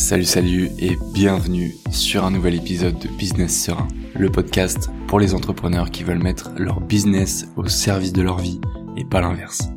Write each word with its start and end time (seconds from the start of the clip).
Salut 0.00 0.24
salut 0.24 0.70
et 0.78 0.96
bienvenue 1.12 1.74
sur 1.90 2.24
un 2.24 2.30
nouvel 2.30 2.54
épisode 2.54 2.98
de 2.98 3.06
Business 3.18 3.64
Serein, 3.64 3.86
le 4.18 4.30
podcast 4.30 4.88
pour 5.06 5.20
les 5.20 5.34
entrepreneurs 5.34 5.90
qui 5.90 6.04
veulent 6.04 6.22
mettre 6.22 6.50
leur 6.56 6.80
business 6.80 7.46
au 7.56 7.68
service 7.68 8.14
de 8.14 8.22
leur 8.22 8.38
vie 8.38 8.62
et 8.96 9.04
pas 9.04 9.20
l'inverse. 9.20 9.68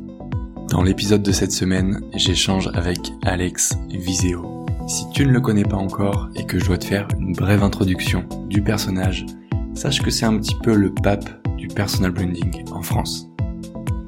Dans 0.70 0.82
l'épisode 0.82 1.22
de 1.22 1.30
cette 1.30 1.52
semaine, 1.52 2.00
j'échange 2.14 2.70
avec 2.72 2.98
Alex 3.22 3.74
Viseo. 3.90 4.64
Si 4.88 5.04
tu 5.12 5.26
ne 5.26 5.30
le 5.30 5.42
connais 5.42 5.62
pas 5.62 5.76
encore 5.76 6.30
et 6.34 6.46
que 6.46 6.58
je 6.58 6.64
dois 6.64 6.78
te 6.78 6.86
faire 6.86 7.06
une 7.20 7.34
brève 7.34 7.62
introduction 7.62 8.24
du 8.48 8.62
personnage, 8.62 9.26
sache 9.74 10.00
que 10.00 10.10
c'est 10.10 10.26
un 10.26 10.38
petit 10.38 10.56
peu 10.62 10.74
le 10.74 10.92
pape 10.94 11.28
du 11.58 11.68
personal 11.68 12.12
branding 12.12 12.64
en 12.72 12.80
France. 12.80 13.28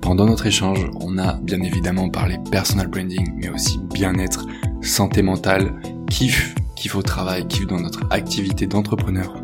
Pendant 0.00 0.24
notre 0.24 0.46
échange, 0.46 0.88
on 0.98 1.18
a 1.18 1.34
bien 1.34 1.60
évidemment 1.60 2.08
parlé 2.08 2.38
personal 2.50 2.86
branding, 2.86 3.34
mais 3.36 3.50
aussi 3.50 3.78
bien-être, 3.92 4.46
santé 4.80 5.20
mentale, 5.20 5.74
kiff, 6.10 6.54
kiff 6.76 6.94
au 6.94 7.02
travail, 7.02 7.46
kiff 7.46 7.66
dans 7.66 7.80
notre 7.80 8.00
activité 8.10 8.66
d'entrepreneur. 8.66 9.34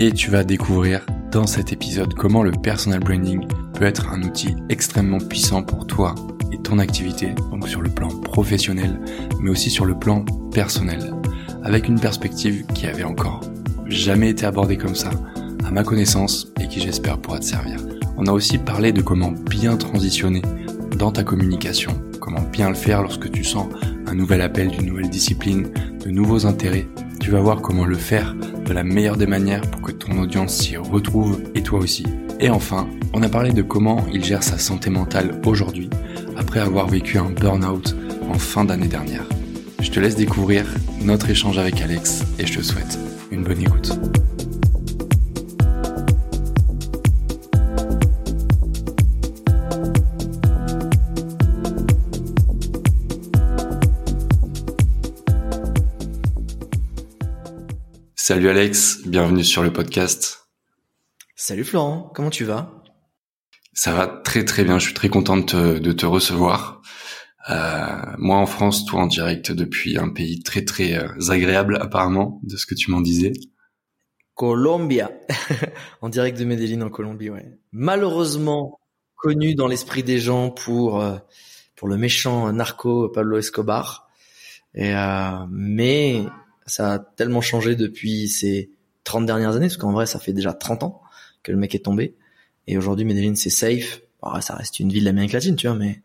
Et 0.00 0.12
tu 0.12 0.30
vas 0.30 0.44
découvrir 0.44 1.04
dans 1.30 1.46
cet 1.46 1.72
épisode 1.72 2.14
comment 2.14 2.42
le 2.42 2.52
personal 2.52 3.00
branding 3.00 3.46
peut 3.74 3.84
être 3.84 4.08
un 4.10 4.22
outil 4.22 4.54
extrêmement 4.68 5.18
puissant 5.18 5.62
pour 5.62 5.86
toi 5.86 6.14
et 6.52 6.58
ton 6.58 6.78
activité, 6.78 7.34
donc 7.50 7.68
sur 7.68 7.80
le 7.80 7.90
plan 7.90 8.08
professionnel, 8.08 9.00
mais 9.40 9.50
aussi 9.50 9.70
sur 9.70 9.84
le 9.84 9.98
plan 9.98 10.24
personnel, 10.52 11.14
avec 11.62 11.88
une 11.88 11.98
perspective 11.98 12.66
qui 12.74 12.86
avait 12.86 13.04
encore 13.04 13.40
jamais 13.86 14.30
été 14.30 14.44
abordée 14.44 14.76
comme 14.76 14.94
ça, 14.94 15.10
à 15.64 15.70
ma 15.70 15.84
connaissance, 15.84 16.52
et 16.60 16.68
qui 16.68 16.80
j'espère 16.80 17.18
pourra 17.18 17.38
te 17.38 17.44
servir. 17.44 17.78
On 18.16 18.26
a 18.26 18.32
aussi 18.32 18.58
parlé 18.58 18.92
de 18.92 19.02
comment 19.02 19.32
bien 19.32 19.76
transitionner 19.76 20.42
dans 20.98 21.12
ta 21.12 21.24
communication, 21.24 21.92
comment 22.20 22.42
bien 22.42 22.68
le 22.68 22.74
faire 22.74 23.02
lorsque 23.02 23.30
tu 23.30 23.44
sens 23.44 23.66
un 24.12 24.14
nouvel 24.14 24.42
appel 24.42 24.68
d'une 24.68 24.88
nouvelle 24.88 25.08
discipline, 25.08 25.70
de 26.04 26.10
nouveaux 26.10 26.44
intérêts. 26.44 26.86
Tu 27.18 27.30
vas 27.30 27.40
voir 27.40 27.62
comment 27.62 27.86
le 27.86 27.96
faire 27.96 28.34
de 28.34 28.72
la 28.74 28.84
meilleure 28.84 29.16
des 29.16 29.26
manières 29.26 29.62
pour 29.62 29.80
que 29.80 29.90
ton 29.90 30.18
audience 30.18 30.54
s'y 30.54 30.76
retrouve 30.76 31.42
et 31.54 31.62
toi 31.62 31.78
aussi. 31.78 32.04
Et 32.38 32.50
enfin, 32.50 32.86
on 33.14 33.22
a 33.22 33.30
parlé 33.30 33.52
de 33.52 33.62
comment 33.62 34.04
il 34.12 34.22
gère 34.22 34.42
sa 34.42 34.58
santé 34.58 34.90
mentale 34.90 35.40
aujourd'hui 35.46 35.88
après 36.36 36.60
avoir 36.60 36.88
vécu 36.88 37.16
un 37.16 37.30
burn-out 37.30 37.96
en 38.28 38.34
fin 38.34 38.66
d'année 38.66 38.88
dernière. 38.88 39.26
Je 39.80 39.90
te 39.90 39.98
laisse 39.98 40.16
découvrir 40.16 40.66
notre 41.00 41.30
échange 41.30 41.56
avec 41.56 41.80
Alex 41.80 42.22
et 42.38 42.46
je 42.46 42.58
te 42.58 42.62
souhaite 42.62 42.98
une 43.30 43.44
bonne 43.44 43.62
écoute. 43.62 43.98
Salut 58.32 58.48
Alex, 58.48 59.06
bienvenue 59.06 59.44
sur 59.44 59.62
le 59.62 59.70
podcast. 59.70 60.48
Salut 61.36 61.64
Florent, 61.64 62.10
comment 62.14 62.30
tu 62.30 62.44
vas? 62.44 62.82
Ça 63.74 63.92
va 63.92 64.06
très 64.06 64.46
très 64.46 64.64
bien, 64.64 64.78
je 64.78 64.86
suis 64.86 64.94
très 64.94 65.10
content 65.10 65.36
de 65.36 65.42
te, 65.42 65.78
de 65.78 65.92
te 65.92 66.06
recevoir. 66.06 66.80
Euh, 67.50 68.00
moi 68.16 68.38
en 68.38 68.46
France, 68.46 68.86
toi 68.86 69.02
en 69.02 69.06
direct 69.06 69.52
depuis 69.52 69.98
un 69.98 70.08
pays 70.08 70.42
très 70.42 70.64
très 70.64 70.94
euh, 70.94 71.08
agréable 71.28 71.76
apparemment, 71.78 72.40
de 72.44 72.56
ce 72.56 72.64
que 72.64 72.74
tu 72.74 72.90
m'en 72.90 73.02
disais. 73.02 73.34
Colombia, 74.32 75.10
en 76.00 76.08
direct 76.08 76.38
de 76.38 76.46
Medellin 76.46 76.80
en 76.80 76.88
Colombie, 76.88 77.28
ouais. 77.28 77.58
Malheureusement 77.70 78.80
connu 79.14 79.54
dans 79.54 79.66
l'esprit 79.66 80.04
des 80.04 80.18
gens 80.18 80.48
pour 80.48 81.02
euh, 81.02 81.18
pour 81.76 81.86
le 81.86 81.98
méchant 81.98 82.50
narco 82.50 83.10
Pablo 83.10 83.36
Escobar. 83.36 84.08
Et 84.74 84.96
euh, 84.96 85.46
mais 85.50 86.24
ça 86.66 86.94
a 86.94 86.98
tellement 86.98 87.40
changé 87.40 87.76
depuis 87.76 88.28
ces 88.28 88.70
30 89.04 89.26
dernières 89.26 89.56
années, 89.56 89.66
parce 89.66 89.76
qu'en 89.76 89.92
vrai, 89.92 90.06
ça 90.06 90.18
fait 90.18 90.32
déjà 90.32 90.52
30 90.52 90.82
ans 90.84 91.02
que 91.42 91.52
le 91.52 91.58
mec 91.58 91.74
est 91.74 91.84
tombé. 91.84 92.14
Et 92.66 92.76
aujourd'hui, 92.76 93.04
Medellin, 93.04 93.34
c'est 93.34 93.50
safe. 93.50 94.02
ça 94.40 94.54
reste 94.54 94.80
une 94.80 94.92
ville 94.92 95.04
d'Amérique 95.04 95.32
latine, 95.32 95.56
tu 95.56 95.66
vois, 95.66 95.76
mais 95.76 96.02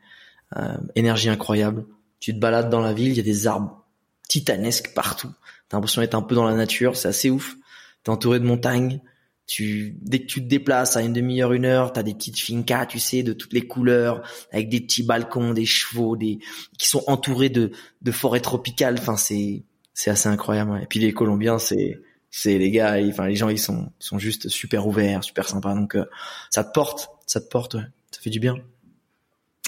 euh, 0.57 0.77
énergie 0.95 1.29
incroyable. 1.29 1.85
Tu 2.19 2.33
te 2.33 2.39
balades 2.39 2.69
dans 2.69 2.81
la 2.81 2.93
ville, 2.93 3.09
il 3.09 3.17
y 3.17 3.19
a 3.19 3.23
des 3.23 3.47
arbres 3.47 3.85
titanesques 4.27 4.93
partout. 4.93 5.31
T'as 5.69 5.77
l'impression 5.77 6.01
d'être 6.01 6.15
un 6.15 6.21
peu 6.21 6.35
dans 6.35 6.45
la 6.45 6.55
nature, 6.55 6.95
c'est 6.95 7.09
assez 7.09 7.29
ouf. 7.29 7.55
T'es 8.03 8.09
entouré 8.09 8.39
de 8.39 8.45
montagnes. 8.45 9.01
Tu, 9.45 9.95
dès 10.01 10.19
que 10.19 10.25
tu 10.25 10.41
te 10.41 10.47
déplaces 10.47 10.97
à 10.97 11.01
une 11.01 11.13
demi-heure, 11.13 11.53
une 11.53 11.63
heure, 11.63 11.93
t'as 11.93 12.03
des 12.03 12.13
petites 12.13 12.39
fincas, 12.39 12.85
tu 12.85 12.99
sais, 12.99 13.23
de 13.23 13.31
toutes 13.31 13.53
les 13.53 13.65
couleurs, 13.65 14.21
avec 14.51 14.67
des 14.67 14.81
petits 14.81 15.03
balcons, 15.03 15.53
des 15.53 15.65
chevaux, 15.65 16.17
des 16.17 16.39
qui 16.77 16.87
sont 16.87 17.03
entourés 17.07 17.49
de 17.49 17.71
de 18.01 18.11
forêts 18.11 18.41
tropicales. 18.41 18.97
Enfin, 18.99 19.15
c'est 19.15 19.63
c'est 19.97 20.11
assez 20.11 20.29
incroyable. 20.29 20.79
Et 20.83 20.85
puis 20.85 20.99
les 20.99 21.11
Colombiens, 21.11 21.57
c'est 21.57 21.99
c'est 22.29 22.59
les 22.59 22.69
gars, 22.69 22.97
enfin 23.09 23.25
les 23.25 23.35
gens, 23.35 23.49
ils 23.49 23.57
sont 23.57 23.91
ils 23.99 24.05
sont 24.05 24.19
juste 24.19 24.47
super 24.47 24.85
ouverts, 24.85 25.23
super 25.23 25.49
sympas. 25.49 25.73
Donc 25.73 25.95
euh, 25.95 26.05
ça 26.51 26.63
te 26.63 26.71
porte, 26.71 27.09
ça 27.25 27.41
te 27.41 27.49
porte, 27.49 27.77
ça 28.11 28.21
fait 28.21 28.29
du 28.29 28.39
bien. 28.39 28.57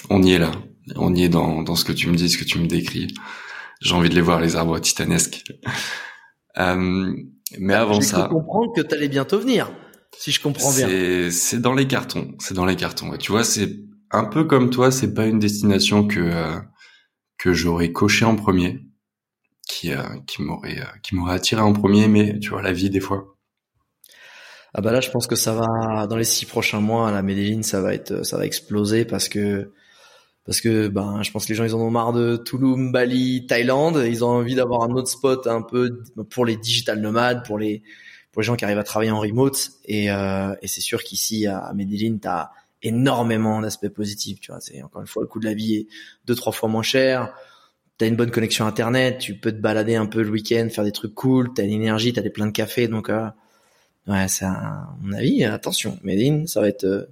On 0.08 0.22
y 0.22 0.32
est 0.32 0.38
là, 0.38 0.52
on 0.94 1.16
y 1.16 1.24
est 1.24 1.28
dans 1.28 1.62
dans 1.62 1.74
ce 1.74 1.84
que 1.84 1.90
tu 1.90 2.08
me 2.08 2.14
dis, 2.14 2.30
ce 2.30 2.38
que 2.38 2.44
tu 2.44 2.60
me 2.60 2.68
décris. 2.68 3.12
J'ai 3.80 3.92
envie 3.92 4.08
de 4.08 4.14
les 4.14 4.20
voir 4.20 4.40
les 4.40 4.56
arbres 4.56 4.78
titanesques. 4.78 5.44
Euh, 6.58 7.14
mais 7.60 7.74
avant 7.74 8.00
ça, 8.00 8.26
je 8.28 8.34
comprendre 8.34 8.72
que 8.74 8.80
t'allais 8.80 9.08
bientôt 9.08 9.38
venir, 9.38 9.70
si 10.18 10.32
je 10.32 10.40
comprends 10.42 10.72
bien. 10.72 10.88
C'est 10.88 11.30
c'est 11.30 11.60
dans 11.60 11.74
les 11.74 11.86
cartons, 11.86 12.34
c'est 12.40 12.54
dans 12.54 12.66
les 12.66 12.74
cartons. 12.74 13.16
Tu 13.18 13.30
vois, 13.30 13.44
c'est 13.44 13.78
un 14.10 14.24
peu 14.24 14.42
comme 14.42 14.68
toi, 14.70 14.90
c'est 14.90 15.14
pas 15.14 15.26
une 15.26 15.38
destination 15.38 16.08
que 16.08 16.18
euh, 16.18 16.58
que 17.38 17.52
j'aurais 17.52 17.92
coché 17.92 18.24
en 18.24 18.34
premier 18.34 18.80
qui 19.70 19.92
euh, 19.92 20.02
qui 20.26 20.42
m'aurait 20.42 20.80
euh, 20.80 20.98
qui 21.02 21.14
m'aurait 21.14 21.34
attiré 21.34 21.60
en 21.60 21.72
premier, 21.72 22.08
mais 22.08 22.38
tu 22.40 22.50
vois 22.50 22.62
la 22.62 22.72
vie 22.72 22.90
des 22.90 23.00
fois. 23.00 23.36
Ah 24.74 24.80
bah 24.80 24.92
là, 24.92 25.00
je 25.00 25.10
pense 25.10 25.26
que 25.26 25.36
ça 25.36 25.52
va 25.54 26.06
dans 26.06 26.16
les 26.16 26.24
six 26.24 26.46
prochains 26.46 26.80
mois 26.80 27.08
à 27.08 27.12
la 27.12 27.22
Medellin, 27.22 27.62
ça 27.62 27.80
va 27.80 27.94
être 27.94 28.24
ça 28.24 28.36
va 28.36 28.46
exploser 28.46 29.04
parce 29.04 29.28
que 29.28 29.72
parce 30.44 30.60
que 30.60 30.88
ben 30.88 31.22
je 31.22 31.30
pense 31.30 31.44
que 31.44 31.50
les 31.50 31.54
gens 31.54 31.64
ils 31.64 31.74
en 31.74 31.80
ont 31.80 31.90
marre 31.90 32.12
de 32.12 32.36
Tulum, 32.36 32.92
Bali, 32.92 33.46
Thaïlande, 33.46 34.04
ils 34.06 34.24
ont 34.24 34.28
envie 34.28 34.54
d'avoir 34.54 34.82
un 34.82 34.92
autre 34.92 35.08
spot 35.08 35.46
un 35.46 35.62
peu 35.62 36.02
pour 36.30 36.44
les 36.44 36.56
digital 36.56 37.00
nomades, 37.00 37.44
pour 37.46 37.58
les 37.58 37.82
pour 38.32 38.42
les 38.42 38.46
gens 38.46 38.56
qui 38.56 38.64
arrivent 38.64 38.78
à 38.78 38.84
travailler 38.84 39.10
en 39.12 39.20
remote. 39.20 39.70
Et 39.84 40.10
euh, 40.10 40.54
et 40.62 40.68
c'est 40.68 40.80
sûr 40.80 41.02
qu'ici 41.04 41.46
à 41.46 41.72
Medellin 41.74 42.18
tu 42.20 42.28
as 42.28 42.50
énormément 42.82 43.60
d'aspects 43.60 43.88
positifs, 43.88 44.40
tu 44.40 44.52
vois, 44.52 44.60
c'est 44.60 44.82
encore 44.82 45.02
une 45.02 45.06
fois 45.06 45.22
le 45.22 45.28
coût 45.28 45.38
de 45.38 45.44
la 45.44 45.54
vie 45.54 45.74
est 45.76 45.86
deux 46.26 46.34
trois 46.34 46.52
fois 46.52 46.68
moins 46.68 46.82
cher 46.82 47.32
t'as 48.00 48.06
une 48.06 48.16
bonne 48.16 48.30
connexion 48.30 48.66
internet, 48.66 49.18
tu 49.18 49.34
peux 49.34 49.52
te 49.52 49.58
balader 49.58 49.94
un 49.94 50.06
peu 50.06 50.22
le 50.22 50.30
week-end, 50.30 50.66
faire 50.70 50.84
des 50.84 50.92
trucs 50.92 51.14
cool, 51.14 51.52
t'as 51.52 51.64
l'énergie, 51.64 52.14
t'as 52.14 52.22
des 52.22 52.30
plein 52.30 52.46
de 52.46 52.50
café, 52.50 52.88
donc 52.88 53.10
euh, 53.10 53.28
ouais, 54.06 54.26
c'est 54.26 54.46
à 54.46 54.88
mon 55.02 55.12
avis, 55.12 55.44
attention, 55.44 55.98
Medine, 56.02 56.46
ça 56.46 56.62
va 56.62 56.68
être 56.68 56.84
euh, 56.84 57.04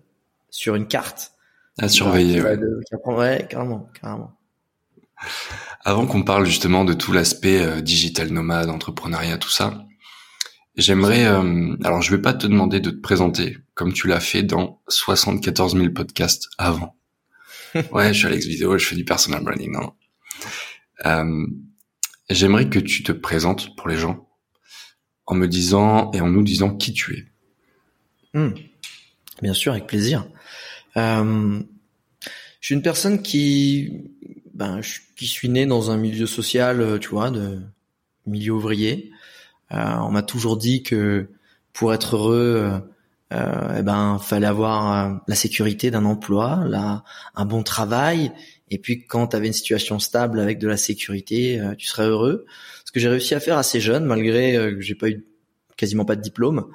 sur 0.48 0.76
une 0.76 0.88
carte. 0.88 1.32
À 1.78 1.90
surveiller, 1.90 2.40
ouais. 2.40 2.58
ouais, 3.04 3.46
carrément, 3.50 3.90
carrément. 4.00 4.32
Avant 5.84 6.06
qu'on 6.06 6.22
parle 6.22 6.46
justement 6.46 6.86
de 6.86 6.94
tout 6.94 7.12
l'aspect 7.12 7.60
euh, 7.60 7.82
digital 7.82 8.30
nomade, 8.30 8.70
entrepreneuriat, 8.70 9.36
tout 9.36 9.50
ça, 9.50 9.84
j'aimerais, 10.74 11.26
alors 11.26 12.00
je 12.00 12.16
vais 12.16 12.22
pas 12.22 12.32
te 12.32 12.46
demander 12.46 12.80
de 12.80 12.88
te 12.88 13.00
présenter 13.00 13.58
comme 13.74 13.92
tu 13.92 14.06
l'as 14.06 14.20
fait 14.20 14.42
dans 14.42 14.80
74 14.88 15.76
000 15.76 15.90
podcasts 15.90 16.48
avant. 16.56 16.96
ouais, 17.92 18.14
je 18.14 18.18
suis 18.20 18.26
Alex 18.26 18.46
Vidéo, 18.46 18.78
je 18.78 18.86
fais 18.86 18.96
du 18.96 19.04
personal 19.04 19.44
branding, 19.44 19.70
non. 19.72 19.92
Euh, 21.06 21.46
j'aimerais 22.28 22.68
que 22.68 22.78
tu 22.78 23.02
te 23.02 23.12
présentes 23.12 23.74
pour 23.76 23.88
les 23.88 23.96
gens 23.96 24.28
en 25.26 25.34
me 25.34 25.46
disant 25.46 26.10
et 26.12 26.20
en 26.20 26.28
nous 26.28 26.42
disant 26.42 26.74
qui 26.74 26.92
tu 26.92 27.14
es. 27.14 28.38
Hmm. 28.38 28.54
Bien 29.42 29.54
sûr, 29.54 29.72
avec 29.72 29.86
plaisir. 29.86 30.26
Euh, 30.96 31.60
je 32.60 32.66
suis 32.66 32.74
une 32.74 32.82
personne 32.82 33.22
qui, 33.22 34.10
ben, 34.54 34.80
qui 35.16 35.26
suis 35.26 35.48
né 35.48 35.66
dans 35.66 35.90
un 35.90 35.96
milieu 35.96 36.26
social, 36.26 36.80
euh, 36.80 36.98
tu 36.98 37.10
vois, 37.10 37.30
de 37.30 37.60
milieu 38.26 38.52
ouvrier. 38.52 39.12
on 39.70 40.10
m'a 40.10 40.22
toujours 40.22 40.56
dit 40.56 40.82
que 40.82 41.28
pour 41.72 41.94
être 41.94 42.16
heureux, 42.16 42.82
euh, 43.32 43.76
eh 43.78 43.82
ben, 43.82 44.18
fallait 44.18 44.46
avoir 44.46 45.20
la 45.26 45.34
sécurité 45.34 45.90
d'un 45.90 46.04
emploi, 46.04 46.64
un 47.34 47.44
bon 47.44 47.62
travail 47.62 48.32
et 48.70 48.78
puis 48.78 49.06
quand 49.06 49.28
tu 49.28 49.36
avais 49.36 49.46
une 49.46 49.52
situation 49.52 49.98
stable 49.98 50.40
avec 50.40 50.58
de 50.58 50.68
la 50.68 50.76
sécurité, 50.76 51.60
euh, 51.60 51.74
tu 51.74 51.86
serais 51.86 52.06
heureux. 52.06 52.46
Ce 52.84 52.92
que 52.92 53.00
j'ai 53.00 53.08
réussi 53.08 53.34
à 53.34 53.40
faire 53.40 53.58
assez 53.58 53.80
jeune, 53.80 54.04
malgré 54.04 54.56
euh, 54.56 54.74
que 54.74 54.80
j'ai 54.80 54.94
pas 54.94 55.08
eu 55.08 55.24
quasiment 55.76 56.04
pas 56.04 56.16
de 56.16 56.22
diplôme. 56.22 56.66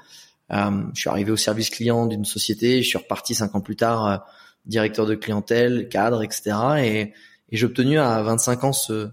Euh, 0.51 0.83
je 0.93 1.01
suis 1.01 1.09
arrivé 1.09 1.31
au 1.31 1.37
service 1.37 1.69
client 1.69 2.05
d'une 2.05 2.25
société, 2.25 2.81
je 2.81 2.87
suis 2.87 2.97
reparti 2.97 3.35
cinq 3.35 3.55
ans 3.55 3.61
plus 3.61 3.75
tard 3.75 4.25
directeur 4.65 5.05
de 5.05 5.15
clientèle, 5.15 5.89
cadre, 5.89 6.23
etc. 6.23 6.55
Et, 6.79 7.13
et 7.49 7.57
j'ai 7.57 7.65
obtenu 7.65 7.99
à 7.99 8.21
25 8.21 8.63
ans 8.63 8.73
ce, 8.73 9.09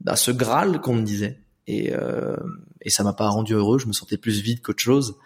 bah, 0.00 0.16
ce 0.16 0.30
graal 0.30 0.80
qu'on 0.80 0.94
me 0.94 1.02
disait. 1.02 1.38
Et, 1.66 1.92
euh, 1.92 2.36
et 2.80 2.90
ça 2.90 3.02
m'a 3.02 3.12
pas 3.12 3.28
rendu 3.28 3.54
heureux, 3.54 3.78
je 3.78 3.86
me 3.86 3.92
sentais 3.92 4.16
plus 4.16 4.40
vide 4.40 4.62
qu'autre 4.62 4.82
chose. 4.82 5.16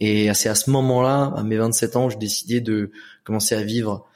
Et 0.00 0.32
c'est 0.34 0.48
à 0.48 0.54
ce 0.54 0.70
moment-là, 0.70 1.32
à 1.36 1.42
mes 1.42 1.56
27 1.56 1.96
ans, 1.96 2.10
j'ai 2.10 2.18
décidé 2.18 2.60
de 2.60 2.90
commencer 3.24 3.54
à 3.54 3.62
vivre 3.62 4.06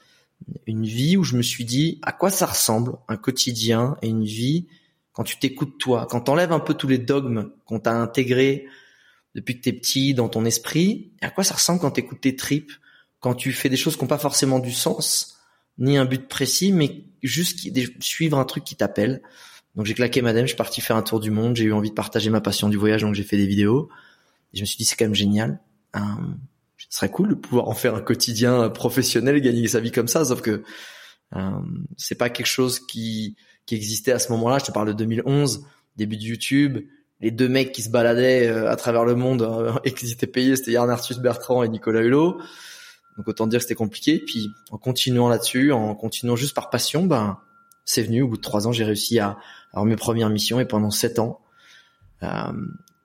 une 0.65 0.85
vie 0.85 1.17
où 1.17 1.23
je 1.23 1.35
me 1.35 1.41
suis 1.41 1.65
dit 1.65 1.99
à 2.01 2.11
quoi 2.11 2.29
ça 2.29 2.45
ressemble 2.45 2.97
un 3.07 3.17
quotidien 3.17 3.97
et 4.01 4.07
une 4.07 4.23
vie 4.23 4.67
quand 5.13 5.23
tu 5.23 5.37
t'écoutes 5.37 5.77
toi, 5.77 6.07
quand 6.09 6.21
t'enlèves 6.21 6.53
un 6.53 6.59
peu 6.59 6.73
tous 6.73 6.87
les 6.87 6.97
dogmes 6.97 7.51
qu'on 7.65 7.79
t'a 7.79 7.93
intégrés 7.93 8.65
depuis 9.35 9.57
que 9.57 9.63
t'es 9.63 9.73
petit 9.73 10.13
dans 10.13 10.29
ton 10.29 10.45
esprit, 10.45 11.11
à 11.21 11.29
quoi 11.29 11.43
ça 11.43 11.55
ressemble 11.55 11.79
quand 11.79 11.91
t'écoutes 11.91 12.21
tes 12.21 12.35
tripes, 12.35 12.71
quand 13.19 13.33
tu 13.33 13.51
fais 13.51 13.69
des 13.69 13.77
choses 13.77 13.95
qui 13.95 14.03
n'ont 14.03 14.07
pas 14.07 14.17
forcément 14.17 14.59
du 14.59 14.71
sens, 14.71 15.37
ni 15.77 15.97
un 15.97 16.05
but 16.05 16.27
précis, 16.27 16.71
mais 16.71 17.03
juste 17.23 17.59
suivre 18.01 18.37
un 18.37 18.45
truc 18.45 18.63
qui 18.63 18.75
t'appelle. 18.75 19.21
Donc 19.75 19.85
j'ai 19.85 19.93
claqué 19.93 20.21
madame, 20.21 20.43
je 20.43 20.49
suis 20.49 20.57
parti 20.57 20.81
faire 20.81 20.97
un 20.97 21.01
tour 21.01 21.19
du 21.19 21.31
monde, 21.31 21.55
j'ai 21.55 21.65
eu 21.65 21.73
envie 21.73 21.89
de 21.89 21.95
partager 21.95 22.29
ma 22.29 22.41
passion 22.41 22.67
du 22.67 22.77
voyage, 22.77 23.01
donc 23.01 23.15
j'ai 23.15 23.23
fait 23.23 23.37
des 23.37 23.47
vidéos. 23.47 23.89
Et 24.53 24.57
je 24.57 24.61
me 24.61 24.65
suis 24.65 24.77
dit 24.77 24.85
c'est 24.85 24.95
quand 24.95 25.05
même 25.05 25.15
génial. 25.15 25.59
Euh, 25.95 25.99
ce 26.91 26.97
serait 26.97 27.09
cool 27.09 27.29
de 27.29 27.35
pouvoir 27.35 27.69
en 27.69 27.73
faire 27.73 27.95
un 27.95 28.01
quotidien 28.01 28.69
professionnel, 28.69 29.41
gagner 29.41 29.67
sa 29.67 29.79
vie 29.79 29.91
comme 29.91 30.09
ça, 30.09 30.25
sauf 30.25 30.41
que 30.41 30.61
euh, 31.35 31.51
c'est 31.97 32.15
pas 32.15 32.29
quelque 32.29 32.47
chose 32.47 32.79
qui 32.79 33.35
qui 33.65 33.75
existait 33.75 34.11
à 34.11 34.19
ce 34.19 34.31
moment-là. 34.33 34.59
Je 34.59 34.65
te 34.65 34.71
parle 34.71 34.87
de 34.89 34.93
2011, 34.93 35.65
début 35.95 36.17
de 36.17 36.23
YouTube. 36.23 36.79
Les 37.21 37.31
deux 37.31 37.47
mecs 37.47 37.71
qui 37.71 37.81
se 37.81 37.89
baladaient 37.89 38.47
euh, 38.49 38.69
à 38.69 38.75
travers 38.75 39.05
le 39.05 39.15
monde 39.15 39.43
euh, 39.43 39.73
et 39.85 39.93
qui 39.93 40.11
étaient 40.11 40.27
payés, 40.27 40.57
c'était 40.57 40.71
Yann 40.71 40.89
Arthus 40.89 41.19
Bertrand 41.19 41.63
et 41.63 41.69
Nicolas 41.69 42.01
Hulot. 42.01 42.41
Donc 43.17 43.27
autant 43.27 43.47
dire 43.47 43.59
que 43.59 43.63
c'était 43.63 43.75
compliqué. 43.75 44.21
Puis 44.25 44.49
en 44.71 44.77
continuant 44.77 45.29
là-dessus, 45.29 45.71
en 45.71 45.95
continuant 45.95 46.35
juste 46.35 46.53
par 46.53 46.69
passion, 46.69 47.05
ben 47.05 47.39
c'est 47.85 48.03
venu. 48.03 48.23
Au 48.23 48.27
bout 48.27 48.37
de 48.37 48.41
trois 48.41 48.67
ans, 48.67 48.73
j'ai 48.73 48.83
réussi 48.83 49.19
à 49.19 49.37
avoir 49.71 49.85
mes 49.85 49.95
premières 49.95 50.29
missions 50.29 50.59
et 50.59 50.65
pendant 50.65 50.91
sept 50.91 51.19
ans, 51.19 51.39
euh, 52.23 52.27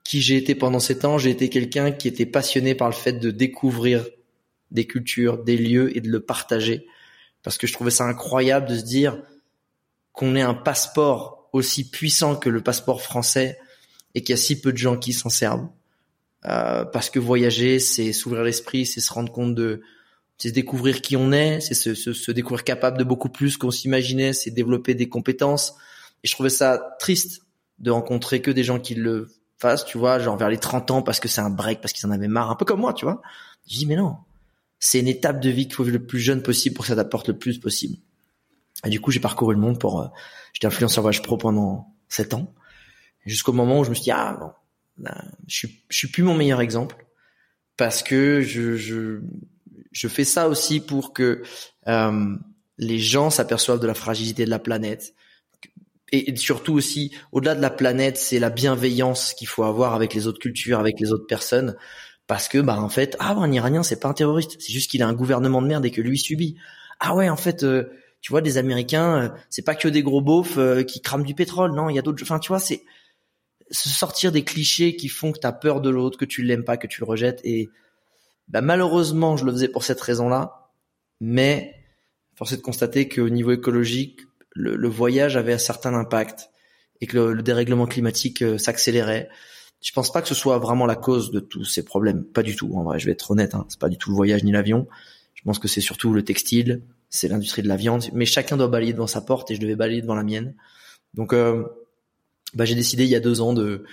qui 0.07 0.21
j'ai 0.21 0.37
été 0.37 0.55
pendant 0.55 0.79
sept 0.79 1.03
ans, 1.03 1.17
j'ai 1.17 1.31
été 1.31 1.49
quelqu'un 1.49 1.91
qui 1.91 2.07
était 2.07 2.25
passionné 2.25 2.75
par 2.75 2.87
le 2.87 2.93
fait 2.93 3.19
de 3.19 3.29
découvrir 3.29 4.07
des 4.71 4.87
cultures, 4.87 5.43
des 5.43 5.57
lieux 5.57 5.95
et 5.97 5.99
de 5.99 6.07
le 6.07 6.21
partager. 6.21 6.87
Parce 7.43 7.57
que 7.57 7.67
je 7.67 7.73
trouvais 7.73 7.91
ça 7.91 8.05
incroyable 8.05 8.69
de 8.69 8.77
se 8.77 8.85
dire 8.85 9.21
qu'on 10.13 10.37
ait 10.37 10.41
un 10.41 10.53
passeport 10.53 11.49
aussi 11.51 11.89
puissant 11.89 12.37
que 12.37 12.47
le 12.47 12.61
passeport 12.61 13.01
français 13.01 13.59
et 14.15 14.21
qu'il 14.21 14.31
y 14.31 14.33
a 14.33 14.37
si 14.37 14.61
peu 14.61 14.71
de 14.71 14.77
gens 14.77 14.95
qui 14.95 15.11
s'en 15.11 15.27
servent. 15.27 15.67
Euh, 16.45 16.85
parce 16.85 17.09
que 17.09 17.19
voyager, 17.19 17.79
c'est 17.79 18.13
s'ouvrir 18.13 18.43
l'esprit, 18.43 18.85
c'est 18.85 19.01
se 19.01 19.11
rendre 19.11 19.33
compte 19.33 19.55
de, 19.55 19.81
c'est 20.37 20.53
découvrir 20.53 21.01
qui 21.01 21.17
on 21.17 21.33
est, 21.33 21.59
c'est 21.59 21.73
se, 21.73 21.95
se, 21.95 22.13
se, 22.13 22.31
découvrir 22.31 22.63
capable 22.63 22.97
de 22.97 23.03
beaucoup 23.03 23.27
plus 23.27 23.57
qu'on 23.57 23.71
s'imaginait, 23.71 24.31
c'est 24.31 24.51
développer 24.51 24.95
des 24.95 25.09
compétences. 25.09 25.73
Et 26.23 26.29
je 26.29 26.31
trouvais 26.31 26.49
ça 26.49 26.95
triste 26.97 27.41
de 27.79 27.91
rencontrer 27.91 28.41
que 28.41 28.51
des 28.51 28.63
gens 28.63 28.79
qui 28.79 28.95
le 28.95 29.27
fassent, 29.57 29.85
tu 29.85 29.97
vois, 29.97 30.19
genre 30.19 30.37
vers 30.37 30.49
les 30.49 30.57
30 30.57 30.91
ans 30.91 31.01
parce 31.01 31.19
que 31.19 31.27
c'est 31.27 31.41
un 31.41 31.49
break, 31.49 31.81
parce 31.81 31.93
qu'ils 31.93 32.07
en 32.07 32.11
avaient 32.11 32.27
marre, 32.27 32.51
un 32.51 32.55
peu 32.55 32.65
comme 32.65 32.79
moi, 32.79 32.93
tu 32.93 33.05
vois. 33.05 33.21
Je 33.67 33.77
dis, 33.77 33.85
mais 33.85 33.95
non, 33.95 34.17
c'est 34.79 34.99
une 34.99 35.07
étape 35.07 35.39
de 35.39 35.49
vie 35.49 35.65
qu'il 35.65 35.75
faut 35.75 35.83
vivre 35.83 35.97
le 35.97 36.05
plus 36.05 36.19
jeune 36.19 36.41
possible 36.41 36.75
pour 36.75 36.85
que 36.85 36.89
ça 36.89 36.95
t'apporte 36.95 37.27
le 37.27 37.37
plus 37.37 37.59
possible. 37.59 37.97
Et 38.85 38.89
du 38.89 39.01
coup, 39.01 39.11
j'ai 39.11 39.19
parcouru 39.19 39.55
le 39.55 39.59
monde 39.59 39.79
pour, 39.79 40.01
euh, 40.01 40.07
j'étais 40.53 40.67
influenceur 40.67 41.01
voyage 41.01 41.21
pro 41.21 41.37
pendant 41.37 41.93
7 42.09 42.35
ans, 42.35 42.53
jusqu'au 43.25 43.53
moment 43.53 43.79
où 43.79 43.83
je 43.83 43.89
me 43.89 43.95
suis 43.95 44.03
dit, 44.03 44.11
ah, 44.11 44.37
non, 44.39 45.11
je 45.47 45.55
suis, 45.55 45.83
je 45.89 45.97
suis 45.97 46.07
plus 46.07 46.23
mon 46.23 46.33
meilleur 46.33 46.61
exemple 46.61 47.05
parce 47.75 48.01
que 48.01 48.41
je, 48.41 48.75
je, 48.75 49.21
je 49.91 50.07
fais 50.07 50.23
ça 50.23 50.47
aussi 50.49 50.79
pour 50.79 51.13
que 51.13 51.43
euh, 51.87 52.35
les 52.77 52.99
gens 52.99 53.29
s'aperçoivent 53.29 53.79
de 53.79 53.87
la 53.87 53.93
fragilité 53.93 54.45
de 54.45 54.49
la 54.49 54.59
planète. 54.59 55.13
Et, 56.11 56.35
surtout 56.37 56.73
aussi, 56.73 57.13
au-delà 57.31 57.55
de 57.55 57.61
la 57.61 57.69
planète, 57.69 58.17
c'est 58.17 58.39
la 58.39 58.49
bienveillance 58.49 59.33
qu'il 59.33 59.47
faut 59.47 59.63
avoir 59.63 59.93
avec 59.93 60.13
les 60.13 60.27
autres 60.27 60.39
cultures, 60.39 60.79
avec 60.79 60.99
les 60.99 61.11
autres 61.11 61.27
personnes. 61.27 61.75
Parce 62.27 62.47
que, 62.47 62.59
bah, 62.59 62.79
en 62.79 62.89
fait, 62.89 63.15
ah, 63.19 63.33
un 63.33 63.51
Iranien, 63.51 63.83
c'est 63.83 63.99
pas 63.99 64.07
un 64.07 64.13
terroriste. 64.13 64.55
C'est 64.59 64.71
juste 64.71 64.89
qu'il 64.91 65.03
a 65.03 65.07
un 65.07 65.13
gouvernement 65.13 65.61
de 65.61 65.67
merde 65.67 65.85
et 65.85 65.91
que 65.91 66.01
lui 66.01 66.17
subit. 66.17 66.57
Ah 66.99 67.15
ouais, 67.15 67.29
en 67.29 67.35
fait, 67.37 67.63
euh, 67.63 67.91
tu 68.21 68.31
vois, 68.31 68.41
des 68.41 68.57
Américains, 68.57 69.23
euh, 69.23 69.29
c'est 69.49 69.63
pas 69.63 69.75
que 69.75 69.87
des 69.87 70.01
gros 70.01 70.21
beaufs 70.21 70.57
euh, 70.57 70.83
qui 70.83 71.01
crament 71.01 71.23
du 71.23 71.35
pétrole. 71.35 71.73
Non, 71.73 71.89
il 71.89 71.95
y 71.95 71.99
a 71.99 72.01
d'autres. 72.01 72.23
Enfin, 72.23 72.39
tu 72.39 72.49
vois, 72.49 72.59
c'est 72.59 72.83
se 73.69 73.89
sortir 73.89 74.31
des 74.31 74.43
clichés 74.43 74.95
qui 74.95 75.09
font 75.09 75.31
que 75.31 75.39
tu 75.39 75.47
as 75.47 75.51
peur 75.51 75.81
de 75.81 75.89
l'autre, 75.89 76.17
que 76.17 76.25
tu 76.25 76.41
l'aimes 76.41 76.63
pas, 76.63 76.77
que 76.77 76.87
tu 76.87 77.01
le 77.01 77.05
rejettes. 77.05 77.41
Et 77.43 77.69
bah, 78.47 78.61
malheureusement, 78.61 79.37
je 79.37 79.45
le 79.45 79.51
faisais 79.51 79.67
pour 79.67 79.83
cette 79.83 79.99
raison-là, 79.99 80.69
mais 81.19 81.75
force 82.35 82.53
est 82.53 82.57
de 82.57 82.61
constater 82.61 83.09
qu'au 83.09 83.29
niveau 83.29 83.51
écologique, 83.51 84.21
le, 84.57 84.87
voyage 84.87 85.37
avait 85.37 85.53
un 85.53 85.57
certain 85.57 85.93
impact 85.93 86.49
et 87.01 87.07
que 87.07 87.17
le, 87.17 87.43
dérèglement 87.43 87.85
climatique 87.85 88.41
euh, 88.41 88.57
s'accélérait. 88.57 89.29
Je 89.81 89.91
pense 89.91 90.11
pas 90.11 90.21
que 90.21 90.27
ce 90.27 90.35
soit 90.35 90.57
vraiment 90.57 90.85
la 90.85 90.95
cause 90.95 91.31
de 91.31 91.39
tous 91.39 91.63
ces 91.63 91.85
problèmes, 91.85 92.23
pas 92.23 92.43
du 92.43 92.55
tout. 92.55 92.71
En 92.75 92.83
vrai, 92.83 92.99
je 92.99 93.05
vais 93.05 93.11
être 93.11 93.29
honnête, 93.31 93.53
hein. 93.53 93.65
c'est 93.69 93.79
pas 93.79 93.89
du 93.89 93.97
tout 93.97 94.09
le 94.09 94.15
voyage 94.15 94.43
ni 94.43 94.51
l'avion. 94.51 94.87
Je 95.35 95.43
pense 95.43 95.59
que 95.59 95.67
c'est 95.67 95.81
surtout 95.81 96.13
le 96.13 96.23
textile, 96.23 96.81
c'est 97.09 97.27
l'industrie 97.27 97.61
de 97.61 97.67
la 97.67 97.75
viande. 97.75 98.05
Mais 98.13 98.25
chacun 98.25 98.57
doit 98.57 98.67
balayer 98.67 98.93
devant 98.93 99.07
sa 99.07 99.21
porte 99.21 99.51
et 99.51 99.55
je 99.55 99.61
devais 99.61 99.75
balayer 99.75 100.01
devant 100.01 100.15
la 100.15 100.23
mienne. 100.23 100.55
Donc, 101.13 101.33
euh, 101.33 101.63
bah, 102.55 102.65
j'ai 102.65 102.75
décidé 102.75 103.03
il 103.03 103.09
y 103.09 103.15
a 103.15 103.19
deux 103.19 103.41
ans 103.41 103.53
de 103.53 103.85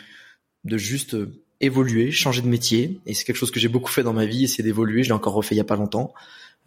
de 0.65 0.79
juste 0.79 1.15
euh, 1.15 1.43
évoluer, 1.61 2.11
changer 2.11 2.43
de 2.43 2.49
métier. 2.49 3.01
Et 3.07 3.15
c'est 3.15 3.25
quelque 3.25 3.37
chose 3.37 3.51
que 3.51 3.61
j'ai 3.61 3.69
beaucoup 3.69 3.91
fait 3.91 4.03
dans 4.03 4.13
ma 4.13 4.27
vie, 4.27 4.45
essayer 4.45 4.65
d'évoluer. 4.65 5.03
Je 5.03 5.09
l'ai 5.09 5.15
encore 5.15 5.35
refait 5.35 5.55
il 5.55 5.59
y 5.59 5.61
a 5.61 5.65
pas 5.65 5.77
longtemps. 5.77 6.13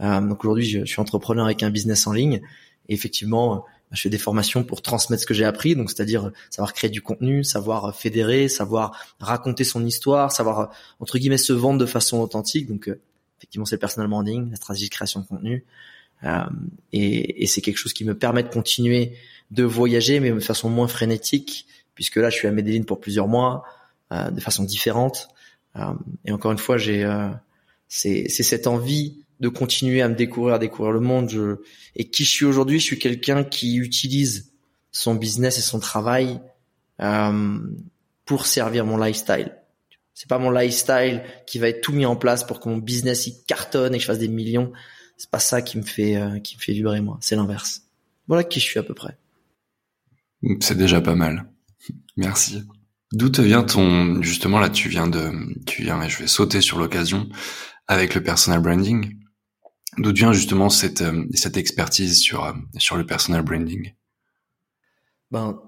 Euh, 0.01 0.21
donc 0.21 0.43
aujourd'hui, 0.43 0.65
je, 0.65 0.85
suis 0.85 1.01
entrepreneur 1.01 1.45
avec 1.45 1.63
un 1.63 1.69
business 1.69 2.07
en 2.07 2.13
ligne. 2.13 2.41
Et 2.89 2.93
effectivement, 2.93 3.55
euh, 3.55 3.59
je 3.91 4.01
fais 4.01 4.09
des 4.09 4.17
formations 4.17 4.63
pour 4.63 4.81
transmettre 4.81 5.21
ce 5.21 5.27
que 5.27 5.33
j'ai 5.33 5.45
appris. 5.45 5.75
Donc 5.75 5.89
c'est-à-dire 5.89 6.31
savoir 6.49 6.73
créer 6.73 6.89
du 6.89 7.01
contenu, 7.01 7.43
savoir 7.43 7.95
fédérer, 7.95 8.49
savoir 8.49 8.97
raconter 9.19 9.63
son 9.63 9.85
histoire, 9.85 10.31
savoir 10.31 10.71
entre 10.99 11.17
guillemets 11.17 11.37
se 11.37 11.53
vendre 11.53 11.79
de 11.79 11.85
façon 11.85 12.19
authentique. 12.19 12.67
Donc 12.67 12.89
euh, 12.89 12.99
effectivement, 13.39 13.65
c'est 13.65 13.75
le 13.75 13.79
personal 13.79 14.09
branding, 14.09 14.49
la 14.49 14.55
stratégie 14.57 14.89
de 14.89 14.93
création 14.93 15.21
de 15.21 15.25
contenu. 15.25 15.65
Euh, 16.23 16.43
et, 16.93 17.45
c'est 17.45 17.61
quelque 17.61 17.77
chose 17.77 17.93
qui 17.93 18.03
me 18.03 18.17
permet 18.17 18.43
de 18.43 18.49
continuer 18.49 19.13
de 19.51 19.63
voyager, 19.63 20.19
mais 20.19 20.31
de 20.31 20.39
façon 20.39 20.69
moins 20.69 20.87
frénétique, 20.87 21.67
puisque 21.95 22.15
là, 22.17 22.29
je 22.29 22.35
suis 22.35 22.47
à 22.47 22.51
Medellin 22.51 22.83
pour 22.83 22.99
plusieurs 22.99 23.27
mois. 23.27 23.63
Euh, 24.13 24.31
de 24.31 24.39
façon 24.39 24.63
différente. 24.63 25.27
Euh, 25.75 25.91
et 26.23 26.31
encore 26.31 26.53
une 26.53 26.57
fois, 26.57 26.77
j'ai 26.77 27.03
euh, 27.03 27.27
c'est 27.89 28.29
cette 28.29 28.65
envie 28.65 29.25
de 29.39 29.49
continuer 29.49 30.01
à 30.01 30.09
me 30.09 30.15
découvrir, 30.15 30.55
à 30.55 30.59
découvrir 30.59 30.91
le 30.91 30.99
monde. 30.99 31.29
Je, 31.29 31.57
et 31.95 32.09
qui 32.09 32.23
je 32.23 32.31
suis 32.31 32.45
aujourd'hui, 32.45 32.79
je 32.79 32.85
suis 32.85 32.99
quelqu'un 32.99 33.43
qui 33.43 33.75
utilise 33.77 34.51
son 34.91 35.15
business 35.15 35.57
et 35.57 35.61
son 35.61 35.79
travail 35.79 36.39
euh, 37.01 37.59
pour 38.25 38.45
servir 38.45 38.85
mon 38.85 38.97
lifestyle. 38.97 39.53
C'est 40.13 40.27
pas 40.27 40.39
mon 40.39 40.49
lifestyle 40.49 41.23
qui 41.45 41.59
va 41.59 41.69
être 41.69 41.81
tout 41.81 41.93
mis 41.93 42.05
en 42.05 42.15
place 42.15 42.43
pour 42.43 42.59
que 42.59 42.69
mon 42.69 42.77
business 42.77 43.27
il 43.27 43.43
cartonne 43.45 43.93
et 43.93 43.97
que 43.97 44.01
je 44.01 44.07
fasse 44.07 44.17
des 44.17 44.27
millions. 44.27 44.73
C'est 45.17 45.29
pas 45.29 45.39
ça 45.39 45.61
qui 45.61 45.77
me 45.77 45.83
fait 45.83 46.17
euh, 46.17 46.39
qui 46.39 46.55
me 46.57 46.61
fait 46.61 46.73
vibrer 46.73 47.01
moi. 47.01 47.19
C'est 47.21 47.35
l'inverse. 47.35 47.83
Voilà 48.27 48.43
qui 48.43 48.59
je 48.59 48.65
suis 48.65 48.79
à 48.79 48.83
peu 48.83 48.95
près. 48.95 49.17
C'est 50.59 50.77
déjà 50.77 51.01
pas 51.01 51.15
mal. 51.15 51.45
Merci. 52.15 52.63
D'où 53.13 53.29
te 53.29 53.41
vient 53.41 53.63
ton 53.63 54.21
justement 54.21 54.59
là 54.59 54.69
tu 54.69 54.89
viens 54.89 55.07
de 55.07 55.31
tu 55.65 55.83
viens 55.83 56.01
et 56.01 56.09
je 56.09 56.17
vais 56.19 56.27
sauter 56.27 56.61
sur 56.61 56.79
l'occasion 56.79 57.29
avec 57.87 58.15
le 58.15 58.23
personal 58.23 58.59
branding. 58.59 59.15
D'où 59.97 60.13
vient 60.13 60.33
justement 60.33 60.69
cette 60.69 61.01
euh, 61.01 61.25
cette 61.33 61.57
expertise 61.57 62.19
sur 62.19 62.43
euh, 62.43 62.53
sur 62.77 62.97
le 62.97 63.05
personal 63.05 63.41
branding? 63.41 63.93
Ben 65.31 65.59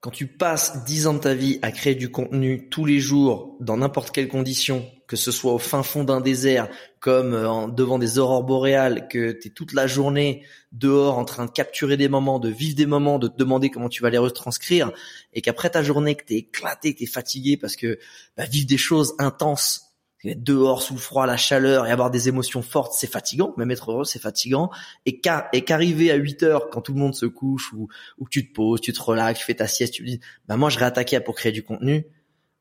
quand 0.00 0.10
tu 0.10 0.28
passes 0.28 0.84
dix 0.84 1.08
ans 1.08 1.14
de 1.14 1.18
ta 1.18 1.34
vie 1.34 1.58
à 1.62 1.72
créer 1.72 1.96
du 1.96 2.10
contenu 2.10 2.68
tous 2.68 2.84
les 2.84 3.00
jours 3.00 3.56
dans 3.60 3.78
n'importe 3.78 4.12
quelle 4.12 4.28
condition 4.28 4.88
que 5.08 5.16
ce 5.16 5.32
soit 5.32 5.54
au 5.54 5.58
fin 5.58 5.82
fond 5.82 6.04
d'un 6.04 6.20
désert, 6.20 6.68
comme 7.00 7.32
euh, 7.32 7.66
devant 7.68 7.98
des 7.98 8.18
aurores 8.18 8.44
boréales, 8.44 9.08
que 9.08 9.32
tu 9.32 9.48
es 9.48 9.50
toute 9.50 9.72
la 9.72 9.86
journée 9.86 10.44
dehors 10.70 11.18
en 11.18 11.24
train 11.24 11.46
de 11.46 11.50
capturer 11.50 11.96
des 11.96 12.08
moments, 12.08 12.38
de 12.38 12.50
vivre 12.50 12.76
des 12.76 12.86
moments, 12.86 13.18
de 13.18 13.26
te 13.26 13.36
demander 13.36 13.70
comment 13.70 13.88
tu 13.88 14.02
vas 14.02 14.10
les 14.10 14.18
retranscrire, 14.18 14.92
et 15.32 15.40
qu'après 15.40 15.70
ta 15.70 15.82
journée, 15.82 16.14
que 16.14 16.24
t'es 16.24 16.34
éclaté, 16.34 16.92
que 16.92 16.98
t'es 16.98 17.06
fatigué 17.06 17.56
parce 17.56 17.74
que 17.74 17.98
bah, 18.36 18.44
vivre 18.44 18.66
des 18.66 18.76
choses 18.76 19.14
intenses, 19.18 19.87
être 20.24 20.42
dehors 20.42 20.82
sous 20.82 20.94
le 20.94 21.00
froid, 21.00 21.26
la 21.26 21.36
chaleur 21.36 21.86
et 21.86 21.92
avoir 21.92 22.10
des 22.10 22.28
émotions 22.28 22.62
fortes, 22.62 22.92
c'est 22.92 23.10
fatigant. 23.10 23.54
Même 23.56 23.70
être 23.70 23.92
heureux, 23.92 24.04
c'est 24.04 24.18
fatigant. 24.18 24.70
Et 25.06 25.20
qu'arriver 25.20 26.10
à 26.10 26.16
8 26.16 26.42
heures 26.42 26.70
quand 26.70 26.80
tout 26.80 26.92
le 26.92 26.98
monde 26.98 27.14
se 27.14 27.26
couche 27.26 27.72
ou, 27.72 27.88
que 28.24 28.30
tu 28.30 28.48
te 28.48 28.52
poses, 28.52 28.80
tu 28.80 28.92
te 28.92 29.00
relaxes, 29.00 29.38
tu 29.38 29.44
fais 29.44 29.54
ta 29.54 29.68
sieste, 29.68 29.94
tu 29.94 30.04
dis, 30.04 30.20
bah 30.48 30.56
moi 30.56 30.70
je 30.70 30.78
réattaquais 30.78 31.20
pour 31.20 31.36
créer 31.36 31.52
du 31.52 31.62
contenu 31.62 32.06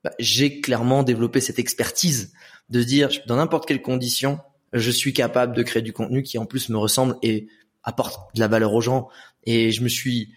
bah, 0.04 0.12
j'ai 0.20 0.62
clairement 0.62 1.04
développé 1.04 1.42
cette 1.42 1.60
expertise 1.60 2.34
de 2.70 2.84
dire 2.84 3.10
dans 3.28 3.36
n'importe 3.36 3.68
quelle 3.68 3.82
condition, 3.82 4.40
je 4.74 4.92
suis 4.92 5.14
capable 5.14 5.56
de 5.56 5.64
créer 5.64 5.82
du 5.82 5.94
contenu 5.94 6.24
qui 6.24 6.38
en 6.38 6.46
plus 6.46 6.70
me 6.70 6.78
ressemble 6.78 7.18
et 7.22 7.48
apporte 7.84 8.34
de 8.36 8.40
la 8.40 8.48
valeur 8.48 8.74
aux 8.74 8.82
gens. 8.82 9.10
Et 9.44 9.72
je 9.72 9.82
me 9.82 9.90
suis 9.90 10.34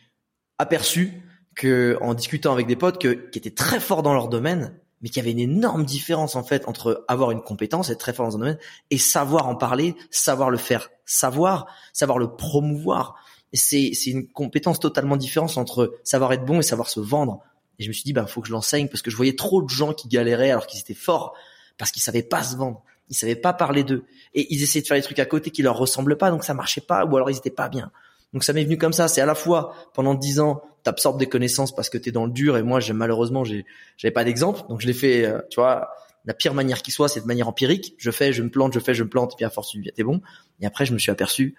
aperçu 0.59 1.23
que 1.55 1.99
en 2.01 2.15
discutant 2.15 2.53
avec 2.53 2.67
des 2.67 2.77
potes 2.77 3.01
que, 3.01 3.29
qui 3.31 3.39
étaient 3.39 3.51
très 3.51 3.81
forts 3.81 4.03
dans 4.03 4.15
leur 4.15 4.29
domaine, 4.29 4.75
mais 5.01 5.09
qu'il 5.09 5.19
y 5.19 5.21
avait 5.21 5.33
une 5.33 5.39
énorme 5.39 5.85
différence 5.85 6.37
en 6.37 6.43
fait 6.43 6.69
entre 6.69 7.05
avoir 7.09 7.31
une 7.31 7.43
compétence, 7.43 7.91
être 7.91 7.99
très 7.99 8.13
fort 8.13 8.27
dans 8.27 8.37
un 8.37 8.41
domaine, 8.41 8.59
et 8.91 8.99
savoir 8.99 9.49
en 9.49 9.57
parler, 9.57 9.95
savoir 10.11 10.51
le 10.51 10.59
faire 10.59 10.89
savoir, 11.11 11.67
savoir 11.93 12.19
le 12.19 12.37
promouvoir. 12.37 13.17
C'est, 13.53 13.91
une 14.07 14.29
compétence 14.29 14.79
totalement 14.79 15.17
différente 15.17 15.59
entre 15.59 15.99
savoir 16.05 16.33
être 16.33 16.45
bon 16.45 16.61
et 16.61 16.63
savoir 16.63 16.89
se 16.89 17.01
vendre. 17.01 17.41
Et 17.79 17.83
je 17.83 17.89
me 17.89 17.93
suis 17.93 18.05
dit, 18.05 18.13
bah, 18.13 18.27
faut 18.27 18.41
que 18.41 18.47
je 18.47 18.53
l'enseigne 18.53 18.89
parce 18.89 19.03
que 19.03 19.11
je 19.11 19.17
voyais 19.17 19.35
trop 19.35 19.61
de 19.61 19.69
gens 19.69 19.93
qui 19.93 20.07
galéraient 20.07 20.53
alors 20.53 20.67
qu'ils 20.67 20.81
étaient 20.81 20.95
forts 20.95 21.35
parce 21.77 21.91
qu'ils 21.91 22.03
savaient 22.03 22.23
pas 22.23 22.45
se 22.45 22.57
vendre. 22.57 22.85
Ils 23.09 23.17
savaient 23.17 23.35
pas 23.35 23.53
parler 23.53 23.83
d'eux. 23.83 24.05
Et 24.35 24.55
ils 24.55 24.63
essayaient 24.63 24.83
de 24.83 24.87
faire 24.87 24.97
des 24.97 25.03
trucs 25.03 25.19
à 25.19 25.25
côté 25.25 25.51
qui 25.51 25.63
leur 25.63 25.77
ressemblaient 25.77 26.15
pas, 26.15 26.31
donc 26.31 26.45
ça 26.45 26.55
marchait 26.55 26.81
pas, 26.81 27.05
ou 27.05 27.17
alors 27.17 27.29
ils 27.29 27.37
étaient 27.37 27.51
pas 27.51 27.69
bien. 27.69 27.91
Donc 28.33 28.45
ça 28.45 28.53
m'est 28.53 28.65
venu 28.65 28.79
comme 28.79 28.93
ça. 28.93 29.09
C'est 29.09 29.21
à 29.21 29.27
la 29.27 29.35
fois 29.35 29.75
pendant 29.95 30.15
dix 30.15 30.41
ans, 30.41 30.63
t'absorbes 30.83 31.19
des 31.19 31.27
connaissances 31.27 31.75
parce 31.75 31.91
que 31.91 31.99
t'es 31.99 32.13
dans 32.13 32.27
le 32.27 32.33
dur 32.33 32.57
et 32.57 32.63
moi, 32.63 32.81
j'ai 32.81 32.93
malheureusement, 32.93 33.45
j'ai, 33.45 33.65
j'avais 33.97 34.13
pas 34.13 34.25
d'exemple, 34.25 34.63
donc 34.69 34.81
je 34.81 34.87
l'ai 34.87 34.93
fait. 34.93 35.27
Euh, 35.27 35.41
tu 35.51 35.61
vois, 35.61 35.91
la 36.25 36.35
pire 36.35 36.55
manière 36.55 36.83
qui 36.83 36.91
soit, 36.91 37.09
c'est 37.09 37.21
de 37.21 37.27
manière 37.27 37.49
empirique. 37.49 37.95
Je 37.99 38.11
fais, 38.11 38.33
je 38.33 38.43
me 38.43 38.51
plante, 38.51 38.73
je 38.73 38.81
fais, 38.81 38.95
je 38.95 39.05
me 39.05 39.09
plante, 39.09 39.33
et 39.33 39.37
puis 39.37 39.45
à 39.45 39.51
force 39.51 39.71
tu 39.71 39.83
t'es 39.83 40.05
bon. 40.05 40.21
Et 40.61 40.67
après, 40.67 40.87
je 40.87 40.93
me 40.93 40.99
suis 40.99 41.11
aperçu, 41.11 41.55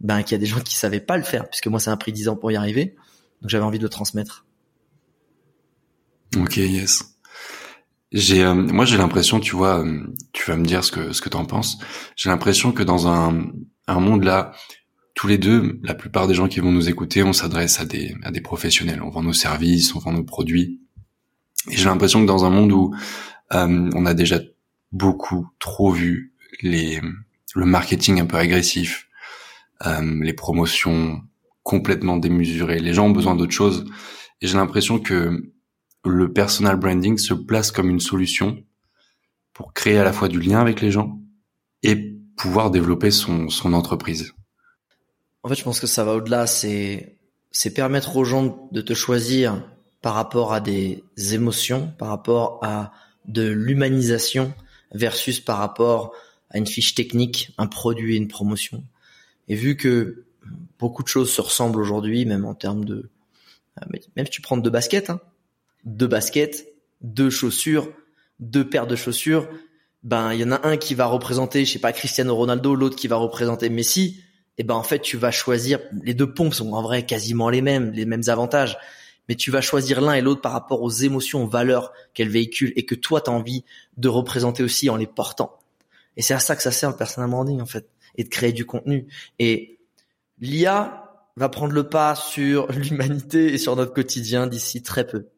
ben 0.00 0.22
qu'il 0.22 0.32
y 0.32 0.34
a 0.36 0.38
des 0.38 0.46
gens 0.46 0.60
qui 0.60 0.74
savaient 0.74 1.00
pas 1.00 1.16
le 1.16 1.24
faire, 1.24 1.48
puisque 1.48 1.66
moi, 1.66 1.80
ça 1.80 1.90
m'a 1.90 1.96
pris 1.96 2.12
dix 2.12 2.28
ans 2.28 2.36
pour 2.36 2.50
y 2.50 2.56
arriver. 2.56 2.96
Donc 3.42 3.50
j'avais 3.50 3.64
envie 3.64 3.78
de 3.78 3.84
le 3.84 3.88
transmettre. 3.88 4.46
Ok, 6.36 6.56
yes. 6.56 7.14
J'ai, 8.10 8.42
euh, 8.42 8.54
moi, 8.54 8.86
j'ai 8.86 8.96
l'impression, 8.96 9.38
tu 9.38 9.54
vois, 9.54 9.84
euh, 9.84 10.06
tu 10.32 10.50
vas 10.50 10.56
me 10.56 10.64
dire 10.64 10.82
ce 10.82 10.90
que 10.90 11.12
ce 11.12 11.20
que 11.20 11.28
t'en 11.28 11.44
penses. 11.44 11.78
J'ai 12.16 12.30
l'impression 12.30 12.72
que 12.72 12.82
dans 12.82 13.06
un 13.06 13.52
un 13.86 14.00
monde 14.00 14.24
là, 14.24 14.52
tous 15.18 15.26
les 15.26 15.36
deux, 15.36 15.80
la 15.82 15.94
plupart 15.94 16.28
des 16.28 16.34
gens 16.34 16.46
qui 16.46 16.60
vont 16.60 16.70
nous 16.70 16.88
écouter, 16.88 17.24
on 17.24 17.32
s'adresse 17.32 17.80
à 17.80 17.84
des 17.84 18.14
à 18.22 18.30
des 18.30 18.40
professionnels. 18.40 19.02
On 19.02 19.10
vend 19.10 19.24
nos 19.24 19.32
services, 19.32 19.92
on 19.96 19.98
vend 19.98 20.12
nos 20.12 20.22
produits. 20.22 20.80
Et 21.68 21.76
j'ai 21.76 21.86
l'impression 21.86 22.20
que 22.20 22.26
dans 22.26 22.44
un 22.44 22.50
monde 22.50 22.70
où 22.70 22.94
euh, 23.52 23.90
on 23.96 24.06
a 24.06 24.14
déjà 24.14 24.38
beaucoup 24.92 25.48
trop 25.58 25.90
vu 25.90 26.34
les 26.62 27.00
le 27.56 27.66
marketing 27.66 28.20
un 28.20 28.26
peu 28.26 28.36
agressif, 28.36 29.08
les 30.20 30.34
promotions 30.34 31.20
complètement 31.64 32.16
démesurées. 32.16 32.78
Les 32.78 32.94
gens 32.94 33.06
ont 33.06 33.10
besoin 33.10 33.34
d'autre 33.34 33.50
chose. 33.50 33.86
Et 34.40 34.46
j'ai 34.46 34.56
l'impression 34.56 35.00
que 35.00 35.50
le 36.04 36.32
personal 36.32 36.76
branding 36.76 37.18
se 37.18 37.34
place 37.34 37.72
comme 37.72 37.90
une 37.90 37.98
solution 37.98 38.62
pour 39.52 39.72
créer 39.72 39.98
à 39.98 40.04
la 40.04 40.12
fois 40.12 40.28
du 40.28 40.38
lien 40.38 40.60
avec 40.60 40.80
les 40.80 40.92
gens 40.92 41.18
et 41.82 41.96
pouvoir 42.36 42.70
développer 42.70 43.10
son, 43.10 43.48
son 43.48 43.72
entreprise. 43.72 44.32
En 45.48 45.50
fait, 45.50 45.60
je 45.60 45.64
pense 45.64 45.80
que 45.80 45.86
ça 45.86 46.04
va 46.04 46.12
au-delà. 46.12 46.46
C'est, 46.46 47.16
c'est 47.52 47.72
permettre 47.72 48.18
aux 48.18 48.24
gens 48.24 48.68
de 48.70 48.82
te 48.82 48.92
choisir 48.92 49.66
par 50.02 50.12
rapport 50.12 50.52
à 50.52 50.60
des 50.60 51.02
émotions, 51.32 51.90
par 51.96 52.08
rapport 52.08 52.58
à 52.60 52.92
de 53.24 53.48
l'humanisation 53.48 54.52
versus 54.92 55.40
par 55.40 55.56
rapport 55.56 56.12
à 56.50 56.58
une 56.58 56.66
fiche 56.66 56.94
technique, 56.94 57.54
un 57.56 57.66
produit 57.66 58.12
et 58.12 58.18
une 58.18 58.28
promotion. 58.28 58.84
Et 59.48 59.54
vu 59.54 59.78
que 59.78 60.26
beaucoup 60.78 61.02
de 61.02 61.08
choses 61.08 61.32
se 61.32 61.40
ressemblent 61.40 61.80
aujourd'hui, 61.80 62.26
même 62.26 62.44
en 62.44 62.54
termes 62.54 62.84
de, 62.84 63.08
même 64.16 64.26
si 64.26 64.30
tu 64.30 64.42
prends 64.42 64.58
deux 64.58 64.68
baskets, 64.68 65.08
hein, 65.08 65.18
deux 65.86 66.08
baskets, 66.08 66.66
deux 67.00 67.30
chaussures, 67.30 67.88
deux 68.38 68.68
paires 68.68 68.86
de 68.86 68.96
chaussures, 68.96 69.48
ben 70.02 70.34
il 70.34 70.40
y 70.40 70.44
en 70.44 70.52
a 70.52 70.68
un 70.68 70.76
qui 70.76 70.94
va 70.94 71.06
représenter, 71.06 71.64
je 71.64 71.72
sais 71.72 71.78
pas, 71.78 71.94
Cristiano 71.94 72.36
Ronaldo, 72.36 72.74
l'autre 72.74 72.96
qui 72.96 73.08
va 73.08 73.16
représenter 73.16 73.70
Messi. 73.70 74.24
Et 74.58 74.64
ben 74.64 74.74
en 74.74 74.82
fait 74.82 75.00
tu 75.00 75.16
vas 75.16 75.30
choisir. 75.30 75.80
Les 76.02 76.14
deux 76.14 76.32
pompes 76.32 76.54
sont 76.54 76.72
en 76.72 76.82
vrai 76.82 77.06
quasiment 77.06 77.48
les 77.48 77.62
mêmes, 77.62 77.92
les 77.92 78.04
mêmes 78.04 78.24
avantages, 78.26 78.76
mais 79.28 79.34
tu 79.34 79.50
vas 79.50 79.60
choisir 79.60 80.00
l'un 80.00 80.14
et 80.14 80.20
l'autre 80.20 80.40
par 80.40 80.52
rapport 80.52 80.82
aux 80.82 80.90
émotions, 80.90 81.44
aux 81.44 81.48
valeurs 81.48 81.92
qu'elles 82.14 82.28
véhiculent 82.28 82.72
et 82.76 82.84
que 82.84 82.94
toi 82.94 83.20
tu 83.20 83.30
as 83.30 83.32
envie 83.32 83.64
de 83.96 84.08
représenter 84.08 84.62
aussi 84.62 84.90
en 84.90 84.96
les 84.96 85.06
portant. 85.06 85.58
Et 86.16 86.22
c'est 86.22 86.34
à 86.34 86.40
ça 86.40 86.56
que 86.56 86.62
ça 86.62 86.72
sert 86.72 86.90
le 86.90 86.96
personal 86.96 87.30
branding 87.30 87.60
en 87.60 87.66
fait, 87.66 87.88
et 88.16 88.24
de 88.24 88.28
créer 88.28 88.52
du 88.52 88.66
contenu. 88.66 89.06
Et 89.38 89.78
l'IA 90.40 91.04
va 91.36 91.48
prendre 91.48 91.72
le 91.72 91.88
pas 91.88 92.14
sur 92.14 92.70
l'humanité 92.72 93.54
et 93.54 93.58
sur 93.58 93.76
notre 93.76 93.92
quotidien 93.92 94.46
d'ici 94.46 94.82
très 94.82 95.06
peu. 95.06 95.28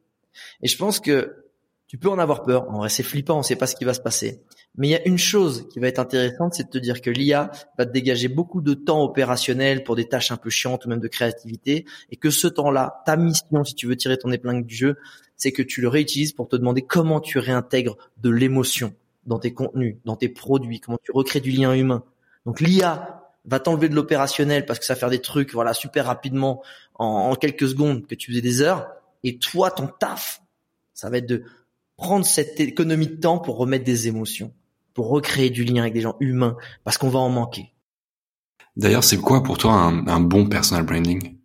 Et 0.62 0.68
je 0.68 0.76
pense 0.76 1.00
que 1.00 1.49
tu 1.90 1.98
peux 1.98 2.08
en 2.08 2.20
avoir 2.20 2.44
peur. 2.44 2.70
En 2.70 2.78
vrai, 2.78 2.88
c'est 2.88 3.02
flippant, 3.02 3.40
on 3.40 3.42
sait 3.42 3.56
pas 3.56 3.66
ce 3.66 3.74
qui 3.74 3.84
va 3.84 3.94
se 3.94 4.00
passer. 4.00 4.44
Mais 4.76 4.86
il 4.86 4.90
y 4.92 4.94
a 4.94 5.04
une 5.08 5.18
chose 5.18 5.66
qui 5.72 5.80
va 5.80 5.88
être 5.88 5.98
intéressante, 5.98 6.54
c'est 6.54 6.62
de 6.62 6.68
te 6.68 6.78
dire 6.78 7.00
que 7.00 7.10
l'IA 7.10 7.50
va 7.76 7.84
te 7.84 7.90
dégager 7.90 8.28
beaucoup 8.28 8.60
de 8.60 8.74
temps 8.74 9.02
opérationnel 9.02 9.82
pour 9.82 9.96
des 9.96 10.08
tâches 10.08 10.30
un 10.30 10.36
peu 10.36 10.50
chiantes 10.50 10.84
ou 10.84 10.88
même 10.88 11.00
de 11.00 11.08
créativité, 11.08 11.86
et 12.12 12.14
que 12.14 12.30
ce 12.30 12.46
temps-là, 12.46 13.02
ta 13.06 13.16
mission, 13.16 13.64
si 13.64 13.74
tu 13.74 13.88
veux 13.88 13.96
tirer 13.96 14.16
ton 14.18 14.30
épingle 14.30 14.64
du 14.64 14.72
jeu, 14.72 14.98
c'est 15.36 15.50
que 15.50 15.62
tu 15.62 15.80
le 15.80 15.88
réutilises 15.88 16.32
pour 16.32 16.46
te 16.46 16.54
demander 16.54 16.82
comment 16.82 17.18
tu 17.18 17.40
réintègres 17.40 17.96
de 18.18 18.30
l'émotion 18.30 18.94
dans 19.26 19.40
tes 19.40 19.52
contenus, 19.52 19.96
dans 20.04 20.14
tes 20.14 20.28
produits, 20.28 20.78
comment 20.78 20.98
tu 21.02 21.10
recrées 21.10 21.40
du 21.40 21.50
lien 21.50 21.74
humain. 21.74 22.04
Donc 22.46 22.60
l'IA 22.60 23.24
va 23.46 23.58
t'enlever 23.58 23.88
de 23.88 23.96
l'opérationnel 23.96 24.64
parce 24.64 24.78
que 24.78 24.84
ça 24.84 24.94
va 24.94 25.00
faire 25.00 25.10
des 25.10 25.22
trucs, 25.22 25.52
voilà, 25.52 25.74
super 25.74 26.06
rapidement 26.06 26.62
en, 26.94 27.32
en 27.32 27.34
quelques 27.34 27.66
secondes 27.66 28.06
que 28.06 28.14
tu 28.14 28.30
faisais 28.30 28.42
des 28.42 28.62
heures 28.62 28.86
et 29.24 29.38
toi, 29.38 29.72
ton 29.72 29.88
taf, 29.88 30.40
ça 30.94 31.10
va 31.10 31.18
être 31.18 31.26
de 31.26 31.42
prendre 32.00 32.24
cette 32.24 32.58
économie 32.58 33.08
de 33.08 33.16
temps 33.16 33.38
pour 33.38 33.58
remettre 33.58 33.84
des 33.84 34.08
émotions, 34.08 34.54
pour 34.94 35.10
recréer 35.10 35.50
du 35.50 35.64
lien 35.64 35.82
avec 35.82 35.92
des 35.92 36.00
gens 36.00 36.16
humains, 36.18 36.56
parce 36.82 36.96
qu'on 36.96 37.10
va 37.10 37.18
en 37.18 37.28
manquer. 37.28 37.74
D'ailleurs, 38.74 39.04
c'est 39.04 39.18
quoi 39.18 39.42
pour 39.42 39.58
toi 39.58 39.74
un, 39.74 40.20
bon 40.20 40.48
personal 40.48 40.84
branding? 40.84 41.36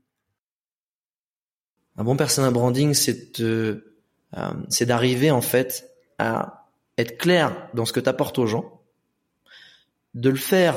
Un 1.97 2.03
bon 2.05 2.15
personal 2.15 2.53
branding, 2.53 2.93
c'est 2.93 3.41
euh, 3.41 3.81
c'est 4.69 4.85
d'arriver 4.85 5.29
en 5.29 5.41
fait 5.41 5.89
à 6.19 6.69
être 6.97 7.17
clair 7.17 7.69
dans 7.73 7.83
ce 7.83 7.91
que 7.91 7.99
tu 7.99 8.07
apportes 8.09 8.39
aux 8.39 8.47
gens, 8.47 8.81
de 10.13 10.29
le 10.29 10.37
faire 10.37 10.75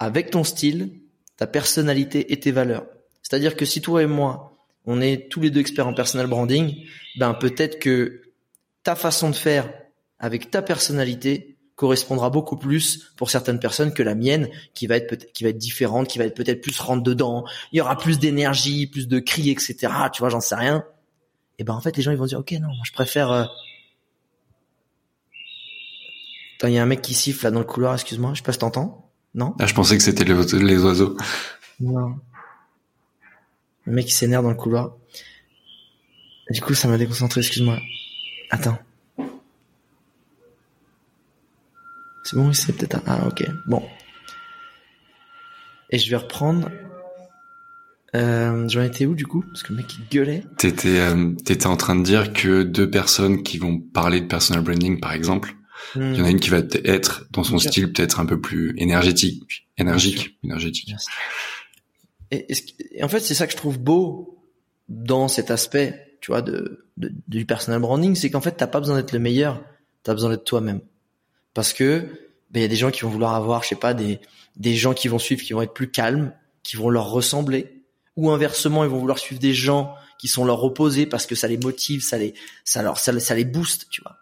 avec 0.00 0.30
ton 0.30 0.42
style, 0.42 1.00
ta 1.36 1.46
personnalité 1.46 2.32
et 2.32 2.40
tes 2.40 2.50
valeurs. 2.50 2.86
C'est-à-dire 3.22 3.54
que 3.54 3.64
si 3.64 3.80
toi 3.80 4.02
et 4.02 4.06
moi, 4.06 4.52
on 4.84 5.00
est 5.00 5.30
tous 5.30 5.40
les 5.40 5.50
deux 5.50 5.60
experts 5.60 5.86
en 5.86 5.94
personal 5.94 6.26
branding, 6.26 6.74
ben 7.16 7.34
peut-être 7.34 7.78
que 7.78 8.23
ta 8.84 8.94
façon 8.94 9.30
de 9.30 9.34
faire 9.34 9.72
avec 10.18 10.50
ta 10.50 10.62
personnalité 10.62 11.54
correspondra 11.74 12.30
beaucoup 12.30 12.56
plus 12.56 13.10
pour 13.16 13.30
certaines 13.30 13.58
personnes 13.58 13.92
que 13.92 14.02
la 14.02 14.14
mienne 14.14 14.48
qui 14.74 14.86
va 14.86 14.96
être 14.96 15.08
peut 15.08 15.16
qui 15.16 15.42
va 15.42 15.50
être 15.50 15.58
différente, 15.58 16.06
qui 16.06 16.18
va 16.18 16.24
être 16.24 16.36
peut-être 16.36 16.60
plus 16.60 16.78
rentre 16.78 17.02
dedans, 17.02 17.44
il 17.72 17.78
y 17.78 17.80
aura 17.80 17.98
plus 17.98 18.20
d'énergie, 18.20 18.86
plus 18.86 19.08
de 19.08 19.18
cris, 19.18 19.50
etc. 19.50 19.92
Tu 20.12 20.20
vois, 20.20 20.28
j'en 20.28 20.40
sais 20.40 20.54
rien. 20.54 20.84
Et 21.58 21.64
ben 21.64 21.74
en 21.74 21.80
fait 21.80 21.96
les 21.96 22.02
gens 22.02 22.12
ils 22.12 22.16
vont 22.16 22.26
dire 22.26 22.38
ok 22.38 22.52
non, 22.52 22.68
moi 22.68 22.84
je 22.84 22.92
préfère. 22.92 23.32
Euh... 23.32 23.44
Attends, 26.58 26.68
il 26.68 26.74
y 26.74 26.78
a 26.78 26.82
un 26.82 26.86
mec 26.86 27.02
qui 27.02 27.14
siffle 27.14 27.44
là 27.44 27.50
dans 27.50 27.58
le 27.58 27.64
couloir, 27.64 27.94
excuse-moi, 27.94 28.30
je 28.34 28.38
sais 28.38 28.44
pas 28.44 28.52
si 28.52 28.58
t'entends. 28.60 29.10
Non? 29.34 29.54
Ah, 29.58 29.66
je 29.66 29.74
pensais 29.74 29.96
que 29.96 30.02
c'était 30.04 30.22
les, 30.22 30.34
les 30.34 30.78
oiseaux. 30.78 31.16
Non. 31.80 32.14
Le 33.84 33.92
mec 33.92 34.08
il 34.08 34.12
s'énerve 34.12 34.44
dans 34.44 34.50
le 34.50 34.56
couloir. 34.56 34.96
du 36.50 36.60
coup, 36.60 36.74
ça 36.74 36.86
m'a 36.86 36.98
déconcentré, 36.98 37.40
excuse-moi. 37.40 37.80
Attends. 38.54 38.78
C'est 42.22 42.36
bon, 42.36 42.52
c'est 42.52 42.72
peut-être 42.72 42.94
un... 42.94 43.02
Ah, 43.04 43.26
ok. 43.26 43.44
Bon. 43.66 43.82
Et 45.90 45.98
je 45.98 46.08
vais 46.08 46.16
reprendre... 46.16 46.70
Euh, 48.14 48.68
J'en 48.68 48.82
étais 48.82 49.06
où 49.06 49.16
du 49.16 49.26
coup? 49.26 49.42
Parce 49.42 49.64
que 49.64 49.72
le 49.72 49.78
mec 49.78 49.92
il 49.98 50.06
gueulait. 50.08 50.44
T'étais 50.56 51.00
euh, 51.00 51.32
t'étais 51.44 51.66
en 51.66 51.76
train 51.76 51.96
de 51.96 52.04
dire 52.04 52.32
que 52.32 52.62
deux 52.62 52.88
personnes 52.88 53.42
qui 53.42 53.58
vont 53.58 53.80
parler 53.80 54.20
de 54.20 54.26
personal 54.26 54.62
branding 54.62 55.00
par 55.00 55.14
exemple, 55.14 55.56
il 55.96 56.14
y 56.14 56.20
en 56.20 56.24
a 56.24 56.30
une 56.30 56.38
qui 56.38 56.50
va 56.50 56.58
être 56.84 57.26
dans 57.32 57.42
son 57.42 57.58
style 57.58 57.92
peut-être 57.92 58.20
un 58.20 58.26
peu 58.26 58.40
plus 58.40 58.72
énergétique, 58.78 59.68
énergique, 59.78 60.38
énergétique. 60.44 60.94
Et, 62.30 62.46
en 63.02 63.08
fait, 63.08 63.18
c'est 63.18 63.34
ça 63.34 63.46
que 63.46 63.52
je 63.52 63.56
trouve 63.56 63.80
beau 63.80 64.38
dans 64.88 65.26
cet 65.26 65.50
aspect, 65.50 66.13
tu 66.24 66.30
vois, 66.30 66.40
de, 66.40 66.86
du 66.96 67.44
personal 67.44 67.78
branding, 67.82 68.14
c'est 68.14 68.30
qu'en 68.30 68.40
fait, 68.40 68.52
t'as 68.52 68.66
pas 68.66 68.80
besoin 68.80 68.96
d'être 68.96 69.12
le 69.12 69.18
meilleur, 69.18 69.62
t'as 70.04 70.14
besoin 70.14 70.30
d'être 70.30 70.44
toi-même. 70.44 70.80
Parce 71.52 71.74
que 71.74 72.08
ben, 72.50 72.60
il 72.60 72.62
y 72.62 72.64
a 72.64 72.68
des 72.68 72.76
gens 72.76 72.90
qui 72.90 73.02
vont 73.02 73.10
vouloir 73.10 73.34
avoir, 73.34 73.62
je 73.62 73.68
sais 73.68 73.74
pas, 73.74 73.92
des 73.92 74.20
des 74.56 74.74
gens 74.74 74.94
qui 74.94 75.08
vont 75.08 75.18
suivre, 75.18 75.42
qui 75.42 75.52
vont 75.52 75.60
être 75.60 75.74
plus 75.74 75.90
calmes, 75.90 76.32
qui 76.62 76.78
vont 76.78 76.88
leur 76.88 77.10
ressembler, 77.10 77.82
ou 78.16 78.30
inversement, 78.30 78.84
ils 78.84 78.90
vont 78.90 79.00
vouloir 79.00 79.18
suivre 79.18 79.38
des 79.38 79.52
gens 79.52 79.94
qui 80.18 80.28
sont 80.28 80.46
leur 80.46 80.64
opposés 80.64 81.04
parce 81.04 81.26
que 81.26 81.34
ça 81.34 81.46
les 81.46 81.58
motive, 81.58 82.02
ça 82.02 82.16
les 82.16 82.32
ça 82.64 82.82
leur 82.82 82.98
ça, 82.98 83.20
ça 83.20 83.34
les 83.34 83.44
booste, 83.44 83.88
tu 83.90 84.00
vois. 84.00 84.16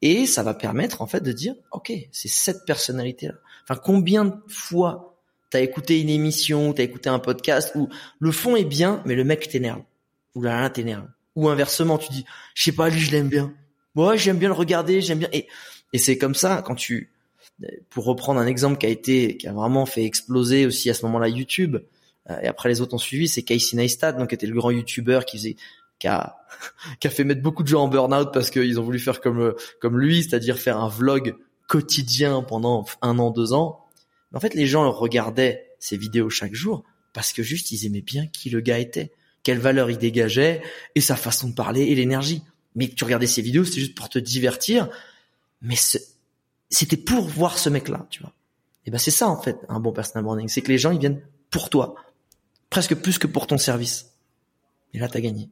Et 0.00 0.26
ça 0.26 0.44
va 0.44 0.54
permettre 0.54 1.02
en 1.02 1.08
fait 1.08 1.24
de 1.24 1.32
dire, 1.32 1.56
ok, 1.72 1.92
c'est 2.12 2.28
cette 2.28 2.64
personnalité-là. 2.66 3.34
Enfin, 3.64 3.80
combien 3.82 4.26
de 4.26 4.36
fois 4.46 5.18
t'as 5.50 5.60
écouté 5.60 6.00
une 6.00 6.08
émission, 6.08 6.72
t'as 6.72 6.84
écouté 6.84 7.08
un 7.08 7.18
podcast 7.18 7.72
où 7.74 7.88
le 8.20 8.30
fond 8.30 8.54
est 8.54 8.64
bien, 8.64 9.02
mais 9.06 9.16
le 9.16 9.24
mec 9.24 9.48
t'énerve. 9.48 9.82
Ou 10.36 10.42
là, 10.42 10.60
là 10.60 10.70
t'énerve. 10.70 11.08
Ou 11.36 11.48
inversement, 11.48 11.98
tu 11.98 12.12
dis, 12.12 12.24
je 12.54 12.64
sais 12.64 12.72
pas, 12.72 12.88
lui, 12.90 13.00
je 13.00 13.10
l'aime 13.10 13.28
bien. 13.28 13.52
Moi, 13.94 14.16
j'aime 14.16 14.38
bien 14.38 14.48
le 14.48 14.54
regarder, 14.54 15.00
j'aime 15.00 15.18
bien. 15.18 15.28
Et, 15.32 15.48
et 15.92 15.98
c'est 15.98 16.18
comme 16.18 16.34
ça, 16.34 16.62
quand 16.64 16.74
tu, 16.74 17.10
pour 17.90 18.04
reprendre 18.04 18.40
un 18.40 18.46
exemple 18.46 18.78
qui 18.78 18.86
a 18.86 18.88
été, 18.88 19.36
qui 19.36 19.48
a 19.48 19.52
vraiment 19.52 19.86
fait 19.86 20.04
exploser 20.04 20.66
aussi 20.66 20.90
à 20.90 20.94
ce 20.94 21.04
moment-là 21.06 21.28
YouTube, 21.28 21.78
euh, 22.30 22.40
et 22.42 22.46
après 22.46 22.68
les 22.68 22.80
autres 22.80 22.94
ont 22.94 22.98
suivi, 22.98 23.28
c'est 23.28 23.42
Casey 23.42 23.76
Neistat, 23.76 24.12
donc 24.12 24.30
qui 24.30 24.34
était 24.34 24.46
le 24.46 24.54
grand 24.54 24.70
YouTuber 24.70 25.20
qui 25.26 25.38
faisait, 25.38 25.56
qui 25.98 26.08
a, 26.08 26.36
qui 27.00 27.06
a 27.06 27.10
fait 27.10 27.24
mettre 27.24 27.42
beaucoup 27.42 27.62
de 27.62 27.68
gens 27.68 27.82
en 27.82 27.88
burn-out 27.88 28.30
parce 28.32 28.50
qu'ils 28.50 28.78
ont 28.78 28.82
voulu 28.82 28.98
faire 28.98 29.20
comme, 29.20 29.54
comme 29.80 29.98
lui, 29.98 30.22
c'est-à-dire 30.22 30.58
faire 30.58 30.78
un 30.78 30.88
vlog 30.88 31.34
quotidien 31.68 32.42
pendant 32.42 32.84
un 33.00 33.18
an, 33.18 33.30
deux 33.30 33.52
ans 33.52 33.82
en 34.34 34.40
fait, 34.40 34.54
les 34.54 34.66
gens 34.66 34.90
regardaient 34.90 35.66
ces 35.78 35.96
vidéos 35.96 36.30
chaque 36.30 36.54
jour 36.54 36.84
parce 37.12 37.32
que 37.32 37.42
juste 37.42 37.70
ils 37.72 37.86
aimaient 37.86 38.02
bien 38.02 38.26
qui 38.26 38.50
le 38.50 38.60
gars 38.60 38.78
était, 38.78 39.12
quelle 39.42 39.58
valeur 39.58 39.90
il 39.90 39.98
dégageait 39.98 40.62
et 40.94 41.00
sa 41.00 41.16
façon 41.16 41.48
de 41.48 41.54
parler 41.54 41.82
et 41.82 41.94
l'énergie. 41.94 42.42
Mais 42.74 42.88
tu 42.88 43.04
regardais 43.04 43.26
ces 43.26 43.42
vidéos, 43.42 43.64
c'était 43.64 43.80
juste 43.80 43.94
pour 43.94 44.08
te 44.08 44.18
divertir, 44.18 44.88
mais 45.60 45.76
c'était 46.70 46.96
pour 46.96 47.28
voir 47.28 47.58
ce 47.58 47.68
mec-là, 47.68 48.06
tu 48.10 48.20
vois. 48.20 48.32
Et 48.86 48.90
ben 48.90 48.98
c'est 48.98 49.10
ça 49.10 49.28
en 49.28 49.40
fait 49.40 49.58
un 49.68 49.78
bon 49.78 49.92
personal 49.92 50.24
branding, 50.24 50.48
c'est 50.48 50.62
que 50.62 50.68
les 50.68 50.78
gens 50.78 50.90
ils 50.90 50.98
viennent 50.98 51.20
pour 51.50 51.70
toi, 51.70 51.94
presque 52.70 52.94
plus 52.94 53.18
que 53.18 53.26
pour 53.26 53.46
ton 53.46 53.58
service. 53.58 54.12
Et 54.94 54.98
là, 54.98 55.08
t'as 55.08 55.20
gagné. 55.20 55.48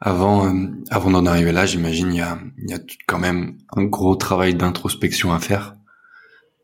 Avant, 0.00 0.46
euh, 0.46 0.68
avant 0.90 1.10
d'en 1.10 1.26
arriver 1.26 1.52
là, 1.52 1.66
j'imagine 1.66 2.12
il 2.12 2.18
y 2.18 2.20
a, 2.20 2.38
y 2.66 2.74
a 2.74 2.78
quand 3.06 3.18
même 3.18 3.58
un 3.76 3.84
gros 3.84 4.16
travail 4.16 4.54
d'introspection 4.54 5.32
à 5.32 5.40
faire 5.40 5.74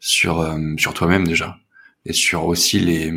sur 0.01 0.41
euh, 0.41 0.59
sur 0.77 0.95
toi-même 0.95 1.27
déjà 1.27 1.57
et 2.05 2.13
sur 2.13 2.47
aussi 2.47 2.81
les 2.81 3.13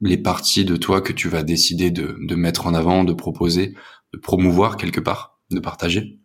les 0.00 0.16
parties 0.18 0.64
de 0.64 0.76
toi 0.76 1.00
que 1.00 1.12
tu 1.12 1.28
vas 1.28 1.42
décider 1.42 1.90
de 1.90 2.16
de 2.20 2.34
mettre 2.34 2.66
en 2.66 2.74
avant, 2.74 3.04
de 3.04 3.12
proposer, 3.12 3.74
de 4.12 4.18
promouvoir 4.18 4.76
quelque 4.76 5.00
part, 5.00 5.40
de 5.50 5.60
partager. 5.60 6.18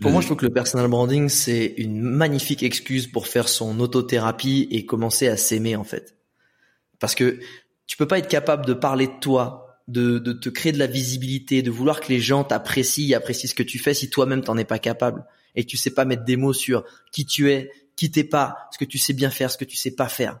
Pour 0.00 0.12
moi, 0.12 0.20
je 0.20 0.26
trouve 0.26 0.38
que 0.38 0.46
le 0.46 0.52
personal 0.52 0.88
branding, 0.88 1.28
c'est 1.28 1.74
une 1.78 2.00
magnifique 2.00 2.62
excuse 2.62 3.08
pour 3.08 3.26
faire 3.26 3.48
son 3.48 3.80
autothérapie 3.80 4.68
et 4.70 4.86
commencer 4.86 5.26
à 5.26 5.36
s'aimer, 5.36 5.74
en 5.74 5.82
fait. 5.82 6.16
Parce 7.00 7.16
que 7.16 7.40
tu 7.86 7.96
peux 7.96 8.06
pas 8.06 8.18
être 8.18 8.28
capable 8.28 8.66
de 8.66 8.72
parler 8.72 9.08
de 9.08 9.18
toi, 9.20 9.80
de, 9.88 10.18
de 10.18 10.32
te 10.32 10.48
créer 10.48 10.72
de 10.72 10.78
la 10.78 10.86
visibilité, 10.86 11.62
de 11.62 11.70
vouloir 11.70 12.00
que 12.00 12.08
les 12.08 12.20
gens 12.20 12.44
t'apprécient, 12.44 13.16
apprécient 13.16 13.50
ce 13.50 13.54
que 13.54 13.64
tu 13.64 13.78
fais 13.78 13.94
si 13.94 14.10
toi-même 14.10 14.42
t'en 14.42 14.56
es 14.56 14.64
pas 14.64 14.78
capable 14.78 15.24
et 15.54 15.64
tu 15.64 15.76
sais 15.76 15.90
pas 15.90 16.04
mettre 16.04 16.24
des 16.24 16.36
mots 16.36 16.52
sur 16.52 16.84
qui 17.12 17.26
tu 17.26 17.50
es, 17.50 17.70
qui 17.96 18.10
t'es 18.10 18.24
pas, 18.24 18.68
ce 18.72 18.78
que 18.78 18.84
tu 18.84 18.98
sais 18.98 19.12
bien 19.12 19.30
faire, 19.30 19.50
ce 19.50 19.58
que 19.58 19.64
tu 19.64 19.76
sais 19.76 19.92
pas 19.92 20.08
faire. 20.08 20.40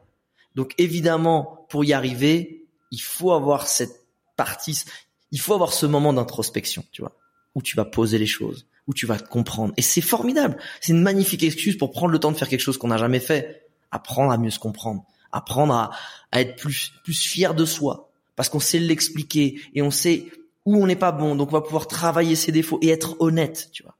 Donc 0.54 0.74
évidemment, 0.78 1.66
pour 1.68 1.84
y 1.84 1.92
arriver, 1.92 2.66
il 2.90 3.00
faut 3.00 3.32
avoir 3.32 3.66
cette 3.66 4.06
partie, 4.36 4.84
il 5.30 5.40
faut 5.40 5.54
avoir 5.54 5.72
ce 5.72 5.86
moment 5.86 6.12
d'introspection, 6.12 6.84
tu 6.92 7.02
vois, 7.02 7.16
où 7.54 7.62
tu 7.62 7.76
vas 7.76 7.84
poser 7.84 8.18
les 8.18 8.26
choses 8.26 8.66
où 8.86 8.94
tu 8.94 9.06
vas 9.06 9.18
te 9.18 9.28
comprendre. 9.28 9.72
Et 9.76 9.82
c'est 9.82 10.00
formidable. 10.00 10.56
C'est 10.80 10.92
une 10.92 11.02
magnifique 11.02 11.42
excuse 11.42 11.76
pour 11.76 11.90
prendre 11.90 12.12
le 12.12 12.18
temps 12.18 12.32
de 12.32 12.36
faire 12.36 12.48
quelque 12.48 12.60
chose 12.60 12.78
qu'on 12.78 12.88
n'a 12.88 12.98
jamais 12.98 13.20
fait. 13.20 13.66
Apprendre 13.90 14.32
à 14.32 14.38
mieux 14.38 14.50
se 14.50 14.58
comprendre. 14.58 15.04
Apprendre 15.32 15.74
à, 15.74 15.90
à 16.32 16.40
être 16.40 16.56
plus, 16.56 16.92
plus 17.02 17.18
fier 17.18 17.54
de 17.54 17.64
soi. 17.64 18.10
Parce 18.36 18.48
qu'on 18.48 18.60
sait 18.60 18.78
l'expliquer 18.78 19.60
et 19.74 19.82
on 19.82 19.90
sait 19.90 20.26
où 20.64 20.76
on 20.76 20.86
n'est 20.86 20.96
pas 20.96 21.12
bon. 21.12 21.34
Donc 21.34 21.48
on 21.48 21.52
va 21.52 21.60
pouvoir 21.60 21.86
travailler 21.86 22.36
ses 22.36 22.52
défauts 22.52 22.78
et 22.82 22.90
être 22.90 23.16
honnête, 23.20 23.70
tu 23.72 23.82
vois. 23.82 23.96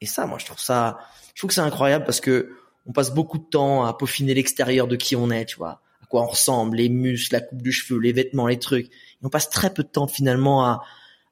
Et 0.00 0.06
ça, 0.06 0.26
moi, 0.26 0.38
je 0.38 0.46
trouve 0.46 0.60
ça, 0.60 0.98
je 1.34 1.40
trouve 1.40 1.48
que 1.48 1.54
c'est 1.54 1.60
incroyable 1.60 2.04
parce 2.04 2.20
que 2.20 2.56
on 2.86 2.92
passe 2.92 3.12
beaucoup 3.12 3.38
de 3.38 3.44
temps 3.44 3.84
à 3.84 3.96
peaufiner 3.96 4.34
l'extérieur 4.34 4.86
de 4.86 4.96
qui 4.96 5.16
on 5.16 5.30
est, 5.30 5.44
tu 5.44 5.56
vois. 5.56 5.80
À 6.02 6.06
quoi 6.06 6.22
on 6.22 6.26
ressemble, 6.26 6.76
les 6.76 6.88
muscles, 6.88 7.34
la 7.34 7.40
coupe 7.40 7.62
du 7.62 7.72
cheveu, 7.72 7.98
les 7.98 8.12
vêtements, 8.12 8.46
les 8.46 8.58
trucs. 8.58 8.90
On 9.22 9.28
passe 9.28 9.50
très 9.50 9.72
peu 9.72 9.82
de 9.82 9.88
temps 9.88 10.06
finalement 10.06 10.64
à, 10.64 10.82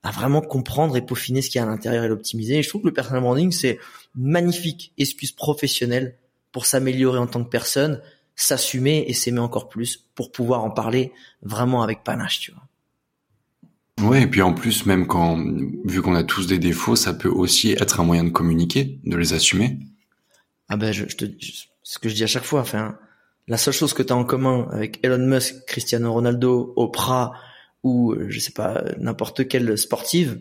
à 0.02 0.10
vraiment 0.10 0.40
comprendre 0.40 0.96
et 0.96 1.02
peaufiner 1.02 1.42
ce 1.42 1.50
qu'il 1.50 1.58
y 1.58 1.62
a 1.62 1.66
à 1.66 1.70
l'intérieur 1.70 2.04
et 2.04 2.08
l'optimiser. 2.08 2.58
Et 2.58 2.62
je 2.62 2.68
trouve 2.68 2.82
que 2.82 2.88
le 2.88 2.94
personal 2.94 3.22
branding, 3.22 3.50
c'est 3.50 3.78
magnifique 4.14 4.92
excuse 4.98 5.32
professionnelle 5.32 6.16
pour 6.52 6.66
s'améliorer 6.66 7.18
en 7.18 7.26
tant 7.26 7.42
que 7.44 7.48
personne, 7.48 8.00
s'assumer 8.36 9.04
et 9.08 9.14
s'aimer 9.14 9.40
encore 9.40 9.68
plus 9.68 10.04
pour 10.14 10.32
pouvoir 10.32 10.64
en 10.64 10.70
parler 10.70 11.12
vraiment 11.42 11.82
avec 11.82 12.04
panache, 12.04 12.40
tu 12.40 12.52
vois. 12.52 12.62
Ouais, 14.00 14.22
et 14.22 14.26
puis 14.28 14.42
en 14.42 14.54
plus, 14.54 14.86
même 14.86 15.08
quand, 15.08 15.36
vu 15.84 16.02
qu'on 16.02 16.14
a 16.14 16.22
tous 16.22 16.46
des 16.46 16.58
défauts, 16.58 16.94
ça 16.94 17.12
peut 17.12 17.28
aussi 17.28 17.72
être 17.72 17.98
un 17.98 18.04
moyen 18.04 18.22
de 18.22 18.30
communiquer, 18.30 19.00
de 19.04 19.16
les 19.16 19.32
assumer. 19.32 19.78
Ah 20.68 20.76
ben, 20.76 20.92
je, 20.92 21.04
je 21.08 21.16
te, 21.16 21.24
ce 21.82 21.98
que 21.98 22.08
je 22.08 22.14
dis 22.14 22.24
à 22.24 22.26
chaque 22.26 22.44
fois, 22.44 22.60
enfin, 22.60 22.98
la 23.46 23.56
seule 23.56 23.74
chose 23.74 23.94
que 23.94 24.02
tu 24.02 24.12
as 24.12 24.16
en 24.16 24.24
commun 24.24 24.68
avec 24.70 25.00
Elon 25.02 25.26
Musk, 25.26 25.64
Cristiano 25.66 26.12
Ronaldo, 26.12 26.74
Oprah, 26.76 27.32
ou 27.82 28.12
euh, 28.12 28.26
je 28.28 28.40
sais 28.40 28.52
pas 28.52 28.84
n'importe 28.98 29.48
quelle 29.48 29.78
sportive, 29.78 30.40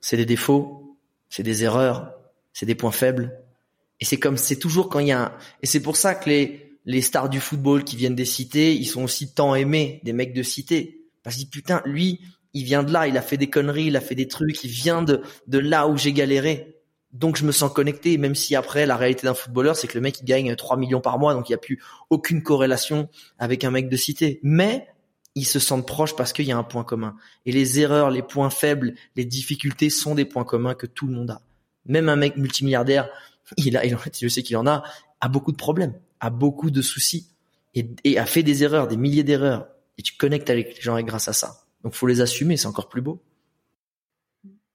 c'est 0.00 0.16
des 0.16 0.26
défauts, 0.26 0.98
c'est 1.30 1.42
des 1.42 1.64
erreurs, 1.64 2.12
c'est 2.52 2.66
des 2.66 2.74
points 2.74 2.90
faibles. 2.90 3.38
Et 4.00 4.04
c'est 4.04 4.18
comme 4.18 4.36
c'est 4.36 4.56
toujours 4.58 4.88
quand 4.88 4.98
il 4.98 5.08
y 5.08 5.12
a 5.12 5.26
un... 5.26 5.32
et 5.62 5.66
c'est 5.66 5.80
pour 5.80 5.96
ça 5.96 6.14
que 6.14 6.28
les 6.28 6.60
les 6.86 7.00
stars 7.00 7.30
du 7.30 7.40
football 7.40 7.82
qui 7.84 7.96
viennent 7.96 8.14
des 8.14 8.26
cités, 8.26 8.74
ils 8.74 8.84
sont 8.84 9.04
aussi 9.04 9.32
tant 9.32 9.54
aimés 9.54 10.00
des 10.04 10.12
mecs 10.12 10.34
de 10.34 10.42
cité 10.42 11.06
parce 11.22 11.36
que 11.36 11.46
putain 11.48 11.80
lui 11.86 12.20
il 12.52 12.64
vient 12.64 12.82
de 12.82 12.92
là, 12.92 13.08
il 13.08 13.16
a 13.16 13.22
fait 13.22 13.36
des 13.36 13.48
conneries, 13.48 13.86
il 13.86 13.96
a 13.96 14.00
fait 14.00 14.14
des 14.14 14.28
trucs, 14.28 14.62
il 14.64 14.70
vient 14.70 15.02
de 15.02 15.22
de 15.46 15.58
là 15.58 15.86
où 15.88 15.96
j'ai 15.96 16.12
galéré. 16.12 16.73
Donc 17.14 17.36
je 17.36 17.44
me 17.44 17.52
sens 17.52 17.72
connecté, 17.72 18.18
même 18.18 18.34
si 18.34 18.56
après 18.56 18.86
la 18.86 18.96
réalité 18.96 19.26
d'un 19.26 19.34
footballeur, 19.34 19.76
c'est 19.76 19.86
que 19.86 19.94
le 19.94 20.00
mec 20.00 20.20
il 20.20 20.24
gagne 20.24 20.54
3 20.54 20.76
millions 20.76 21.00
par 21.00 21.18
mois, 21.18 21.32
donc 21.32 21.48
il 21.48 21.52
n'y 21.52 21.56
a 21.56 21.58
plus 21.58 21.80
aucune 22.10 22.42
corrélation 22.42 23.08
avec 23.38 23.62
un 23.62 23.70
mec 23.70 23.88
de 23.88 23.96
cité. 23.96 24.40
Mais 24.42 24.88
ils 25.36 25.46
se 25.46 25.60
sentent 25.60 25.86
proches 25.86 26.16
parce 26.16 26.32
qu'il 26.32 26.44
y 26.44 26.52
a 26.52 26.58
un 26.58 26.64
point 26.64 26.84
commun. 26.84 27.16
Et 27.46 27.52
les 27.52 27.78
erreurs, 27.80 28.10
les 28.10 28.22
points 28.22 28.50
faibles, 28.50 28.94
les 29.14 29.24
difficultés 29.24 29.90
sont 29.90 30.16
des 30.16 30.24
points 30.24 30.44
communs 30.44 30.74
que 30.74 30.86
tout 30.86 31.06
le 31.06 31.14
monde 31.14 31.30
a. 31.30 31.40
Même 31.86 32.08
un 32.08 32.16
mec 32.16 32.36
multimilliardaire, 32.36 33.08
il 33.56 33.76
a, 33.76 33.82
je 33.86 34.28
sais 34.28 34.42
qu'il 34.42 34.56
en 34.56 34.66
a, 34.66 34.82
a 35.20 35.28
beaucoup 35.28 35.52
de 35.52 35.56
problèmes, 35.56 35.94
a 36.18 36.30
beaucoup 36.30 36.70
de 36.70 36.82
soucis 36.82 37.30
et, 37.74 38.18
a 38.18 38.26
fait 38.26 38.42
des 38.42 38.64
erreurs, 38.64 38.88
des 38.88 38.96
milliers 38.96 39.24
d'erreurs. 39.24 39.68
Et 39.98 40.02
tu 40.02 40.16
connectes 40.16 40.50
avec 40.50 40.76
les 40.76 40.80
gens 40.80 41.00
grâce 41.02 41.28
à 41.28 41.32
ça. 41.32 41.60
Donc 41.84 41.94
faut 41.94 42.06
les 42.06 42.20
assumer, 42.20 42.56
c'est 42.56 42.66
encore 42.66 42.88
plus 42.88 43.02
beau. 43.02 43.22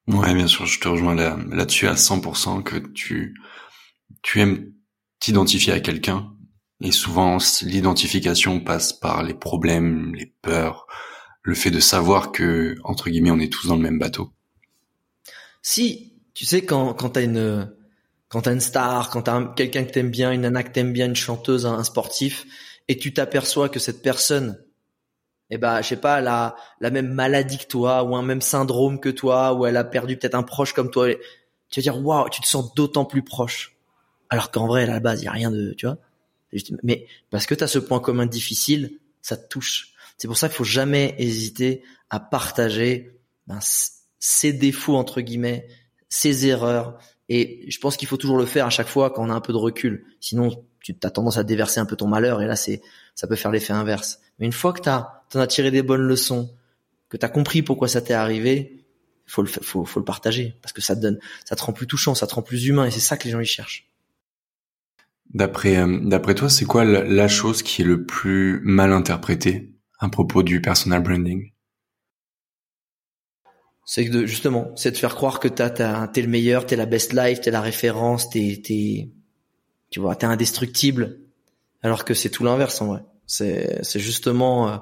Ouais, 0.10 0.34
bien 0.34 0.48
sûr, 0.48 0.66
je 0.66 0.80
te 0.80 0.88
rejoins 0.88 1.16
là, 1.16 1.38
là-dessus 1.50 1.88
à 1.88 1.94
100% 1.94 2.64
que 2.64 2.78
tu, 2.78 3.40
tu 4.22 4.42
aimes 4.42 4.74
t'identifier 5.20 5.74
à 5.74 5.80
quelqu'un 5.80 6.34
et 6.82 6.92
souvent, 6.92 7.38
l'identification 7.62 8.62
passe 8.62 8.94
par 8.94 9.24
les 9.24 9.34
problèmes, 9.34 10.16
les 10.16 10.34
peurs, 10.42 10.88
le 11.42 11.54
fait 11.54 11.72
de 11.72 11.80
savoir 11.80 12.32
que, 12.32 12.78
entre 12.84 13.10
guillemets, 13.10 13.32
on 13.32 13.40
est 13.40 13.52
tous 13.52 13.68
dans 13.68 13.76
le 13.76 13.82
même 13.82 14.00
bateau. 14.00 14.32
Si, 15.62 16.14
tu 16.34 16.46
sais, 16.46 16.64
quand, 16.64 16.94
quand 16.94 17.10
t'as 17.10 17.24
une, 17.24 17.70
quand 18.30 18.44
t'as 18.44 18.54
une 18.54 18.62
star, 18.62 19.10
quand 19.10 19.24
t'as 19.24 19.44
quelqu'un 19.56 19.84
que 19.84 19.92
t'aimes 19.92 20.12
bien, 20.12 20.32
une 20.32 20.42
nana 20.42 20.64
que 20.64 20.72
t'aimes 20.72 20.94
bien, 20.94 21.08
une 21.08 21.16
chanteuse, 21.16 21.66
un, 21.66 21.84
sportif, 21.84 22.46
et 22.88 22.98
tu 22.98 23.14
t'aperçois 23.14 23.68
que 23.68 23.80
cette 23.80 24.02
personne, 24.02 24.58
eh 25.50 25.58
ben, 25.58 25.82
je 25.82 25.88
sais 25.88 25.98
pas, 25.98 26.20
elle 26.20 26.28
a 26.28 26.56
la 26.80 26.92
même 26.92 27.12
maladie 27.14 27.58
que 27.58 27.68
toi, 27.68 28.04
ou 28.04 28.16
un 28.16 28.22
même 28.22 28.42
syndrome 28.42 29.00
que 29.00 29.10
toi, 29.10 29.54
ou 29.54 29.66
elle 29.66 29.78
a 29.78 29.84
perdu 29.84 30.18
peut-être 30.18 30.36
un 30.36 30.44
proche 30.44 30.74
comme 30.74 30.92
toi, 30.92 31.08
tu 31.70 31.80
vas 31.80 31.82
dire, 31.82 32.06
waouh, 32.06 32.30
tu 32.30 32.42
te 32.42 32.48
sens 32.48 32.74
d'autant 32.76 33.06
plus 33.06 33.24
proche. 33.24 33.76
Alors 34.30 34.52
qu'en 34.52 34.68
vrai, 34.68 34.84
à 34.84 34.88
la 34.88 35.00
base, 35.00 35.22
il 35.22 35.26
y 35.26 35.28
a 35.28 35.32
rien 35.32 35.52
de, 35.52 35.74
tu 35.74 35.86
vois 35.88 35.98
mais 36.84 37.08
parce 37.30 37.46
que 37.46 37.56
tu 37.56 37.64
as 37.64 37.68
ce 37.68 37.80
point 37.80 38.00
commun 38.00 38.26
difficile, 38.26 39.00
ça 39.22 39.38
te 39.38 39.48
touche. 39.48 39.94
C'est 40.18 40.28
pour 40.28 40.38
ça 40.38 40.48
qu'il 40.48 40.58
faut 40.58 40.64
jamais 40.64 41.16
hésiter 41.18 41.84
à 42.10 42.20
partager 42.20 43.20
ben, 43.48 43.60
ses 44.20 44.54
défauts 44.54 44.96
entre 44.96 45.22
guillemets, 45.22 45.68
ses 46.10 46.48
erreurs. 46.48 46.98
Et 47.30 47.66
je 47.70 47.80
pense 47.80 47.96
qu'il 47.98 48.08
faut 48.08 48.18
toujours 48.18 48.38
le 48.38 48.46
faire 48.46 48.66
à 48.66 48.70
chaque 48.72 48.88
fois 48.88 49.12
quand 49.12 49.24
on 49.26 49.30
a 49.30 49.34
un 49.34 49.42
peu 49.42 49.54
de 49.54 49.58
recul. 49.58 50.06
Sinon, 50.20 50.66
tu 50.82 50.96
as 51.04 51.10
tendance 51.10 51.38
à 51.38 51.44
déverser 51.44 51.80
un 51.80 51.86
peu 51.86 51.96
ton 51.96 52.08
malheur 52.08 52.42
et 52.42 52.48
là, 52.48 52.56
c'est 52.56 52.82
ça 53.16 53.28
peut 53.28 53.36
faire 53.36 53.52
l'effet 53.52 53.74
inverse. 53.74 54.20
Mais 54.40 54.46
une 54.46 54.54
fois 54.54 54.74
que 54.74 54.82
tu 54.82 54.90
as, 54.90 55.24
as 55.36 55.48
tiré 55.48 55.72
des 55.72 55.82
bonnes 55.82 56.02
leçons, 56.02 56.50
que 57.10 57.18
tu 57.18 57.26
as 57.26 57.30
compris 57.30 57.62
pourquoi 57.62 57.88
ça 57.88 58.02
t'est 58.02 58.14
arrivé, 58.14 58.86
faut 59.26 59.42
le 59.42 59.48
faut, 59.48 59.86
faut 59.86 60.00
le 60.00 60.06
partager 60.06 60.56
parce 60.62 60.74
que 60.74 60.82
ça 60.82 60.96
te 60.96 61.02
donne, 61.02 61.20
ça 61.46 61.56
te 61.56 61.64
rend 61.64 61.74
plus 61.74 61.88
touchant, 61.88 62.16
ça 62.16 62.28
te 62.28 62.36
rend 62.36 62.42
plus 62.42 62.66
humain 62.66 62.86
et 62.86 62.92
c'est 62.92 63.00
ça 63.00 63.18
que 63.18 63.26
les 63.26 63.32
gens 63.32 63.40
y 63.40 63.46
cherchent. 63.46 63.88
D'après 65.34 65.78
euh, 65.78 66.00
d'après 66.04 66.34
toi, 66.34 66.50
c'est 66.50 66.66
quoi 66.66 66.84
la, 66.84 67.28
chose 67.28 67.62
qui 67.62 67.84
est 67.84 67.86
le 67.86 68.06
plus 68.06 68.62
mal 68.64 68.92
interprétée 68.92 69.72
à 70.00 70.10
propos 70.10 70.42
du 70.42 70.62
personal 70.62 71.04
branding? 71.04 71.52
C'est 73.86 74.06
que 74.08 74.26
justement, 74.26 74.72
c'est 74.76 74.92
de 74.92 74.98
faire 74.98 75.16
croire 75.16 75.40
que 75.40 75.48
t'as 75.48 76.08
t'es 76.08 76.22
le 76.22 76.28
meilleur, 76.28 76.66
t'es 76.66 76.76
la 76.76 76.86
best 76.86 77.14
life, 77.14 77.42
t'es 77.42 77.52
la 77.52 77.62
référence, 77.62 78.30
t'es 78.30 78.62
t'es 78.64 79.12
tu 79.90 80.00
vois, 80.00 80.16
t'es 80.16 80.26
indestructible, 80.26 81.20
alors 81.82 82.06
que 82.06 82.14
c'est 82.14 82.30
tout 82.30 82.44
l'inverse 82.44 82.82
en 82.82 82.88
vrai. 82.88 83.04
C'est 83.26 83.80
c'est 83.84 84.00
justement 84.00 84.70
euh, 84.70 84.78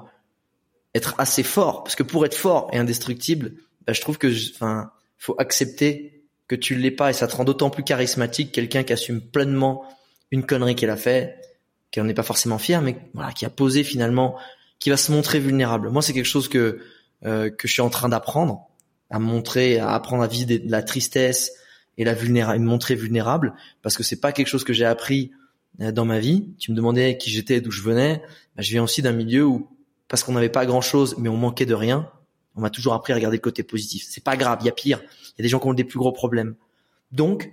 être 0.94 1.14
assez 1.18 1.42
fort, 1.42 1.84
parce 1.84 1.96
que 1.96 2.02
pour 2.02 2.24
être 2.24 2.34
fort 2.34 2.70
et 2.72 2.78
indestructible, 2.78 3.54
bah, 3.86 3.92
je 3.92 4.00
trouve 4.00 4.18
que 4.18 4.28
enfin 4.54 4.90
faut 5.18 5.34
accepter 5.38 6.24
que 6.46 6.56
tu 6.56 6.74
l'es 6.74 6.90
pas 6.90 7.10
et 7.10 7.12
ça 7.12 7.26
te 7.26 7.36
rend 7.36 7.44
d'autant 7.44 7.70
plus 7.70 7.84
charismatique 7.84 8.52
quelqu'un 8.52 8.82
qui 8.82 8.92
assume 8.92 9.20
pleinement 9.20 9.84
une 10.30 10.44
connerie 10.44 10.74
qu'elle 10.74 10.90
a 10.90 10.96
fait, 10.96 11.40
qu'elle 11.90 12.04
n'est 12.04 12.14
pas 12.14 12.22
forcément 12.22 12.58
fière, 12.58 12.82
mais 12.82 12.96
voilà, 13.14 13.32
qui 13.32 13.44
a 13.44 13.50
posé 13.50 13.84
finalement, 13.84 14.36
qui 14.78 14.90
va 14.90 14.96
se 14.96 15.12
montrer 15.12 15.40
vulnérable. 15.40 15.90
Moi, 15.90 16.02
c'est 16.02 16.12
quelque 16.12 16.24
chose 16.24 16.48
que 16.48 16.80
euh, 17.26 17.50
que 17.50 17.66
je 17.66 17.72
suis 17.72 17.82
en 17.82 17.90
train 17.90 18.08
d'apprendre, 18.08 18.68
à 19.10 19.18
montrer, 19.18 19.78
à 19.78 19.90
apprendre 19.90 20.22
à 20.22 20.26
vivre 20.26 20.46
de 20.46 20.70
la 20.70 20.82
tristesse 20.82 21.52
et 21.98 22.04
la 22.04 22.14
vulnérable, 22.14 22.60
me 22.60 22.66
montrer 22.66 22.94
vulnérable, 22.94 23.54
parce 23.82 23.96
que 23.96 24.02
c'est 24.02 24.20
pas 24.20 24.32
quelque 24.32 24.46
chose 24.46 24.64
que 24.64 24.72
j'ai 24.72 24.86
appris 24.86 25.32
euh, 25.80 25.92
dans 25.92 26.04
ma 26.04 26.20
vie. 26.20 26.48
Tu 26.58 26.70
me 26.70 26.76
demandais 26.76 27.18
qui 27.18 27.30
j'étais, 27.30 27.60
d'où 27.60 27.70
je 27.70 27.82
venais. 27.82 28.22
Bah, 28.56 28.62
je 28.62 28.70
viens 28.70 28.82
aussi 28.82 29.02
d'un 29.02 29.12
milieu 29.12 29.44
où, 29.44 29.68
parce 30.08 30.22
qu'on 30.22 30.32
n'avait 30.32 30.48
pas 30.48 30.64
grand 30.64 30.80
chose, 30.80 31.16
mais 31.18 31.28
on 31.28 31.36
manquait 31.36 31.66
de 31.66 31.74
rien, 31.74 32.10
on 32.54 32.60
m'a 32.60 32.70
toujours 32.70 32.94
appris 32.94 33.12
à 33.12 33.16
regarder 33.16 33.36
le 33.36 33.42
côté 33.42 33.62
positif. 33.62 34.06
C'est 34.08 34.24
pas 34.24 34.36
grave, 34.36 34.58
il 34.62 34.66
y 34.66 34.68
a 34.68 34.72
pire. 34.72 35.00
Il 35.02 35.38
y 35.38 35.42
a 35.42 35.44
des 35.44 35.48
gens 35.48 35.58
qui 35.58 35.66
ont 35.66 35.74
des 35.74 35.84
plus 35.84 35.98
gros 35.98 36.12
problèmes. 36.12 36.54
Donc, 37.12 37.52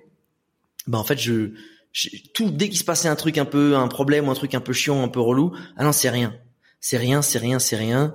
bah 0.88 0.98
en 0.98 1.04
fait, 1.04 1.18
je 1.18 1.52
tout 2.34 2.52
dès 2.52 2.68
qu'il 2.70 2.78
se 2.78 2.84
passait 2.84 3.08
un 3.08 3.16
truc 3.16 3.38
un 3.38 3.46
peu 3.46 3.76
un 3.76 3.88
problème 3.88 4.28
ou 4.28 4.32
un 4.32 4.36
truc 4.36 4.54
un 4.54 4.60
peu 4.60 4.74
chiant 4.74 5.02
un 5.02 5.08
peu 5.08 5.22
relou 5.22 5.56
ah 5.78 5.84
non 5.86 5.94
c'est 5.94 6.10
rien 6.10 6.36
c'est 6.82 6.98
rien 6.98 7.22
c'est 7.22 7.40
rien 7.40 7.58
c'est 7.58 7.78
rien 7.78 8.14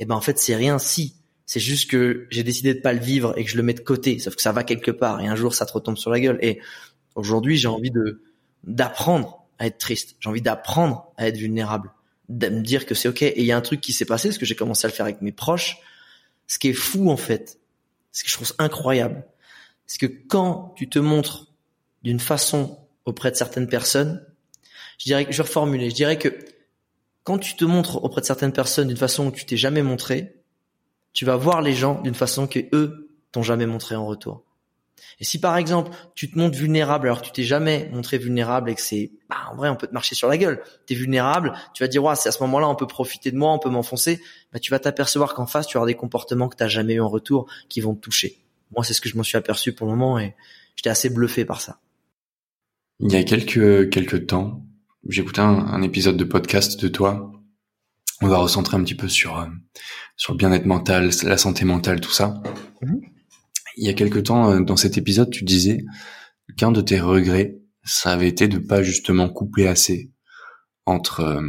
et 0.00 0.04
ben 0.04 0.16
en 0.16 0.20
fait 0.20 0.36
c'est 0.36 0.56
rien 0.56 0.80
si 0.80 1.14
c'est 1.50 1.58
juste 1.58 1.90
que 1.90 2.28
j'ai 2.30 2.44
décidé 2.44 2.74
de 2.74 2.78
pas 2.78 2.92
le 2.92 3.00
vivre 3.00 3.36
et 3.36 3.42
que 3.42 3.50
je 3.50 3.56
le 3.56 3.64
mets 3.64 3.74
de 3.74 3.80
côté. 3.80 4.20
Sauf 4.20 4.36
que 4.36 4.40
ça 4.40 4.52
va 4.52 4.62
quelque 4.62 4.92
part 4.92 5.20
et 5.20 5.26
un 5.26 5.34
jour 5.34 5.52
ça 5.52 5.66
te 5.66 5.72
retombe 5.72 5.98
sur 5.98 6.08
la 6.08 6.20
gueule. 6.20 6.38
Et 6.42 6.60
aujourd'hui 7.16 7.56
j'ai 7.56 7.66
envie 7.66 7.90
de 7.90 8.22
d'apprendre 8.62 9.42
à 9.58 9.66
être 9.66 9.78
triste. 9.78 10.14
J'ai 10.20 10.28
envie 10.28 10.42
d'apprendre 10.42 11.12
à 11.16 11.26
être 11.26 11.36
vulnérable. 11.36 11.90
De 12.28 12.48
me 12.50 12.60
dire 12.60 12.86
que 12.86 12.94
c'est 12.94 13.08
ok. 13.08 13.22
Et 13.22 13.40
il 13.40 13.46
y 13.46 13.50
a 13.50 13.56
un 13.56 13.62
truc 13.62 13.80
qui 13.80 13.92
s'est 13.92 14.04
passé, 14.04 14.28
parce 14.28 14.38
que 14.38 14.46
j'ai 14.46 14.54
commencé 14.54 14.86
à 14.86 14.90
le 14.90 14.94
faire 14.94 15.06
avec 15.06 15.22
mes 15.22 15.32
proches. 15.32 15.78
Ce 16.46 16.60
qui 16.60 16.68
est 16.68 16.72
fou 16.72 17.10
en 17.10 17.16
fait, 17.16 17.58
ce 18.12 18.22
que 18.22 18.30
je 18.30 18.34
trouve 18.36 18.54
incroyable, 18.60 19.24
c'est 19.88 19.98
que 19.98 20.06
quand 20.28 20.72
tu 20.76 20.88
te 20.88 21.00
montres 21.00 21.48
d'une 22.04 22.20
façon 22.20 22.78
auprès 23.06 23.32
de 23.32 23.36
certaines 23.36 23.66
personnes, 23.66 24.24
je 24.98 25.06
dirais 25.06 25.24
que 25.26 25.32
je 25.32 25.38
vais 25.38 25.48
reformuler, 25.48 25.90
je 25.90 25.96
dirais 25.96 26.16
que 26.16 26.28
quand 27.24 27.38
tu 27.38 27.56
te 27.56 27.64
montres 27.64 28.04
auprès 28.04 28.20
de 28.20 28.26
certaines 28.26 28.52
personnes 28.52 28.86
d'une 28.86 28.96
façon 28.96 29.26
où 29.26 29.32
tu 29.32 29.46
t'es 29.46 29.56
jamais 29.56 29.82
montré, 29.82 30.39
tu 31.12 31.24
vas 31.24 31.36
voir 31.36 31.62
les 31.62 31.74
gens 31.74 32.00
d'une 32.02 32.14
façon 32.14 32.46
que 32.46 32.60
eux 32.72 33.10
t'ont 33.32 33.42
jamais 33.42 33.66
montré 33.66 33.96
en 33.96 34.06
retour. 34.06 34.44
Et 35.18 35.24
si 35.24 35.38
par 35.38 35.56
exemple 35.56 35.90
tu 36.14 36.30
te 36.30 36.38
montres 36.38 36.56
vulnérable 36.56 37.06
alors 37.06 37.20
que 37.20 37.26
tu 37.26 37.32
t'es 37.32 37.42
jamais 37.42 37.90
montré 37.92 38.18
vulnérable 38.18 38.70
et 38.70 38.74
que 38.74 38.80
c'est 38.80 39.12
bah, 39.28 39.36
en 39.50 39.56
vrai 39.56 39.68
on 39.68 39.76
peut 39.76 39.86
te 39.86 39.92
marcher 39.92 40.14
sur 40.14 40.28
la 40.28 40.38
gueule, 40.38 40.62
tu 40.86 40.94
es 40.94 40.96
vulnérable, 40.96 41.52
tu 41.74 41.82
vas 41.82 41.88
dire 41.88 42.02
ouais, 42.02 42.16
c'est 42.16 42.28
à 42.28 42.32
ce 42.32 42.42
moment-là 42.42 42.68
on 42.68 42.74
peut 42.74 42.86
profiter 42.86 43.30
de 43.30 43.36
moi, 43.36 43.52
on 43.52 43.58
peut 43.58 43.70
m'enfoncer, 43.70 44.20
bah 44.52 44.58
tu 44.58 44.70
vas 44.70 44.78
t'apercevoir 44.78 45.34
qu'en 45.34 45.46
face 45.46 45.66
tu 45.66 45.76
auras 45.76 45.86
des 45.86 45.94
comportements 45.94 46.48
que 46.48 46.56
tu 46.56 46.68
jamais 46.68 46.94
eu 46.94 47.00
en 47.00 47.08
retour 47.08 47.46
qui 47.68 47.80
vont 47.80 47.94
te 47.94 48.00
toucher. 48.00 48.38
Moi 48.74 48.84
c'est 48.84 48.94
ce 48.94 49.00
que 49.00 49.08
je 49.08 49.16
m'en 49.16 49.22
suis 49.22 49.36
aperçu 49.36 49.72
pour 49.72 49.86
le 49.86 49.94
moment 49.94 50.18
et 50.18 50.34
j'étais 50.76 50.90
assez 50.90 51.10
bluffé 51.10 51.44
par 51.44 51.60
ça. 51.60 51.78
Il 53.00 53.12
y 53.12 53.16
a 53.16 53.24
quelques 53.24 53.90
quelques 53.90 54.26
temps, 54.26 54.62
j'écoutais 55.08 55.40
un 55.40 55.82
épisode 55.82 56.16
de 56.16 56.24
podcast 56.24 56.80
de 56.80 56.88
toi. 56.88 57.39
On 58.22 58.28
va 58.28 58.38
recentrer 58.38 58.76
un 58.76 58.84
petit 58.84 58.94
peu 58.94 59.08
sur 59.08 59.38
euh, 59.38 59.46
sur 60.16 60.34
le 60.34 60.38
bien-être 60.38 60.66
mental, 60.66 61.10
la 61.22 61.38
santé 61.38 61.64
mentale, 61.64 62.00
tout 62.00 62.12
ça. 62.12 62.42
Mhm 62.82 63.00
il 63.80 63.86
y 63.86 63.88
a 63.88 63.94
quelque 63.94 64.18
temps, 64.18 64.50
euh, 64.50 64.60
dans 64.60 64.76
cet 64.76 64.98
épisode, 64.98 65.30
tu 65.30 65.42
disais 65.44 65.84
qu'un 66.56 66.70
de 66.70 66.80
tes 66.82 67.00
regrets, 67.00 67.58
ça 67.82 68.12
avait 68.12 68.28
été 68.28 68.46
de 68.46 68.58
pas 68.58 68.82
justement 68.82 69.28
coupler 69.28 69.66
assez 69.66 70.12
entre 70.86 71.20
euh, 71.20 71.42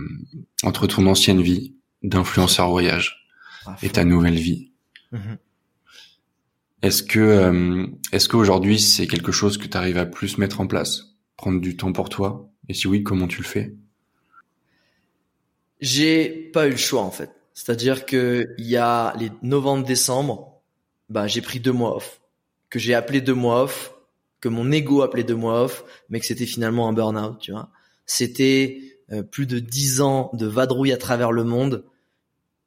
entre 0.63 0.87
ton 0.87 1.05
ancienne 1.07 1.41
vie 1.41 1.75
d'influenceur 2.03 2.69
voyage 2.69 3.27
et 3.83 3.89
ta 3.89 4.05
nouvelle 4.05 4.39
vie. 4.39 4.71
Mhm. 5.11 5.37
Est-ce 6.83 7.03
que 7.03 7.19
euh, 7.19 7.85
est-ce 8.11 8.29
qu'aujourd'hui 8.29 8.79
c'est 8.79 9.07
quelque 9.07 9.31
chose 9.31 9.57
que 9.57 9.67
tu 9.67 9.77
arrives 9.77 9.97
à 9.97 10.05
plus 10.05 10.37
mettre 10.37 10.61
en 10.61 10.67
place, 10.67 11.17
prendre 11.35 11.59
du 11.59 11.75
temps 11.75 11.91
pour 11.91 12.07
toi? 12.09 12.49
Et 12.69 12.73
si 12.73 12.87
oui, 12.87 13.03
comment 13.03 13.27
tu 13.27 13.41
le 13.41 13.47
fais? 13.47 13.75
J'ai 15.81 16.29
pas 16.53 16.67
eu 16.67 16.71
le 16.71 16.77
choix 16.77 17.01
en 17.01 17.11
fait. 17.11 17.31
C'est-à-dire 17.53 18.05
que 18.05 18.53
il 18.57 18.67
y 18.67 18.77
a 18.77 19.13
les 19.17 19.31
novembre-décembre, 19.41 20.61
bah 21.09 21.27
j'ai 21.27 21.41
pris 21.41 21.59
deux 21.59 21.73
mois 21.73 21.97
off 21.97 22.21
que 22.71 22.79
j'ai 22.79 22.95
appelé 22.95 23.21
deux 23.21 23.35
mois 23.35 23.63
off, 23.63 23.93
que 24.39 24.49
mon 24.49 24.71
ego 24.71 25.03
appelait 25.03 25.23
deux 25.23 25.35
mois 25.35 25.61
off, 25.61 25.83
mais 26.09 26.19
que 26.19 26.25
c'était 26.25 26.47
finalement 26.47 26.87
un 26.87 26.93
burn-out, 26.93 27.37
tu 27.39 27.51
vois. 27.51 27.69
C'était 28.07 28.97
euh, 29.11 29.21
plus 29.21 29.45
de 29.45 29.59
dix 29.59 30.01
ans 30.01 30.31
de 30.33 30.47
vadrouille 30.47 30.93
à 30.93 30.97
travers 30.97 31.31
le 31.31 31.43
monde 31.43 31.83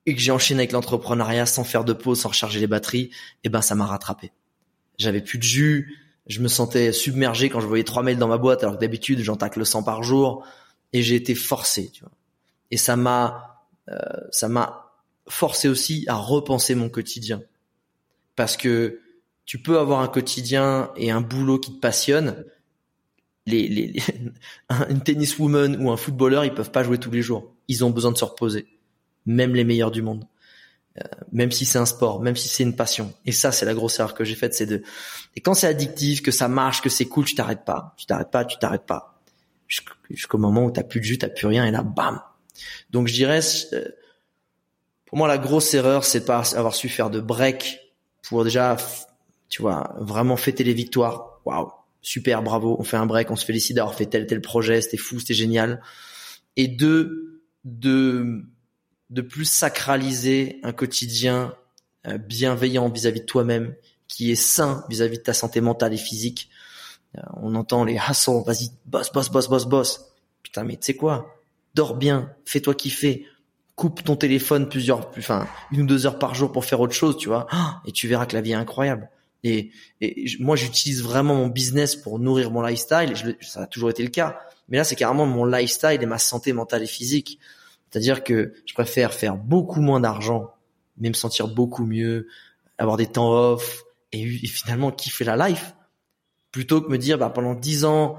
et 0.07 0.15
que 0.15 0.21
j'ai 0.21 0.31
enchaîné 0.31 0.61
avec 0.61 0.73
l'entrepreneuriat 0.73 1.47
sans 1.47 1.65
faire 1.65 1.83
de 1.83 1.95
pause, 1.95 2.21
sans 2.21 2.29
recharger 2.29 2.61
les 2.61 2.67
batteries, 2.67 3.11
et 3.43 3.49
ben 3.49 3.63
ça 3.63 3.75
m'a 3.75 3.87
rattrapé. 3.87 4.31
J'avais 4.99 5.23
plus 5.23 5.39
de 5.39 5.43
jus, 5.43 5.99
je 6.27 6.41
me 6.41 6.49
sentais 6.49 6.93
submergé 6.93 7.49
quand 7.49 7.61
je 7.61 7.67
voyais 7.67 7.85
trois 7.85 8.03
mails 8.03 8.19
dans 8.19 8.29
ma 8.29 8.39
boîte 8.39 8.63
alors 8.63 8.77
que 8.77 8.81
d'habitude 8.81 9.21
j'en 9.21 9.37
tacle 9.37 9.65
100 9.65 9.83
par 9.83 10.03
jour 10.03 10.47
et 10.93 11.03
j'ai 11.03 11.17
été 11.17 11.35
forcé, 11.35 11.91
tu 11.91 12.03
vois. 12.03 12.13
Et 12.75 12.77
ça 12.77 12.97
m'a 12.97 13.63
euh, 13.89 13.97
ça 14.33 14.49
m'a 14.49 14.91
forcé 15.29 15.69
aussi 15.69 16.05
à 16.09 16.17
repenser 16.17 16.75
mon 16.75 16.89
quotidien 16.89 17.41
parce 18.35 18.57
que 18.57 19.01
tu 19.45 19.63
peux 19.63 19.79
avoir 19.79 20.01
un 20.01 20.09
quotidien 20.09 20.91
et 20.97 21.13
un 21.13 21.21
boulot 21.21 21.61
qui 21.61 21.73
te 21.73 21.79
passionne. 21.79 22.45
Les, 23.47 23.69
les, 23.69 24.03
une 24.91 25.03
tenniswoman 25.03 25.77
ou 25.81 25.93
un 25.93 25.97
footballeur, 25.97 26.45
ils 26.45 26.53
peuvent 26.53 26.73
pas 26.73 26.83
jouer 26.83 26.99
tous 26.99 27.13
les 27.13 27.23
jours. 27.23 27.55
Ils 27.69 27.85
ont 27.85 27.91
besoin 27.91 28.11
de 28.11 28.17
se 28.17 28.25
reposer. 28.25 28.67
Même 29.25 29.55
les 29.55 29.63
meilleurs 29.63 29.93
du 29.93 30.03
monde. 30.03 30.25
Euh, 30.99 31.03
même 31.31 31.53
si 31.53 31.65
c'est 31.65 31.79
un 31.79 31.87
sport, 31.87 32.21
même 32.21 32.35
si 32.35 32.49
c'est 32.49 32.65
une 32.65 32.75
passion. 32.75 33.15
Et 33.25 33.31
ça, 33.31 33.53
c'est 33.53 33.67
la 33.67 33.75
grosse 33.75 34.01
erreur 34.01 34.15
que 34.15 34.25
j'ai 34.25 34.35
faite, 34.35 34.55
c'est 34.55 34.67
de. 34.67 34.83
Et 35.37 35.41
quand 35.41 35.55
c'est 35.55 35.69
addictif, 35.69 36.23
que 36.23 36.33
ça 36.33 36.49
marche, 36.49 36.83
que 36.83 36.89
c'est 36.89 37.07
cool, 37.07 37.25
tu 37.25 37.37
t'arrêtes 37.37 37.65
pas. 37.65 37.95
Tu 37.97 38.07
t'arrêtes 38.07 38.33
pas, 38.33 38.45
tu 38.45 38.59
t'arrêtes 38.59 38.87
pas. 38.87 39.21
Jusqu'au 40.11 40.39
moment 40.39 40.65
où 40.65 40.73
t'as 40.73 40.83
plus 40.83 40.99
de 40.99 41.05
jus, 41.05 41.19
t'as 41.19 41.29
plus 41.29 41.47
rien, 41.47 41.65
et 41.65 41.71
là, 41.71 41.85
bam. 41.85 42.21
Donc 42.91 43.09
je 43.09 43.15
dirais, 43.15 43.41
euh, 43.73 43.89
pour 45.07 45.19
moi, 45.19 45.29
la 45.29 45.39
grosse 45.39 45.75
erreur, 45.75 46.05
c'est 46.05 46.25
pas 46.25 46.43
avoir 46.57 46.75
su 46.75 46.89
faire 46.89 47.11
de 47.11 47.21
break 47.21 47.79
pour 48.23 48.45
déjà 48.45 48.77
tu 49.49 49.63
vois, 49.63 49.95
vraiment 50.01 50.37
fêter 50.37 50.65
les 50.65 50.75
victoires. 50.75 51.41
Waouh, 51.45 51.71
super, 52.03 52.43
bravo, 52.43 52.77
on 52.81 52.83
fait 52.83 52.97
un 52.97 53.07
break, 53.07 53.31
on 53.31 53.37
se 53.37 53.45
félicite 53.45 53.77
d'avoir 53.77 53.95
fait 53.95 54.07
tel 54.07 54.27
tel 54.27 54.41
projet, 54.41 54.81
c'était 54.81 54.97
fou, 54.97 55.21
c'était 55.21 55.35
génial. 55.35 55.81
Et 56.57 56.67
deux, 56.67 57.41
de 57.65 58.43
de 59.11 59.23
plus 59.23 59.45
sacraliser 59.45 60.59
un 60.65 60.73
quotidien 60.73 61.55
euh, 62.09 62.19
bienveillant 62.19 62.89
vis-à-vis 62.89 63.21
de 63.21 63.27
toi-même, 63.27 63.75
qui 64.09 64.33
est 64.33 64.35
sain 64.35 64.85
vis-à-vis 64.89 65.19
de 65.19 65.23
ta 65.23 65.35
santé 65.35 65.61
mentale 65.61 65.95
et 65.95 65.99
physique. 65.99 66.51
Euh, 67.17 67.21
on 67.37 67.55
entend 67.55 67.85
les 67.85 67.97
hassons, 67.97 68.43
vas-y, 68.43 68.71
boss, 68.87 69.13
boss, 69.13 69.31
boss, 69.31 69.49
boss, 69.49 69.67
boss. 69.67 70.01
Putain, 70.43 70.65
mais 70.65 70.77
tu 70.77 70.87
sais 70.87 70.95
quoi? 70.95 71.34
Dors 71.75 71.97
bien, 71.97 72.33
fais-toi 72.45 72.75
kiffer, 72.75 73.27
coupe 73.75 74.05
ton 74.05 74.17
téléphone 74.17 74.69
plusieurs, 74.69 75.11
enfin 75.19 75.49
une 75.73 75.83
ou 75.83 75.87
deux 75.87 76.07
heures 76.07 76.19
par 76.19 76.35
jour 76.35 76.53
pour 76.53 76.65
faire 76.65 76.81
autre 76.81 76.95
chose, 76.95 77.17
tu 77.17 77.29
vois, 77.29 77.47
et 77.87 77.93
tu 77.93 78.09
verras 78.09 78.27
que 78.27 78.35
la 78.35 78.41
vie 78.41 78.53
est 78.53 78.57
incroyable. 78.57 79.11
Et, 79.45 79.71
moi, 80.41 80.57
j'utilise 80.57 81.03
vraiment 81.03 81.35
mon 81.35 81.49
business 81.49 81.97
pour 81.97 82.19
nourrir 82.19 82.51
mon 82.51 82.63
lifestyle. 82.63 83.37
ça 83.43 83.63
a 83.63 83.67
toujours 83.67 83.91
été 83.91 84.03
le 84.03 84.09
cas. 84.09 84.41
Mais 84.69 84.79
là, 84.79 84.85
c'est 84.85 84.97
carrément 84.97 85.27
mon 85.27 85.45
lifestyle 85.45 86.03
et 86.03 86.07
ma 86.07 86.19
santé 86.19 86.55
mentale 86.55 86.83
et 86.83 86.87
physique. 86.87 87.39
C'est-à-dire 87.91 88.25
que 88.25 88.55
je 88.65 88.73
préfère 88.73 89.13
faire 89.13 89.37
beaucoup 89.37 89.83
moins 89.83 90.01
d'argent, 90.01 90.51
mais 90.97 91.11
me 91.11 91.15
sentir 91.15 91.49
beaucoup 91.49 91.85
mieux, 91.85 92.27
avoir 92.79 92.97
des 92.97 93.07
temps 93.07 93.31
off 93.31 93.85
et, 94.13 94.27
finalement 94.47 94.91
kiffer 94.91 95.25
la 95.25 95.49
life, 95.49 95.75
plutôt 96.51 96.81
que 96.81 96.91
me 96.91 96.99
dire 96.99 97.19
bah, 97.19 97.29
pendant 97.29 97.55
dix 97.55 97.85
ans, 97.85 98.17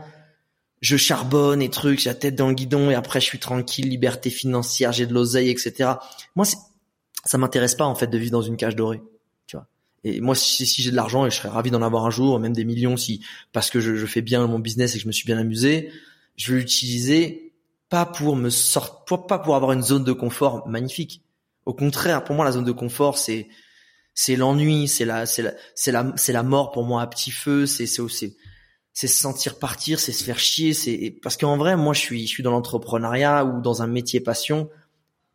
je 0.86 0.98
charbonne 0.98 1.64
et 1.64 1.70
trucs, 1.72 2.00
j'ai 2.00 2.12
la 2.12 2.16
tête 2.16 2.36
dans 2.36 2.48
le 2.48 2.54
guidon 2.54 2.92
et 2.92 2.94
après 2.94 3.20
je 3.20 3.26
suis 3.26 3.40
tranquille, 3.40 3.90
liberté 3.90 4.30
financière, 4.30 4.92
j'ai 4.92 5.08
de 5.08 5.14
l'oseille, 5.16 5.50
etc. 5.50 5.94
Moi, 6.36 6.46
ça 7.26 7.38
m'intéresse 7.40 7.74
pas 7.74 7.86
en 7.86 7.96
fait 7.96 8.06
de 8.06 8.18
vivre 8.20 8.32
dans 8.32 8.44
une 8.44 8.56
cage 8.56 8.76
dorée. 8.76 9.02
Et 10.08 10.22
moi, 10.22 10.36
si, 10.36 10.64
j'ai 10.68 10.92
de 10.92 10.96
l'argent, 10.96 11.26
et 11.26 11.32
je 11.32 11.38
serais 11.38 11.50
ravi 11.50 11.72
d'en 11.72 11.82
avoir 11.82 12.06
un 12.06 12.12
jour, 12.12 12.40
même 12.40 12.54
des 12.54 12.64
millions, 12.64 12.96
si 12.96 13.26
parce 13.52 13.72
que 13.72 13.80
je, 13.80 14.06
fais 14.06 14.22
bien 14.22 14.46
mon 14.46 14.60
business 14.60 14.94
et 14.94 14.98
que 15.00 15.02
je 15.02 15.08
me 15.08 15.12
suis 15.12 15.26
bien 15.26 15.40
amusé, 15.40 15.92
je 16.36 16.54
vais 16.54 16.60
l'utiliser 16.60 17.54
pas 17.90 18.06
pour 18.06 18.36
me 18.36 18.52
sortir, 18.52 19.26
pas 19.26 19.40
pour 19.40 19.56
avoir 19.56 19.72
une 19.72 19.82
zone 19.82 20.04
de 20.04 20.14
confort 20.14 20.68
magnifique. 20.68 21.24
Au 21.66 21.74
contraire, 21.74 22.24
pour 22.24 22.36
moi, 22.36 22.46
la 22.46 22.52
zone 22.52 22.66
de 22.66 22.72
confort, 22.72 23.18
c'est 23.18 23.48
c'est 24.14 24.36
l'ennui, 24.36 24.88
c'est 24.88 25.06
la 25.06 25.26
c'est 25.26 25.42
la 25.42 25.54
c'est 25.74 25.92
la 25.92 26.14
c'est 26.16 26.34
la 26.34 26.44
mort 26.44 26.72
pour 26.72 26.84
moi 26.84 27.02
à 27.02 27.08
petit 27.08 27.32
feu, 27.32 27.66
c'est 27.66 27.88
c'est 27.88 28.36
c'est 28.96 29.08
se 29.08 29.22
sentir 29.22 29.60
partir, 29.60 30.00
c'est 30.00 30.14
se 30.14 30.24
faire 30.24 30.40
chier, 30.40 30.74
c'est 30.74 31.14
parce 31.22 31.36
qu'en 31.36 31.58
vrai, 31.58 31.76
moi, 31.76 31.94
je 31.94 32.00
suis 32.00 32.26
je 32.26 32.32
suis 32.32 32.44
dans 32.44 32.52
l'entrepreneuriat 32.52 33.46
ou 33.46 33.62
dans 33.62 33.84
un 33.84 33.88
métier 33.88 34.22
passion 34.22 34.70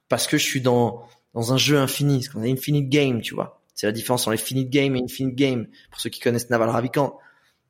parce 0.08 0.26
que 0.26 0.38
je 0.38 0.44
suis 0.44 0.62
dans 0.62 1.06
dans 1.34 1.52
un 1.52 1.58
jeu 1.58 1.78
infini, 1.78 2.22
ce 2.22 2.30
qu'on 2.30 2.42
a 2.42 2.46
infinite 2.46 2.88
game, 2.88 3.20
tu 3.20 3.34
vois. 3.34 3.62
C'est 3.74 3.86
la 3.86 3.92
différence 3.92 4.22
entre 4.22 4.32
les 4.32 4.38
finite 4.38 4.70
game 4.70 4.96
et 4.96 5.02
infinite 5.02 5.34
game. 5.34 5.66
Pour 5.90 6.00
ceux 6.00 6.10
qui 6.10 6.20
connaissent 6.20 6.50
Naval 6.50 6.70
Ravikant. 6.70 7.18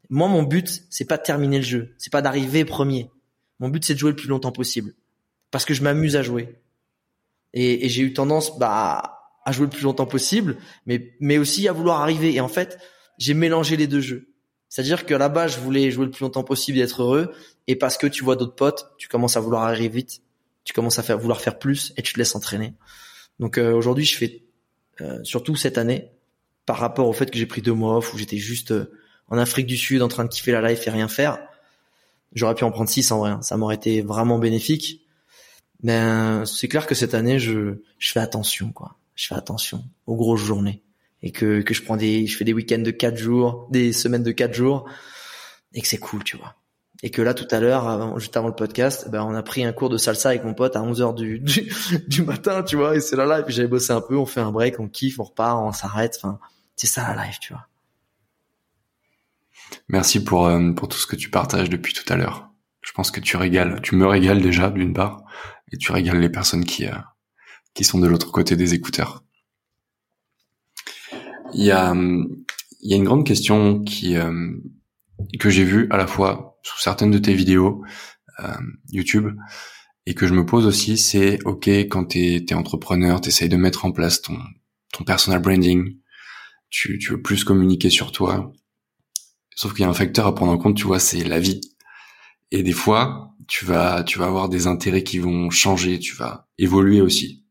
Moi, 0.08 0.28
mon 0.28 0.44
but, 0.44 0.84
c'est 0.90 1.04
pas 1.04 1.18
de 1.18 1.22
terminer 1.22 1.58
le 1.58 1.64
jeu. 1.64 1.94
C'est 1.98 2.12
pas 2.12 2.22
d'arriver 2.22 2.64
premier. 2.64 3.10
Mon 3.58 3.68
but, 3.68 3.84
c'est 3.84 3.94
de 3.94 3.98
jouer 3.98 4.10
le 4.10 4.16
plus 4.16 4.28
longtemps 4.28 4.52
possible. 4.52 4.94
Parce 5.50 5.64
que 5.64 5.74
je 5.74 5.82
m'amuse 5.82 6.16
à 6.16 6.22
jouer. 6.22 6.56
Et, 7.52 7.88
j'ai 7.88 8.02
eu 8.02 8.12
tendance, 8.12 8.58
bah, 8.58 9.20
à 9.44 9.52
jouer 9.52 9.66
le 9.66 9.70
plus 9.70 9.82
longtemps 9.82 10.06
possible, 10.06 10.56
mais, 10.86 11.14
mais 11.20 11.38
aussi 11.38 11.68
à 11.68 11.72
vouloir 11.72 12.00
arriver. 12.00 12.34
Et 12.34 12.40
en 12.40 12.48
fait, 12.48 12.78
j'ai 13.18 13.34
mélangé 13.34 13.76
les 13.76 13.86
deux 13.86 14.00
jeux. 14.00 14.29
C'est-à-dire 14.70 15.04
que 15.04 15.14
là-bas, 15.14 15.48
je 15.48 15.58
voulais 15.58 15.90
jouer 15.90 16.06
le 16.06 16.10
plus 16.10 16.22
longtemps 16.22 16.44
possible 16.44 16.78
et 16.78 16.80
être 16.80 17.02
heureux. 17.02 17.34
Et 17.66 17.76
parce 17.76 17.98
que 17.98 18.06
tu 18.06 18.24
vois 18.24 18.36
d'autres 18.36 18.54
potes, 18.54 18.86
tu 18.96 19.08
commences 19.08 19.36
à 19.36 19.40
vouloir 19.40 19.64
arriver 19.64 19.88
vite. 19.88 20.22
Tu 20.64 20.72
commences 20.72 20.98
à 20.98 21.02
faire, 21.02 21.18
vouloir 21.18 21.40
faire 21.40 21.58
plus 21.58 21.92
et 21.96 22.02
tu 22.02 22.14
te 22.14 22.18
laisses 22.18 22.34
entraîner. 22.34 22.74
Donc 23.40 23.58
euh, 23.58 23.72
aujourd'hui, 23.72 24.04
je 24.04 24.16
fais 24.16 24.44
euh, 25.00 25.18
surtout 25.24 25.56
cette 25.56 25.76
année, 25.76 26.10
par 26.66 26.78
rapport 26.78 27.08
au 27.08 27.12
fait 27.12 27.30
que 27.30 27.36
j'ai 27.36 27.46
pris 27.46 27.62
deux 27.62 27.72
mois 27.72 27.96
off 27.96 28.14
où 28.14 28.18
j'étais 28.18 28.36
juste 28.36 28.70
euh, 28.70 28.92
en 29.28 29.38
Afrique 29.38 29.66
du 29.66 29.76
Sud 29.76 30.02
en 30.02 30.08
train 30.08 30.24
de 30.24 30.28
kiffer 30.28 30.52
la 30.52 30.70
life 30.70 30.86
et 30.86 30.90
rien 30.90 31.08
faire. 31.08 31.38
J'aurais 32.32 32.54
pu 32.54 32.62
en 32.62 32.70
prendre 32.70 32.88
six 32.88 33.10
en 33.10 33.18
vrai, 33.18 33.30
hein. 33.30 33.42
ça 33.42 33.56
m'aurait 33.56 33.74
été 33.74 34.02
vraiment 34.02 34.38
bénéfique. 34.38 35.04
Mais 35.82 35.98
euh, 35.98 36.44
c'est 36.44 36.68
clair 36.68 36.86
que 36.86 36.94
cette 36.94 37.14
année, 37.14 37.40
je, 37.40 37.80
je 37.98 38.12
fais 38.12 38.20
attention, 38.20 38.70
quoi. 38.70 38.96
Je 39.16 39.26
fais 39.26 39.34
attention 39.34 39.84
aux 40.06 40.14
grosses 40.14 40.42
journées 40.42 40.84
et 41.22 41.32
que, 41.32 41.60
que 41.60 41.74
je 41.74 41.82
prends 41.82 41.96
des, 41.96 42.26
je 42.26 42.36
fais 42.36 42.44
des 42.44 42.52
week-ends 42.52 42.78
de 42.78 42.90
quatre 42.90 43.16
jours, 43.16 43.68
des 43.70 43.92
semaines 43.92 44.22
de 44.22 44.32
quatre 44.32 44.54
jours 44.54 44.88
et 45.74 45.80
que 45.80 45.86
c'est 45.86 45.98
cool, 45.98 46.24
tu 46.24 46.36
vois. 46.36 46.54
Et 47.02 47.10
que 47.10 47.22
là 47.22 47.32
tout 47.32 47.48
à 47.50 47.60
l'heure 47.60 48.18
juste 48.18 48.36
avant 48.36 48.48
le 48.48 48.54
podcast 48.54 49.08
ben 49.10 49.22
on 49.22 49.34
a 49.34 49.42
pris 49.42 49.64
un 49.64 49.72
cours 49.72 49.88
de 49.88 49.96
salsa 49.96 50.30
avec 50.30 50.44
mon 50.44 50.52
pote 50.52 50.76
à 50.76 50.80
11h 50.80 51.14
du, 51.14 51.40
du, 52.08 52.22
matin 52.22 52.62
tu 52.62 52.76
vois 52.76 52.94
et 52.94 53.00
c'est 53.00 53.16
là 53.16 53.24
live. 53.38 53.46
J'avais 53.48 53.68
bossé 53.68 53.92
un 53.92 54.02
peu 54.02 54.18
on 54.18 54.26
fait 54.26 54.40
un 54.40 54.52
break 54.52 54.78
on 54.80 54.88
kiffe 54.88 55.18
on 55.18 55.24
repart 55.24 55.58
on 55.62 55.72
s'arrête 55.72 56.18
enfin 56.18 56.38
c'est 56.76 56.86
ça 56.86 57.14
la 57.14 57.24
live 57.24 57.38
tu 57.40 57.54
vois. 57.54 57.66
Merci 59.88 60.22
pour 60.22 60.46
euh, 60.46 60.72
pour 60.72 60.88
tout 60.88 60.98
ce 60.98 61.06
que 61.06 61.16
tu 61.16 61.30
partages 61.30 61.70
depuis 61.70 61.94
tout 61.94 62.12
à 62.12 62.16
l'heure. 62.16 62.50
Je 62.82 62.92
pense 62.92 63.10
que 63.10 63.20
tu 63.20 63.38
régales 63.38 63.80
tu 63.80 63.94
me 63.94 64.06
régales 64.06 64.42
déjà 64.42 64.68
d'une 64.68 64.92
part 64.92 65.22
et 65.72 65.78
tu 65.78 65.92
régales 65.92 66.20
les 66.20 66.28
personnes 66.28 66.66
qui 66.66 66.86
euh, 66.86 66.92
qui 67.72 67.84
sont 67.84 67.98
de 67.98 68.08
l'autre 68.08 68.30
côté 68.30 68.56
des 68.56 68.74
écouteurs. 68.74 69.24
Il 71.54 71.64
y 71.64 71.70
a 71.70 71.94
il 72.82 72.90
y 72.90 72.94
a 72.94 72.96
une 72.96 73.04
grande 73.04 73.26
question 73.26 73.82
qui 73.82 74.16
euh, 74.16 74.52
que 75.38 75.50
j'ai 75.50 75.64
vue 75.64 75.86
à 75.90 75.96
la 75.96 76.06
fois 76.06 76.58
sous 76.62 76.80
certaines 76.80 77.10
de 77.10 77.18
tes 77.18 77.34
vidéos 77.34 77.82
euh, 78.40 78.54
YouTube 78.90 79.28
et 80.06 80.14
que 80.14 80.26
je 80.26 80.34
me 80.34 80.46
pose 80.46 80.66
aussi, 80.66 80.96
c'est 80.96 81.38
ok 81.44 81.68
quand 81.68 82.04
t'es 82.06 82.44
es 82.48 82.54
entrepreneur, 82.54 83.20
t'essayes 83.20 83.48
de 83.48 83.56
mettre 83.56 83.84
en 83.84 83.92
place 83.92 84.22
ton 84.22 84.38
ton 84.92 85.04
personal 85.04 85.40
branding, 85.40 85.96
tu 86.70 86.98
tu 86.98 87.12
veux 87.12 87.22
plus 87.22 87.44
communiquer 87.44 87.90
sur 87.90 88.12
toi, 88.12 88.52
sauf 89.54 89.72
qu'il 89.72 89.82
y 89.82 89.84
a 89.84 89.90
un 89.90 89.94
facteur 89.94 90.26
à 90.26 90.34
prendre 90.34 90.52
en 90.52 90.58
compte, 90.58 90.76
tu 90.76 90.84
vois, 90.84 90.98
c'est 91.00 91.22
la 91.24 91.38
vie. 91.38 91.60
Et 92.50 92.62
des 92.62 92.72
fois, 92.72 93.34
tu 93.46 93.64
vas 93.64 94.02
tu 94.04 94.18
vas 94.18 94.26
avoir 94.26 94.48
des 94.48 94.66
intérêts 94.66 95.04
qui 95.04 95.18
vont 95.18 95.50
changer, 95.50 95.98
tu 95.98 96.16
vas 96.16 96.48
évoluer 96.58 97.00
aussi 97.00 97.44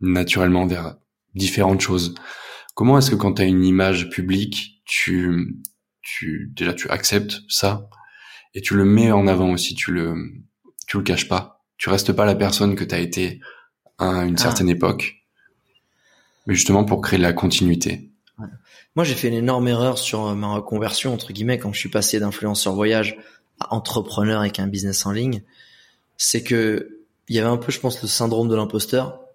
naturellement 0.00 0.66
vers 0.66 0.96
différentes 1.34 1.80
choses. 1.80 2.14
Comment 2.76 2.98
est-ce 2.98 3.10
que 3.10 3.16
quand 3.16 3.32
tu 3.32 3.42
as 3.42 3.46
une 3.46 3.64
image 3.64 4.10
publique, 4.10 4.82
tu 4.84 5.56
tu 6.02 6.52
déjà 6.54 6.74
tu 6.74 6.90
acceptes 6.90 7.40
ça 7.48 7.88
et 8.54 8.60
tu 8.60 8.76
le 8.76 8.84
mets 8.84 9.10
en 9.10 9.26
avant 9.26 9.50
aussi, 9.50 9.74
tu 9.74 9.92
le 9.92 10.14
tu 10.86 10.98
le 10.98 11.02
caches 11.02 11.26
pas? 11.26 11.64
Tu 11.78 11.88
restes 11.88 12.12
pas 12.12 12.26
la 12.26 12.34
personne 12.34 12.76
que 12.76 12.84
tu 12.84 12.94
as 12.94 12.98
été 12.98 13.40
à 13.96 14.26
une 14.26 14.34
ah. 14.38 14.42
certaine 14.42 14.68
époque. 14.68 15.24
Mais 16.46 16.54
justement 16.54 16.84
pour 16.84 17.00
créer 17.00 17.18
de 17.18 17.22
la 17.24 17.32
continuité. 17.32 18.10
Moi, 18.94 19.04
j'ai 19.04 19.14
fait 19.14 19.28
une 19.28 19.34
énorme 19.34 19.68
erreur 19.68 19.96
sur 19.96 20.36
ma 20.36 20.48
reconversion 20.48 21.14
entre 21.14 21.32
guillemets 21.32 21.58
quand 21.58 21.72
je 21.72 21.78
suis 21.78 21.88
passé 21.88 22.20
d'influenceur 22.20 22.74
voyage 22.74 23.16
à 23.58 23.74
entrepreneur 23.74 24.40
avec 24.40 24.58
un 24.58 24.66
business 24.66 25.06
en 25.06 25.12
ligne. 25.12 25.42
C'est 26.18 26.42
que 26.42 27.00
il 27.28 27.36
y 27.36 27.38
avait 27.38 27.48
un 27.48 27.56
peu, 27.56 27.72
je 27.72 27.80
pense, 27.80 28.02
le 28.02 28.08
syndrome 28.08 28.48
de 28.48 28.54
l'imposteur 28.54 29.25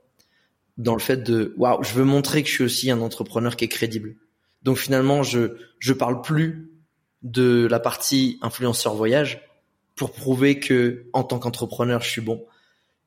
dans 0.82 0.94
le 0.94 1.00
fait 1.00 1.17
de 1.17 1.54
waouh, 1.58 1.84
je 1.84 1.94
veux 1.94 2.04
montrer 2.04 2.41
que 2.41 2.50
je 2.50 2.54
suis 2.54 2.63
aussi 2.63 2.91
un 2.91 3.02
entrepreneur 3.02 3.56
qui 3.56 3.65
est 3.65 3.70
crédible. 3.70 4.15
Donc 4.63 4.78
finalement, 4.78 5.24
je 5.24 5.56
je 5.80 5.94
parle 5.94 6.22
plus 6.22 6.72
de 7.22 7.67
la 7.70 7.80
partie 7.80 8.39
influenceur 8.41 8.96
voyage 8.96 9.48
pour 9.96 10.12
prouver 10.12 10.60
que 10.60 11.06
en 11.13 11.24
tant 11.24 11.38
qu'entrepreneur, 11.38 12.02
je 12.02 12.10
suis 12.10 12.22
bon. 12.22 12.46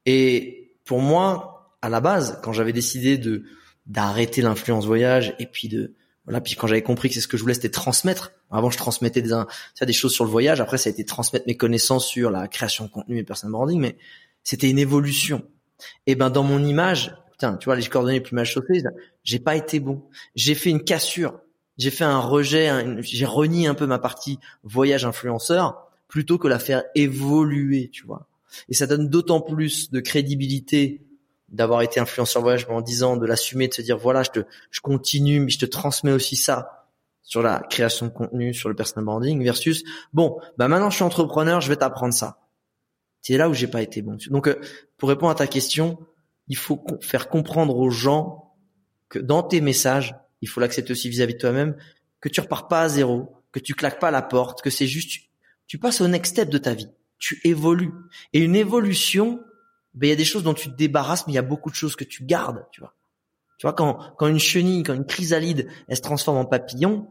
Et 0.06 0.76
pour 0.84 1.00
moi, 1.00 1.76
à 1.82 1.88
la 1.88 2.00
base, 2.00 2.38
quand 2.44 2.52
j'avais 2.52 2.72
décidé 2.72 3.18
de 3.18 3.42
d'arrêter 3.86 4.40
l'influence 4.40 4.86
voyage 4.86 5.34
et 5.38 5.46
puis 5.46 5.68
de 5.68 5.94
voilà, 6.26 6.40
puis 6.40 6.54
quand 6.54 6.66
j'avais 6.66 6.82
compris 6.82 7.08
que 7.08 7.14
c'est 7.14 7.20
ce 7.20 7.28
que 7.28 7.36
je 7.36 7.42
voulais, 7.42 7.54
c'était 7.54 7.70
transmettre. 7.70 8.32
Avant, 8.50 8.70
je 8.70 8.78
transmettais 8.78 9.20
des, 9.20 9.34
des 9.82 9.92
choses 9.92 10.14
sur 10.14 10.24
le 10.24 10.30
voyage. 10.30 10.60
Après, 10.60 10.78
ça 10.78 10.88
a 10.88 10.92
été 10.92 11.04
transmettre 11.04 11.44
mes 11.46 11.56
connaissances 11.56 12.06
sur 12.06 12.30
la 12.30 12.48
création 12.48 12.84
de 12.86 12.90
contenu 12.90 13.18
et 13.18 13.24
personal 13.24 13.52
branding, 13.52 13.80
mais 13.80 13.98
c'était 14.42 14.70
une 14.70 14.78
évolution. 14.78 15.42
Et 16.06 16.14
ben, 16.14 16.30
dans 16.30 16.44
mon 16.44 16.64
image, 16.64 17.14
tu 17.52 17.66
vois, 17.66 17.76
les 17.76 17.86
coordonnées 17.86 18.22
mal 18.32 18.44
chaussées, 18.44 18.82
j'ai 19.22 19.38
pas 19.38 19.56
été 19.56 19.80
bon. 19.80 20.02
J'ai 20.34 20.54
fait 20.54 20.70
une 20.70 20.82
cassure. 20.82 21.40
J'ai 21.76 21.90
fait 21.90 22.04
un 22.04 22.20
rejet, 22.20 22.70
j'ai 23.00 23.26
renié 23.26 23.66
un 23.66 23.74
peu 23.74 23.86
ma 23.86 23.98
partie 23.98 24.38
voyage 24.62 25.04
influenceur 25.04 25.88
plutôt 26.06 26.38
que 26.38 26.46
la 26.46 26.60
faire 26.60 26.84
évoluer, 26.94 27.90
tu 27.90 28.06
vois. 28.06 28.28
Et 28.68 28.74
ça 28.74 28.86
donne 28.86 29.08
d'autant 29.08 29.40
plus 29.40 29.90
de 29.90 29.98
crédibilité 29.98 31.04
d'avoir 31.48 31.82
été 31.82 31.98
influenceur 31.98 32.42
voyage 32.42 32.66
pendant 32.66 32.80
10 32.80 33.02
ans, 33.02 33.16
de 33.16 33.26
l'assumer, 33.26 33.68
de 33.68 33.74
se 33.74 33.82
dire 33.82 33.98
voilà, 33.98 34.22
je 34.22 34.30
te, 34.30 34.40
je 34.70 34.80
continue, 34.80 35.40
mais 35.40 35.50
je 35.50 35.58
te 35.58 35.66
transmets 35.66 36.12
aussi 36.12 36.36
ça 36.36 36.88
sur 37.22 37.42
la 37.42 37.60
création 37.60 38.06
de 38.06 38.12
contenu, 38.12 38.54
sur 38.54 38.68
le 38.68 38.76
personal 38.76 39.04
branding 39.04 39.42
versus 39.42 39.82
bon, 40.12 40.38
bah 40.58 40.68
maintenant 40.68 40.90
je 40.90 40.96
suis 40.96 41.04
entrepreneur, 41.04 41.60
je 41.60 41.68
vais 41.68 41.76
t'apprendre 41.76 42.14
ça. 42.14 42.38
C'est 43.22 43.38
là 43.38 43.48
où 43.48 43.54
j'ai 43.54 43.66
pas 43.66 43.82
été 43.82 44.02
bon. 44.02 44.18
Donc 44.28 44.46
euh, 44.46 44.60
pour 44.98 45.08
répondre 45.08 45.32
à 45.32 45.34
ta 45.34 45.46
question, 45.46 45.98
il 46.48 46.56
faut 46.56 46.84
faire 47.00 47.28
comprendre 47.28 47.76
aux 47.76 47.90
gens 47.90 48.54
que 49.08 49.18
dans 49.18 49.42
tes 49.42 49.60
messages, 49.60 50.14
il 50.40 50.48
faut 50.48 50.60
l'accepter 50.60 50.92
aussi 50.92 51.08
vis-à-vis 51.08 51.34
de 51.34 51.38
toi-même, 51.38 51.76
que 52.20 52.28
tu 52.28 52.40
repars 52.40 52.68
pas 52.68 52.82
à 52.82 52.88
zéro, 52.88 53.32
que 53.52 53.60
tu 53.60 53.74
claques 53.74 54.00
pas 54.00 54.10
la 54.10 54.22
porte, 54.22 54.62
que 54.62 54.70
c'est 54.70 54.86
juste, 54.86 55.22
tu, 55.66 55.78
passes 55.78 56.00
au 56.00 56.08
next 56.08 56.32
step 56.32 56.50
de 56.50 56.58
ta 56.58 56.74
vie. 56.74 56.88
Tu 57.18 57.40
évolues. 57.44 57.92
Et 58.32 58.40
une 58.40 58.56
évolution, 58.56 59.40
ben, 59.94 60.08
il 60.08 60.10
y 60.10 60.12
a 60.12 60.16
des 60.16 60.24
choses 60.24 60.42
dont 60.42 60.54
tu 60.54 60.70
te 60.70 60.76
débarrasses, 60.76 61.26
mais 61.26 61.32
il 61.32 61.36
y 61.36 61.38
a 61.38 61.42
beaucoup 61.42 61.70
de 61.70 61.74
choses 61.74 61.96
que 61.96 62.04
tu 62.04 62.24
gardes, 62.24 62.66
tu 62.72 62.80
vois. 62.80 62.94
Tu 63.58 63.66
vois, 63.66 63.72
quand, 63.72 63.98
quand 64.18 64.26
une 64.26 64.40
chenille, 64.40 64.82
quand 64.82 64.94
une 64.94 65.06
chrysalide, 65.06 65.68
elle 65.88 65.96
se 65.96 66.02
transforme 66.02 66.38
en 66.38 66.44
papillon, 66.44 67.08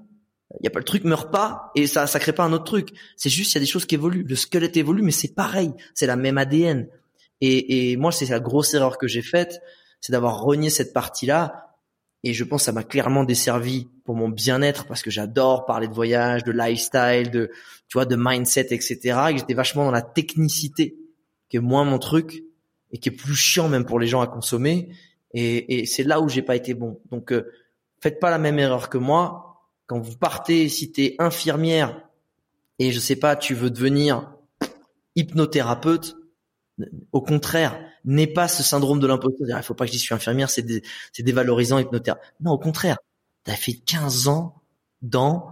il 0.60 0.66
y 0.66 0.68
a 0.68 0.70
pas 0.70 0.80
le 0.80 0.86
truc 0.86 1.04
meurt 1.04 1.32
pas 1.32 1.72
et 1.76 1.88
ça 1.88 2.06
ça 2.06 2.20
crée 2.20 2.34
pas 2.34 2.44
un 2.44 2.54
autre 2.54 2.66
truc. 2.66 2.90
C'est 3.16 3.30
juste 3.30 3.54
il 3.54 3.56
y 3.56 3.58
a 3.58 3.62
des 3.62 3.66
choses 3.66 3.86
qui 3.86 3.96
évoluent. 3.96 4.26
Le 4.28 4.36
squelette 4.36 4.78
évolue, 4.78 5.02
mais 5.02 5.12
c'est 5.12 5.34
pareil, 5.34 5.72
c'est 5.94 6.06
la 6.06 6.16
même 6.16 6.38
ADN. 6.38 6.88
Et, 7.42 7.92
et 7.92 7.98
moi, 7.98 8.12
c'est 8.12 8.28
la 8.28 8.40
grosse 8.40 8.74
erreur 8.74 8.98
que 8.98 9.08
j'ai 9.08 9.22
faite, 9.22 9.62
c'est 10.02 10.12
d'avoir 10.12 10.42
renié 10.42 10.70
cette 10.70 10.94
partie-là. 10.94 11.78
Et 12.24 12.34
je 12.34 12.44
pense 12.44 12.62
que 12.62 12.66
ça 12.66 12.72
m'a 12.72 12.84
clairement 12.84 13.24
desservi 13.26 13.90
pour 14.06 14.16
mon 14.16 14.30
bien-être 14.30 14.86
parce 14.86 15.02
que 15.02 15.12
j'adore 15.12 15.66
parler 15.66 15.88
de 15.88 15.94
voyage, 15.94 16.44
de 16.44 16.52
lifestyle, 16.52 17.32
de 17.32 17.52
tu 17.90 17.98
vois, 17.98 18.06
de 18.06 18.16
mindset, 18.18 18.68
etc. 18.72 19.00
Et 19.32 19.38
j'étais 19.38 19.54
vachement 19.54 19.86
dans 19.86 19.92
la 19.92 20.02
technicité, 20.02 20.98
qui 21.50 21.58
est 21.58 21.62
moins 21.62 21.84
mon 21.84 22.00
truc 22.00 22.44
et 22.92 22.98
qui 22.98 23.10
est 23.10 23.14
plus 23.14 23.36
chiant 23.36 23.68
même 23.68 23.86
pour 23.86 24.00
les 24.00 24.08
gens 24.08 24.22
à 24.22 24.28
consommer. 24.28 24.90
Et, 25.34 25.80
et 25.80 25.86
c'est 25.86 26.04
là 26.04 26.22
où 26.22 26.30
j'ai 26.30 26.42
pas 26.42 26.56
été 26.56 26.74
bon. 26.74 27.02
Donc, 27.12 27.34
euh, 27.34 27.52
faites 28.00 28.20
pas 28.20 28.30
la 28.30 28.38
même 28.38 28.60
erreur 28.60 28.90
que 28.90 28.98
moi. 28.98 29.70
Quand 29.86 30.00
vous 30.00 30.16
partez, 30.16 30.70
si 30.70 30.92
t'es 30.92 31.16
infirmière 31.20 32.08
et 32.80 32.92
je 32.92 33.00
sais 33.00 33.16
pas, 33.16 33.36
tu 33.36 33.54
veux 33.54 33.70
devenir 33.70 34.34
hypnothérapeute, 35.16 36.16
au 37.12 37.22
contraire, 37.22 37.80
n'est 38.06 38.28
pas 38.28 38.48
ce 38.48 38.64
syndrome 38.64 39.00
de 39.00 39.08
l'imposteur. 39.08 39.48
Il 39.58 39.64
faut 39.64 39.74
pas 39.74 39.86
que 39.86 39.88
je 39.88 39.94
dise 39.94 40.02
je 40.02 40.06
suis 40.06 40.16
infirmière, 40.16 40.50
c'est 40.50 40.66
c'est 41.12 41.24
dévalorisant 41.24 41.80
hypnothérapeute. 41.80 42.34
Non, 42.42 42.52
au 42.52 42.60
contraire. 42.60 42.98
Tu 43.46 43.52
as 43.52 43.56
fait 43.56 43.74
15 43.74 44.28
ans 44.30 44.62
dans 45.02 45.50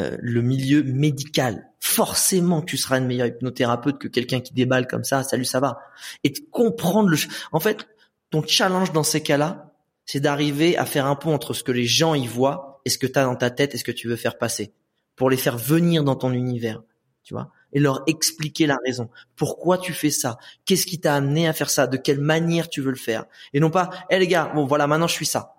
euh, 0.00 0.16
le 0.20 0.42
milieu 0.42 0.82
médical. 0.82 1.70
Forcément, 1.78 2.62
tu 2.62 2.76
seras 2.76 2.98
une 2.98 3.06
meilleure 3.06 3.26
hypnothérapeute 3.26 3.98
que 3.98 4.08
quelqu'un 4.08 4.40
qui 4.40 4.54
déballe 4.54 4.86
comme 4.86 5.04
ça. 5.04 5.22
Salut, 5.22 5.44
ça 5.44 5.60
va. 5.60 5.78
Et 6.24 6.30
de 6.30 6.38
comprendre 6.50 7.08
le. 7.10 7.18
En 7.52 7.60
fait, 7.60 7.86
ton 8.30 8.42
challenge 8.46 8.92
dans 8.92 9.02
ces 9.02 9.22
cas-là, 9.22 9.72
c'est 10.06 10.20
d'arriver 10.20 10.76
à 10.76 10.86
faire 10.86 11.06
un 11.06 11.16
pont 11.16 11.34
entre 11.34 11.54
ce 11.54 11.62
que 11.62 11.72
les 11.72 11.86
gens 11.86 12.14
y 12.14 12.26
voient 12.26 12.80
et 12.84 12.90
ce 12.90 12.98
que 12.98 13.06
tu 13.06 13.18
as 13.18 13.24
dans 13.24 13.36
ta 13.36 13.50
tête 13.50 13.74
et 13.74 13.78
ce 13.78 13.84
que 13.84 13.92
tu 13.92 14.08
veux 14.08 14.16
faire 14.16 14.38
passer, 14.38 14.72
pour 15.16 15.30
les 15.30 15.36
faire 15.36 15.56
venir 15.56 16.02
dans 16.04 16.16
ton 16.16 16.32
univers. 16.32 16.82
Tu 17.22 17.34
vois 17.34 17.50
et 17.74 17.80
leur 17.80 18.02
expliquer 18.06 18.66
la 18.66 18.78
raison. 18.86 19.10
Pourquoi 19.36 19.76
tu 19.78 19.92
fais 19.92 20.10
ça? 20.10 20.38
Qu'est-ce 20.64 20.86
qui 20.86 21.00
t'a 21.00 21.14
amené 21.14 21.46
à 21.46 21.52
faire 21.52 21.70
ça? 21.70 21.86
De 21.86 21.96
quelle 21.96 22.20
manière 22.20 22.70
tu 22.70 22.80
veux 22.80 22.90
le 22.90 22.96
faire? 22.96 23.26
Et 23.52 23.60
non 23.60 23.70
pas, 23.70 23.90
hé 24.08 24.18
les 24.18 24.28
gars, 24.28 24.50
bon 24.54 24.64
voilà, 24.64 24.86
maintenant 24.86 25.08
je 25.08 25.14
suis 25.14 25.26
ça. 25.26 25.56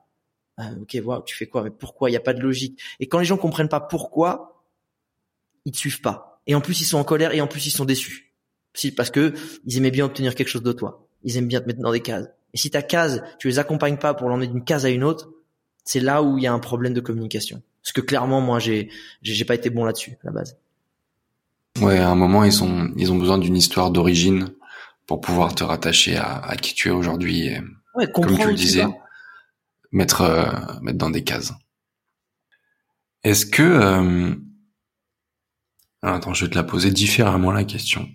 Ah, 0.57 0.71
ok, 0.81 0.95
voilà, 1.03 1.21
tu 1.25 1.35
fais 1.35 1.47
quoi? 1.47 1.63
Mais 1.63 1.69
pourquoi? 1.69 2.09
Il 2.09 2.13
n'y 2.13 2.17
a 2.17 2.21
pas 2.21 2.33
de 2.33 2.39
logique. 2.39 2.79
Et 2.99 3.07
quand 3.07 3.19
les 3.19 3.25
gens 3.25 3.37
comprennent 3.37 3.69
pas 3.69 3.81
pourquoi, 3.81 4.63
ils 5.65 5.73
te 5.73 5.77
suivent 5.77 6.01
pas. 6.01 6.41
Et 6.47 6.55
en 6.55 6.61
plus, 6.61 6.79
ils 6.79 6.85
sont 6.85 6.97
en 6.97 7.03
colère 7.03 7.33
et 7.33 7.41
en 7.41 7.47
plus, 7.47 7.65
ils 7.65 7.71
sont 7.71 7.85
déçus. 7.85 8.33
Si, 8.73 8.91
parce 8.93 9.09
que 9.09 9.33
ils 9.65 9.77
aimaient 9.77 9.91
bien 9.91 10.05
obtenir 10.05 10.33
quelque 10.33 10.47
chose 10.47 10.63
de 10.63 10.71
toi. 10.71 11.07
Ils 11.23 11.37
aiment 11.37 11.47
bien 11.47 11.59
te 11.59 11.67
mettre 11.67 11.79
dans 11.79 11.91
des 11.91 12.01
cases. 12.01 12.27
Et 12.53 12.57
si 12.57 12.69
ta 12.69 12.81
case, 12.81 13.21
tu 13.39 13.47
les 13.49 13.59
accompagnes 13.59 13.97
pas 13.97 14.13
pour 14.13 14.29
l'emmener 14.29 14.47
d'une 14.47 14.63
case 14.63 14.85
à 14.85 14.89
une 14.89 15.03
autre, 15.03 15.29
c'est 15.83 15.99
là 15.99 16.23
où 16.23 16.37
il 16.37 16.43
y 16.43 16.47
a 16.47 16.53
un 16.53 16.59
problème 16.59 16.93
de 16.93 17.01
communication. 17.01 17.61
Parce 17.83 17.91
que 17.91 18.01
clairement, 18.01 18.39
moi, 18.41 18.59
j'ai, 18.59 18.89
j'ai 19.21 19.45
pas 19.45 19.55
été 19.55 19.69
bon 19.69 19.83
là-dessus 19.83 20.17
à 20.23 20.27
la 20.27 20.31
base. 20.31 20.57
Ouais, 21.81 21.97
à 21.97 22.09
un 22.09 22.15
moment, 22.15 22.43
ils 22.43 22.63
ont, 22.63 22.91
ils 22.95 23.11
ont 23.11 23.17
besoin 23.17 23.37
d'une 23.37 23.57
histoire 23.57 23.91
d'origine 23.91 24.53
pour 25.07 25.21
pouvoir 25.21 25.53
te 25.53 25.63
rattacher 25.63 26.15
à, 26.15 26.37
à 26.37 26.55
qui 26.55 26.73
tu 26.73 26.87
es 26.87 26.91
aujourd'hui. 26.91 27.49
Ouais, 27.95 28.09
comme 28.11 28.37
tu 28.37 28.47
le 28.47 28.53
disais, 28.53 28.85
mettre, 29.91 30.21
euh, 30.21 30.51
mettre 30.81 30.97
dans 30.97 31.09
des 31.09 31.23
cases. 31.23 31.53
Est-ce 33.23 33.45
que... 33.45 33.63
Euh... 33.63 34.35
attends, 36.01 36.33
je 36.33 36.45
vais 36.45 36.51
te 36.51 36.55
la 36.55 36.63
poser 36.63 36.91
différemment, 36.91 37.51
la 37.51 37.63
question. 37.63 38.07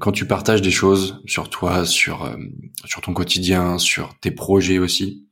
Quand 0.00 0.12
tu 0.12 0.26
partages 0.26 0.62
des 0.62 0.70
choses 0.70 1.22
sur 1.26 1.50
toi, 1.50 1.84
sur, 1.84 2.24
euh, 2.24 2.36
sur 2.86 3.02
ton 3.02 3.12
quotidien, 3.12 3.78
sur 3.78 4.18
tes 4.20 4.30
projets 4.30 4.78
aussi, 4.78 5.28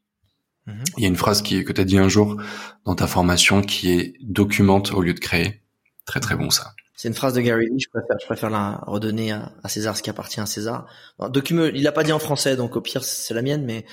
mhm. 0.66 0.84
il 0.98 1.02
y 1.02 1.06
a 1.06 1.08
une 1.08 1.16
phrase 1.16 1.42
qui, 1.42 1.64
que 1.64 1.72
tu 1.72 1.80
as 1.80 1.84
dit 1.84 1.98
un 1.98 2.08
jour 2.08 2.40
dans 2.84 2.94
ta 2.94 3.06
formation 3.06 3.62
qui 3.62 3.90
est 3.90 4.14
documente 4.20 4.92
au 4.92 5.00
lieu 5.00 5.14
de 5.14 5.20
créer. 5.20 5.62
Très 6.06 6.20
très 6.20 6.36
bon 6.36 6.50
ça. 6.50 6.72
C'est 6.96 7.08
une 7.08 7.14
phrase 7.14 7.32
de 7.32 7.40
Gary 7.40 7.66
Lee, 7.66 7.80
je 7.80 7.88
préfère, 7.88 8.16
je 8.20 8.26
préfère 8.26 8.50
la 8.50 8.82
redonner 8.86 9.32
à, 9.32 9.50
César 9.68 9.96
ce 9.96 10.02
qui 10.02 10.10
appartient 10.10 10.40
à 10.40 10.44
César. 10.44 10.86
document, 11.30 11.64
il 11.64 11.82
l'a 11.82 11.92
pas 11.92 12.02
dit 12.02 12.12
en 12.12 12.18
français, 12.18 12.56
donc 12.56 12.76
au 12.76 12.82
pire 12.82 13.02
c'est 13.04 13.32
la 13.32 13.40
mienne, 13.40 13.64
mais, 13.64 13.86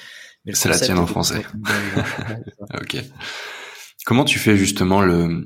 mais 0.43 0.53
c'est 0.53 0.67
la 0.67 0.77
tienne 0.77 0.97
en 0.97 1.07
français. 1.07 1.45
ok. 2.73 2.97
Comment 4.05 4.25
tu 4.25 4.39
fais 4.39 4.57
justement 4.57 5.01
le 5.01 5.45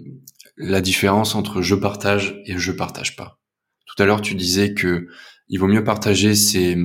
la 0.57 0.81
différence 0.81 1.35
entre 1.35 1.61
je 1.61 1.75
partage 1.75 2.41
et 2.45 2.57
je 2.57 2.71
partage 2.71 3.15
pas? 3.15 3.39
Tout 3.85 4.01
à 4.01 4.05
l'heure 4.05 4.21
tu 4.21 4.33
disais 4.33 4.73
que 4.73 5.07
il 5.47 5.59
vaut 5.59 5.67
mieux 5.67 5.83
partager 5.83 6.33
ses, 6.33 6.77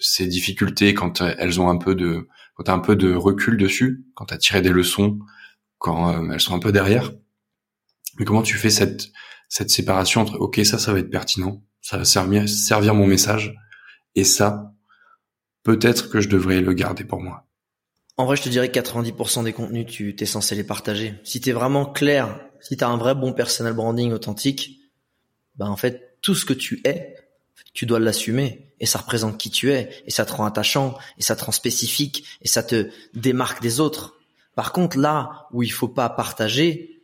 ses 0.00 0.26
difficultés 0.26 0.94
quand 0.94 1.20
elles 1.20 1.60
ont 1.60 1.68
un 1.68 1.76
peu 1.76 1.94
de 1.94 2.26
quand 2.56 2.64
t'as 2.64 2.74
un 2.74 2.80
peu 2.80 2.96
de 2.96 3.14
recul 3.14 3.58
dessus, 3.58 4.06
quand 4.14 4.26
t'as 4.26 4.38
tiré 4.38 4.62
des 4.62 4.70
leçons, 4.70 5.18
quand 5.78 6.10
euh, 6.10 6.32
elles 6.32 6.40
sont 6.40 6.54
un 6.54 6.58
peu 6.58 6.72
derrière. 6.72 7.12
Mais 8.18 8.24
comment 8.24 8.42
tu 8.42 8.56
fais 8.56 8.70
cette 8.70 9.08
cette 9.48 9.70
séparation 9.70 10.22
entre 10.22 10.36
ok 10.40 10.60
ça 10.64 10.78
ça 10.78 10.92
va 10.92 10.98
être 10.98 11.10
pertinent, 11.10 11.62
ça 11.80 11.98
va 11.98 12.04
servir 12.04 12.48
servir 12.48 12.94
mon 12.94 13.06
message 13.06 13.54
Et 14.14 14.24
ça, 14.24 14.72
peut-être 15.62 16.08
que 16.10 16.20
je 16.20 16.28
devrais 16.28 16.60
le 16.60 16.72
garder 16.72 17.04
pour 17.04 17.20
moi. 17.20 17.46
En 18.18 18.24
vrai, 18.24 18.36
je 18.36 18.42
te 18.42 18.48
dirais 18.48 18.70
que 18.70 18.78
90% 18.78 19.44
des 19.44 19.52
contenus, 19.52 19.86
tu 19.86 20.16
t'es 20.16 20.24
censé 20.24 20.54
les 20.54 20.64
partager. 20.64 21.14
Si 21.22 21.40
t'es 21.40 21.52
vraiment 21.52 21.84
clair, 21.84 22.40
si 22.60 22.76
t'as 22.76 22.88
un 22.88 22.96
vrai 22.96 23.14
bon 23.14 23.34
personal 23.34 23.74
branding 23.74 24.10
authentique, 24.12 24.80
bah 25.56 25.66
en 25.66 25.76
fait, 25.76 26.16
tout 26.22 26.34
ce 26.34 26.46
que 26.46 26.54
tu 26.54 26.80
es, 26.84 27.14
tu 27.74 27.84
dois 27.84 28.00
l'assumer 28.00 28.72
et 28.80 28.86
ça 28.86 29.00
représente 29.00 29.38
qui 29.38 29.50
tu 29.50 29.70
es 29.70 29.90
et 30.06 30.10
ça 30.10 30.24
te 30.24 30.32
rend 30.32 30.46
attachant 30.46 30.96
et 31.18 31.22
ça 31.22 31.36
te 31.36 31.44
rend 31.44 31.52
spécifique 31.52 32.24
et 32.40 32.48
ça 32.48 32.62
te 32.62 32.88
démarque 33.14 33.60
des 33.60 33.80
autres. 33.80 34.14
Par 34.54 34.72
contre, 34.72 34.98
là 34.98 35.46
où 35.52 35.62
il 35.62 35.72
faut 35.72 35.88
pas 35.88 36.08
partager, 36.08 36.95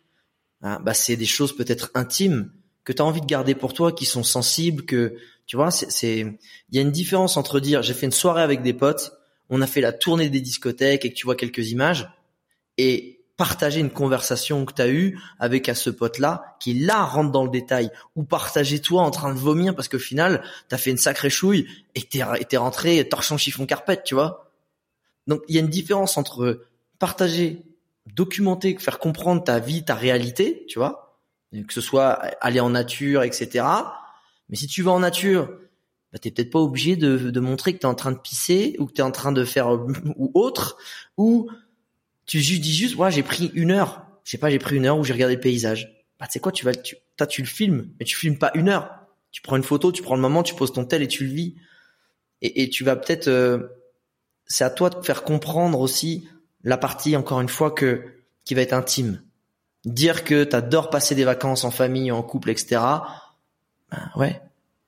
hein, 0.63 0.81
bah 0.83 0.95
c'est 0.95 1.17
des 1.17 1.27
choses 1.27 1.55
peut-être 1.55 1.91
intimes 1.95 2.51
que 2.85 2.93
tu 2.93 3.03
as 3.03 3.05
envie 3.05 3.21
de 3.21 3.27
garder 3.27 3.55
pour 3.55 3.75
toi, 3.75 3.93
qui 3.93 4.05
sont 4.05 4.25
sensibles, 4.25 4.85
que 4.85 5.17
tu 5.47 5.57
vois, 5.57 5.71
c'est 5.71 6.19
il 6.19 6.75
y 6.75 6.79
a 6.79 6.83
une 6.83 6.91
différence 6.91 7.37
entre 7.37 7.61
dire 7.61 7.83
j'ai 7.83 7.95
fait 7.95 8.07
une 8.07 8.13
soirée 8.13 8.43
avec 8.43 8.63
des 8.63 8.73
potes, 8.73 9.13
on 9.51 9.61
a 9.61 9.67
fait 9.67 9.81
la 9.81 9.93
tournée 9.93 10.31
des 10.31 10.41
discothèques 10.41 11.05
et 11.05 11.11
que 11.11 11.15
tu 11.15 11.27
vois 11.27 11.37
quelques 11.37 11.71
images 11.71 12.11
et 12.79 13.21
partager 13.37 13.81
une 13.81 13.91
conversation 13.91 14.65
que 14.65 14.73
tu 14.73 14.83
as 14.83 14.89
eue 14.89 15.19
avec 15.39 15.69
à 15.69 15.75
ce 15.75 15.91
pote-là 15.91 16.57
qui 16.61 16.75
là 16.75 17.03
rentre 17.03 17.33
dans 17.33 17.45
le 17.45 17.51
détail 17.51 17.91
ou 18.15 18.25
partager 18.25 18.81
toi 18.81 19.03
en 19.03 19.11
train 19.11 19.35
de 19.35 19.39
vomir 19.39 19.75
parce 19.75 19.89
qu'au 19.89 19.99
final 19.99 20.43
tu 20.69 20.75
as 20.75 20.79
fait 20.79 20.91
une 20.91 20.97
sacrée 20.97 21.31
chouille 21.31 21.67
et 21.95 22.03
t'es 22.03 22.21
es 22.21 22.57
rentré 22.57 23.09
torchon 23.09 23.37
chiffon 23.37 23.67
carpette, 23.67 24.05
tu 24.05 24.15
vois. 24.15 24.51
Donc 25.27 25.43
il 25.49 25.55
y 25.55 25.59
a 25.59 25.61
une 25.61 25.69
différence 25.69 26.17
entre 26.17 26.67
partager, 26.99 27.63
documenter, 28.07 28.77
faire 28.79 28.99
comprendre 28.99 29.45
ta 29.45 29.59
vie, 29.59 29.85
ta 29.85 29.95
réalité, 29.95 30.65
tu 30.69 30.79
vois, 30.79 31.21
que 31.53 31.73
ce 31.73 31.81
soit 31.81 32.13
aller 32.41 32.61
en 32.61 32.71
nature, 32.71 33.23
etc. 33.23 33.65
Mais 34.49 34.57
si 34.57 34.67
tu 34.67 34.83
vas 34.83 34.93
en 34.93 35.01
nature, 35.01 35.49
bah, 36.13 36.19
t'es 36.19 36.31
peut-être 36.31 36.51
pas 36.51 36.59
obligé 36.59 36.97
de, 36.97 37.31
de 37.31 37.41
montrer 37.41 37.73
que 37.73 37.79
tu 37.79 37.87
es 37.87 37.89
en 37.89 37.95
train 37.95 38.13
de 38.13 38.19
pisser 38.19 38.77
ou 38.79 38.87
que 38.87 38.93
tu 38.93 39.01
es 39.01 39.05
en 39.05 39.13
train 39.13 39.33
de 39.33 39.45
faire 39.45 39.71
ou 39.71 40.31
autre, 40.35 40.77
ou 41.17 41.51
tu 42.27 42.39
dis 42.39 42.75
juste, 42.75 42.97
ouais, 42.97 43.11
j'ai 43.11 43.23
pris 43.23 43.51
une 43.55 43.71
heure, 43.71 44.07
je 44.25 44.31
sais 44.31 44.39
pas, 44.39 44.51
j'ai 44.51 44.59
pris 44.59 44.77
une 44.77 44.87
heure 44.87 44.99
où 44.99 45.05
j'ai 45.05 45.13
regardé 45.13 45.35
le 45.35 45.41
paysage. 45.41 46.05
Bah, 46.19 46.27
tu 46.27 46.33
sais 46.33 46.41
quoi, 46.41 46.53
tu 46.53 46.65
vas, 46.65 46.75
tu, 46.75 46.97
tu 47.29 47.43
le 47.43 47.49
filmes, 47.49 47.89
mais 47.99 48.05
tu 48.05 48.17
filmes 48.17 48.39
pas 48.39 48.51
une 48.55 48.69
heure. 48.69 48.91
Tu 49.31 49.43
prends 49.43 49.57
une 49.57 49.63
photo, 49.63 49.93
tu 49.93 50.03
prends 50.03 50.15
le 50.15 50.21
moment, 50.21 50.43
tu 50.43 50.55
poses 50.55 50.73
ton 50.73 50.85
tel 50.85 51.03
et 51.03 51.09
tu 51.09 51.25
le 51.25 51.33
vis. 51.33 51.57
Et, 52.43 52.63
et 52.63 52.69
tu 52.69 52.85
vas 52.85 52.97
peut-être, 52.97 53.29
euh, 53.29 53.59
c'est 54.47 54.65
à 54.65 54.71
toi 54.71 54.91
de 54.91 55.03
faire 55.03 55.25
comprendre 55.25 55.81
aussi 55.81 56.29
la 56.65 56.77
partie, 56.77 57.17
encore 57.17 57.41
une 57.41 57.49
fois, 57.49 57.71
que 57.71 58.03
qui 58.45 58.55
va 58.55 58.63
être 58.63 58.73
intime. 58.73 59.23
Dire 59.85 60.25
que 60.25 60.45
t'adores 60.45 60.91
passer 60.91 61.15
des 61.15 61.25
vacances 61.25 61.65
en 61.65 61.71
famille, 61.71 62.13
en 62.13 62.23
couple, 62.23 62.51
etc. 62.51 62.81
Ben 63.91 64.11
ouais, 64.17 64.41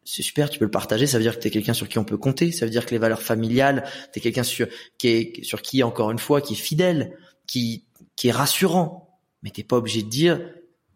c'est 0.04 0.22
super, 0.22 0.50
tu 0.50 0.58
peux 0.58 0.64
le 0.64 0.70
partager. 0.70 1.06
Ça 1.06 1.18
veut 1.18 1.24
dire 1.24 1.37
que 1.37 1.42
t'es 1.42 1.50
quelqu'un 1.50 1.74
sur 1.74 1.88
qui 1.88 1.98
on 1.98 2.04
peut 2.04 2.16
compter. 2.16 2.52
Ça 2.52 2.64
veut 2.66 2.70
dire 2.70 2.87
que 2.87 2.90
les 2.90 2.98
valeurs 2.98 3.22
familiales, 3.22 3.84
t'es 4.12 4.20
quelqu'un 4.20 4.42
sur 4.42 4.68
qui 4.98 5.08
est 5.08 5.44
sur 5.44 5.62
qui, 5.62 5.82
encore 5.82 6.10
une 6.10 6.18
fois, 6.18 6.40
qui 6.40 6.54
est 6.54 6.56
fidèle, 6.56 7.16
qui 7.46 7.84
qui 8.16 8.28
est 8.28 8.32
rassurant. 8.32 9.18
Mais 9.42 9.50
t'es 9.50 9.64
pas 9.64 9.76
obligé 9.76 10.02
de 10.02 10.08
dire 10.08 10.40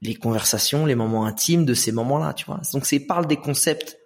les 0.01 0.15
conversations, 0.15 0.87
les 0.87 0.95
moments 0.95 1.27
intimes 1.27 1.65
de 1.65 1.75
ces 1.75 1.93
moments-là, 1.93 2.35
tu 2.35 2.45
vois. 2.45 2.61
Donc 2.73 2.87
c'est 2.87 3.01
parle 3.01 3.27
des 3.27 3.37
concepts, 3.37 3.99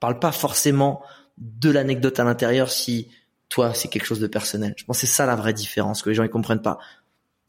parle 0.00 0.18
pas 0.18 0.32
forcément 0.32 1.02
de 1.36 1.70
l'anecdote 1.70 2.18
à 2.18 2.24
l'intérieur 2.24 2.70
si 2.70 3.08
toi, 3.48 3.74
c'est 3.74 3.88
quelque 3.88 4.04
chose 4.04 4.20
de 4.20 4.26
personnel. 4.26 4.74
Je 4.76 4.84
pense 4.84 5.00
que 5.00 5.06
c'est 5.06 5.12
ça 5.12 5.26
la 5.26 5.36
vraie 5.36 5.54
différence 5.54 6.02
que 6.02 6.10
les 6.10 6.14
gens 6.14 6.24
ils 6.24 6.30
comprennent 6.30 6.62
pas. 6.62 6.78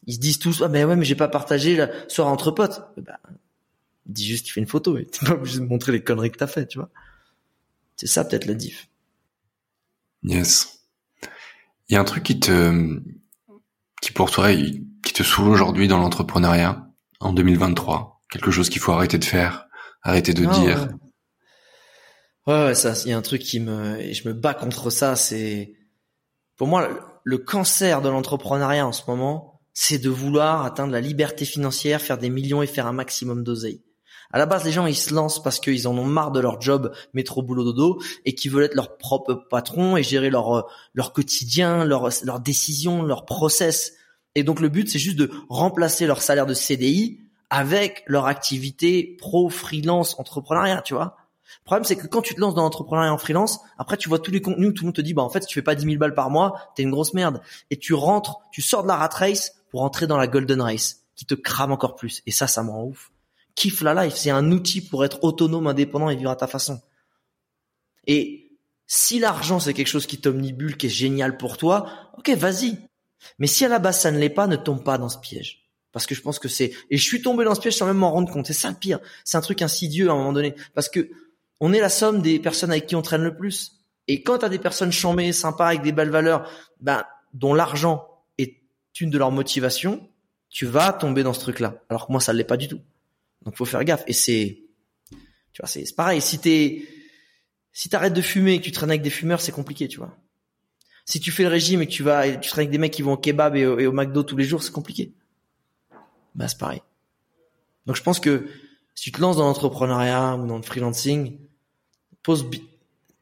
Ils 0.08 0.16
se 0.16 0.20
disent 0.20 0.40
tous, 0.40 0.62
ah 0.62 0.68
ben 0.68 0.88
ouais, 0.88 0.96
mais 0.96 1.06
j'ai 1.06 1.16
pas 1.16 1.28
partagé 1.28 1.76
la 1.76 1.90
soirée 2.10 2.32
entre 2.32 2.52
potes. 2.52 2.82
Bah, 2.98 3.20
dis 4.06 4.26
juste, 4.26 4.46
tu 4.46 4.54
fais 4.54 4.62
une 4.62 4.68
photo 4.68 4.98
et 4.98 5.06
t'es 5.06 5.26
pas 5.26 5.34
obligé 5.34 5.60
de 5.60 5.66
montrer 5.66 5.92
les 5.92 6.04
conneries 6.04 6.32
que 6.32 6.38
t'as 6.38 6.48
fait, 6.48 6.68
tu 6.68 6.80
vois. 6.80 6.90
C'est 7.96 8.08
ça 8.08 8.24
peut-être 8.24 8.46
la 8.46 8.54
diff. 8.54 8.88
Yes. 10.24 10.80
Il 11.90 11.94
y 11.94 11.96
a 11.98 12.00
un 12.00 12.06
truc 12.06 12.24
qui 12.24 12.40
te, 12.40 13.02
qui 14.02 14.12
pour 14.12 14.32
toi, 14.32 14.54
qui 14.54 15.14
te 15.14 15.24
saoule 15.24 15.50
aujourd'hui 15.50 15.88
dans 15.88 15.98
l'entrepreneuriat 15.98 16.88
en 17.20 17.34
2023. 17.34 18.22
Quelque 18.32 18.52
chose 18.52 18.70
qu'il 18.70 18.82
faut 18.82 18.94
arrêter 18.94 19.18
de 19.18 19.26
faire, 19.26 19.68
arrêter 20.02 20.34
de 20.34 20.46
ah, 20.48 20.60
dire? 20.60 20.88
Ouais. 22.48 22.66
ouais, 22.66 22.76
ça, 22.76 22.94
il 23.06 23.10
y 23.10 23.14
a 23.14 23.18
un 23.18 23.22
truc 23.22 23.42
qui 23.42 23.60
me, 23.60 24.00
et 24.00 24.14
je 24.14 24.28
me 24.28 24.34
bats 24.34 24.54
contre 24.54 24.90
ça, 24.90 25.16
c'est, 25.16 25.74
pour 26.60 26.68
moi, 26.68 26.90
le 27.24 27.38
cancer 27.38 28.02
de 28.02 28.10
l'entrepreneuriat 28.10 28.86
en 28.86 28.92
ce 28.92 29.04
moment, 29.08 29.62
c'est 29.74 29.98
de 29.98 30.10
vouloir 30.10 30.66
atteindre 30.66 30.92
la 30.92 31.00
liberté 31.00 31.46
financière, 31.46 32.02
faire 32.02 32.18
des 32.18 32.30
millions 32.30 32.62
et 32.62 32.68
faire 32.68 32.86
un 32.86 32.92
maximum 32.92 33.46
d'oseille. 33.46 33.82
À 34.34 34.38
la 34.38 34.46
base, 34.46 34.66
les 34.66 34.74
gens, 34.74 34.86
ils 34.86 34.94
se 34.94 35.14
lancent 35.14 35.42
parce 35.42 35.62
qu'ils 35.62 35.88
en 35.88 35.98
ont 35.98 36.04
marre 36.04 36.32
de 36.32 36.42
leur 36.42 36.60
job 36.60 36.94
métro 37.14 37.44
boulot 37.44 37.64
dodo 37.64 38.02
et 38.26 38.36
qu'ils 38.36 38.52
veulent 38.52 38.66
être 38.66 38.76
leur 38.76 38.98
propre 38.98 39.36
patron 39.50 39.96
et 39.96 40.04
gérer 40.04 40.30
leur 40.30 40.54
euh, 40.54 40.62
leur 40.94 41.14
quotidien, 41.14 41.86
leur 41.86 42.10
leurs 42.24 42.42
décisions, 42.42 43.04
leur 43.04 43.24
process. 43.26 43.94
Et 44.36 44.44
donc 44.44 44.60
le 44.60 44.68
but, 44.68 44.90
c'est 44.90 45.00
juste 45.00 45.18
de 45.18 45.32
remplacer 45.48 46.08
leur 46.08 46.22
salaire 46.22 46.46
de 46.46 46.54
CDI 46.54 47.22
avec 47.50 48.04
leur 48.06 48.26
activité 48.26 49.16
pro 49.18 49.50
freelance 49.50 50.20
entrepreneuriat, 50.20 50.82
tu 50.82 50.94
vois. 50.94 51.16
Le 51.62 51.66
problème, 51.66 51.84
c'est 51.84 51.96
que 51.96 52.08
quand 52.08 52.22
tu 52.22 52.36
te 52.36 52.40
lances 52.40 52.56
dans 52.56 52.64
l'entrepreneuriat 52.64 53.14
en 53.14 53.18
freelance, 53.18 53.60
après, 53.78 53.98
tu 53.98 54.10
vois 54.10 54.20
tous 54.20 54.32
les 54.32 54.42
contenus 54.42 54.70
où 54.70 54.72
tout 54.72 54.84
le 54.84 54.88
monde 54.88 54.96
te 54.96 55.02
dit, 55.02 55.14
bah, 55.14 55.24
en 55.24 55.30
fait, 55.30 55.42
si 55.42 55.48
tu 55.48 55.56
fais 55.56 55.64
pas 55.64 55.76
10 55.76 55.86
000 55.86 55.98
balles 55.98 56.14
par 56.14 56.30
mois, 56.30 56.72
t'es 56.76 56.84
une 56.84 56.92
grosse 56.92 57.14
merde. 57.14 57.42
Et 57.70 57.78
tu 57.78 57.94
rentres, 57.94 58.40
tu 58.52 58.62
sors 58.62 58.84
de 58.84 58.88
la 58.88 58.96
rat 58.96 59.10
race 59.10 59.56
pour 59.70 59.84
entrer 59.84 60.08
dans 60.08 60.18
la 60.18 60.28
golden 60.28 60.62
race, 60.62 61.06
qui 61.16 61.26
te 61.26 61.36
crame 61.36 61.72
encore 61.72 61.96
plus. 61.96 62.22
Et 62.26 62.32
ça, 62.32 62.48
ça 62.48 62.64
me 62.64 62.70
rend 62.70 62.86
ouf. 62.86 63.12
Kiffe 63.56 63.82
la 63.82 64.06
life. 64.06 64.16
C'est 64.16 64.30
un 64.30 64.52
outil 64.52 64.82
pour 64.82 65.04
être 65.04 65.24
autonome, 65.24 65.68
indépendant 65.68 66.10
et 66.10 66.16
vivre 66.16 66.32
à 66.32 66.36
ta 66.36 66.48
façon. 66.48 66.82
Et 68.08 68.52
si 68.88 69.20
l'argent, 69.20 69.60
c'est 69.60 69.74
quelque 69.74 69.88
chose 69.88 70.08
qui 70.08 70.20
t'omnibule, 70.20 70.78
qui 70.78 70.88
est 70.88 70.90
génial 70.90 71.38
pour 71.38 71.58
toi, 71.58 71.90
ok, 72.18 72.30
vas-y. 72.32 72.80
Mais 73.38 73.48
si 73.48 73.66
à 73.66 73.68
la 73.68 73.80
base, 73.80 74.00
ça 74.00 74.12
ne 74.12 74.18
l'est 74.18 74.30
pas, 74.30 74.48
ne 74.48 74.56
tombe 74.56 74.84
pas 74.84 74.98
dans 74.98 75.10
ce 75.10 75.20
piège. 75.20 75.70
Parce 75.92 76.06
que 76.06 76.16
je 76.16 76.22
pense 76.22 76.40
que 76.40 76.48
c'est, 76.48 76.72
et 76.90 76.98
je 76.98 77.04
suis 77.04 77.22
tombé 77.22 77.44
dans 77.44 77.56
ce 77.56 77.62
piège 77.62 77.76
sans 77.76 77.88
même 77.88 77.98
m'en 77.98 78.12
rendre 78.12 78.32
compte. 78.32 78.48
C'est 78.48 78.54
ça 78.54 78.70
le 78.70 78.76
pire. 78.76 79.00
C'est 79.24 79.38
un 79.38 79.42
truc 79.42 79.62
insidieux 79.62 80.10
à 80.10 80.14
un 80.14 80.16
moment 80.16 80.34
donné. 80.34 80.56
Parce 80.74 80.90
que 80.90 81.10
on 81.60 81.74
est 81.74 81.80
la 81.80 81.90
somme 81.90 82.22
des 82.22 82.40
personnes 82.40 82.72
avec 82.72 82.88
qui 82.88 82.96
on 82.96 83.02
traîne 83.02 83.24
le 83.24 83.36
plus. 83.36 83.80
Et 84.08 84.24
quand 84.24 84.40
t'as 84.40 84.50
des 84.50 84.60
personnes 84.60 84.92
chambées, 84.92 85.32
sympas, 85.34 85.68
avec 85.68 85.82
des 85.82 85.92
belles 85.92 86.10
valeurs, 86.10 86.50
ben, 86.80 87.04
dont 87.34 87.54
l'argent 87.54 88.08
est 88.38 88.58
une 89.00 89.10
de 89.10 89.18
leurs 89.18 89.32
motivations, 89.32 90.10
tu 90.50 90.66
vas 90.66 90.94
tomber 90.94 91.24
dans 91.24 91.34
ce 91.34 91.42
truc-là. 91.42 91.84
Alors 91.90 92.08
que 92.08 92.12
moi, 92.12 92.22
ça 92.22 92.34
l'est 92.34 92.44
pas 92.44 92.58
du 92.58 92.68
tout. 92.68 92.82
Donc, 93.44 93.56
faut 93.56 93.66
faire 93.66 93.84
gaffe. 93.84 94.04
Et 94.08 94.14
c'est, 94.14 94.64
tu 95.54 95.62
vois, 95.62 95.68
c'est 95.68 95.86
pareil. 95.96 96.22
Si 96.22 96.40
t'es, 96.40 96.88
si 97.72 97.90
t'arrêtes 97.90 98.14
de 98.14 98.22
fumer 98.22 98.54
et 98.54 98.60
que 98.60 98.66
tu 98.66 98.72
traînes 98.72 98.90
avec 98.90 99.02
des 99.02 99.10
fumeurs, 99.10 99.42
c'est 99.42 99.52
compliqué, 99.52 99.88
tu 99.88 100.00
vois. 100.00 100.18
Si 101.06 101.20
tu 101.20 101.32
fais 101.32 101.44
le 101.44 101.50
régime 101.50 101.82
et 101.82 101.88
que 101.88 101.92
tu 101.92 102.04
vas, 102.04 102.30
tu 102.38 102.50
traînes 102.50 102.64
avec 102.64 102.72
des 102.72 102.78
mecs 102.78 102.94
qui 102.94 103.02
vont 103.02 103.14
au 103.14 103.18
kebab 103.18 103.56
et 103.56 103.66
au, 103.66 103.92
McDo 103.92 104.24
tous 104.24 104.38
les 104.38 104.44
jours, 104.44 104.64
c'est 104.64 104.72
compliqué. 104.72 105.14
Bah, 106.36 106.48
c'est 106.48 106.58
pareil. 106.58 106.82
Donc, 107.86 107.96
je 107.96 108.04
pense 108.04 108.20
que 108.20 108.48
si 108.96 109.06
tu 109.06 109.12
te 109.12 109.22
lances 109.22 109.38
dans 109.38 109.46
l'entrepreneuriat 109.46 110.36
ou 110.36 110.48
dans 110.48 110.58
le 110.58 110.64
freelancing, 110.64 111.38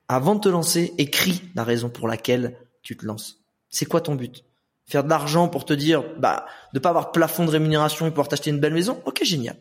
avant 0.07 0.35
de 0.35 0.41
te 0.41 0.49
lancer, 0.49 0.93
écris 0.97 1.41
la 1.55 1.63
raison 1.63 1.89
pour 1.89 2.07
laquelle 2.07 2.57
tu 2.81 2.95
te 2.95 3.05
lances. 3.05 3.39
C'est 3.69 3.85
quoi 3.85 4.01
ton 4.01 4.15
but? 4.15 4.43
Faire 4.85 5.03
de 5.03 5.09
l'argent 5.09 5.49
pour 5.49 5.65
te 5.65 5.73
dire, 5.73 6.03
bah, 6.17 6.45
de 6.73 6.79
pas 6.79 6.89
avoir 6.89 7.11
plafond 7.11 7.45
de 7.45 7.51
rémunération 7.51 8.07
et 8.07 8.09
pouvoir 8.09 8.29
t'acheter 8.29 8.49
une 8.49 8.59
belle 8.59 8.73
maison? 8.73 9.01
Ok, 9.05 9.23
génial. 9.23 9.57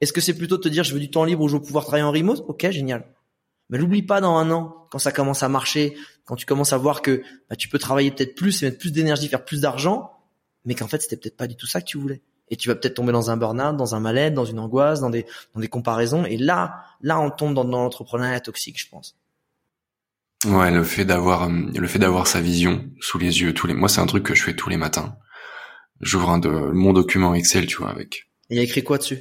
Est-ce 0.00 0.12
que 0.12 0.20
c'est 0.20 0.34
plutôt 0.34 0.58
de 0.58 0.62
te 0.62 0.68
dire, 0.68 0.84
je 0.84 0.94
veux 0.94 1.00
du 1.00 1.10
temps 1.10 1.24
libre 1.24 1.42
où 1.42 1.48
je 1.48 1.56
veux 1.56 1.62
pouvoir 1.62 1.84
travailler 1.84 2.04
en 2.04 2.12
remote? 2.12 2.44
Ok, 2.46 2.70
génial. 2.70 3.04
Mais 3.68 3.78
n'oublie 3.78 4.02
pas 4.02 4.20
dans 4.20 4.36
un 4.36 4.50
an, 4.50 4.86
quand 4.90 4.98
ça 4.98 5.12
commence 5.12 5.42
à 5.42 5.48
marcher, 5.48 5.96
quand 6.24 6.36
tu 6.36 6.46
commences 6.46 6.72
à 6.72 6.78
voir 6.78 7.02
que 7.02 7.22
bah, 7.50 7.56
tu 7.56 7.68
peux 7.68 7.78
travailler 7.78 8.10
peut-être 8.10 8.34
plus 8.34 8.62
et 8.62 8.66
mettre 8.66 8.78
plus 8.78 8.92
d'énergie, 8.92 9.28
faire 9.28 9.44
plus 9.44 9.62
d'argent, 9.62 10.12
mais 10.64 10.74
qu'en 10.74 10.88
fait 10.88 11.02
c'était 11.02 11.16
peut-être 11.16 11.36
pas 11.36 11.46
du 11.46 11.56
tout 11.56 11.66
ça 11.66 11.80
que 11.80 11.86
tu 11.86 11.98
voulais 11.98 12.22
et 12.50 12.56
tu 12.56 12.68
vas 12.68 12.74
peut-être 12.74 12.94
tomber 12.94 13.12
dans 13.12 13.30
un 13.30 13.36
burn-out, 13.36 13.76
dans 13.76 13.94
un 13.94 14.00
mal-être, 14.00 14.34
dans 14.34 14.44
une 14.44 14.58
angoisse, 14.58 15.00
dans 15.00 15.10
des 15.10 15.26
dans 15.54 15.60
des 15.60 15.68
comparaisons 15.68 16.24
et 16.24 16.36
là 16.36 16.82
là 17.00 17.20
on 17.20 17.30
tombe 17.30 17.54
dans, 17.54 17.64
dans 17.64 17.82
l'entrepreneuriat 17.82 18.40
toxique, 18.40 18.80
je 18.80 18.88
pense. 18.88 19.16
Ouais, 20.46 20.70
le 20.70 20.84
fait 20.84 21.04
d'avoir 21.04 21.48
le 21.48 21.86
fait 21.88 21.98
d'avoir 21.98 22.26
sa 22.26 22.40
vision 22.40 22.84
sous 23.00 23.18
les 23.18 23.40
yeux 23.40 23.54
tous 23.54 23.66
les 23.66 23.74
moi 23.74 23.88
c'est 23.88 24.00
un 24.00 24.06
truc 24.06 24.24
que 24.24 24.34
je 24.34 24.42
fais 24.42 24.54
tous 24.54 24.68
les 24.68 24.76
matins. 24.76 25.16
J'ouvre 26.00 26.30
un 26.30 26.38
de 26.38 26.48
mon 26.48 26.92
document 26.92 27.34
Excel, 27.34 27.66
tu 27.66 27.78
vois 27.78 27.90
avec. 27.90 28.28
Il 28.50 28.56
y 28.56 28.60
a 28.60 28.62
écrit 28.62 28.84
quoi 28.84 28.98
dessus? 28.98 29.20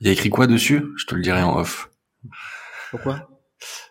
Il 0.00 0.06
y 0.06 0.10
a 0.10 0.12
écrit 0.12 0.30
quoi 0.30 0.46
dessus? 0.46 0.84
Je 0.96 1.06
te 1.06 1.14
le 1.14 1.20
dirai 1.20 1.42
en 1.42 1.58
off. 1.58 1.90
Pourquoi? 2.90 3.28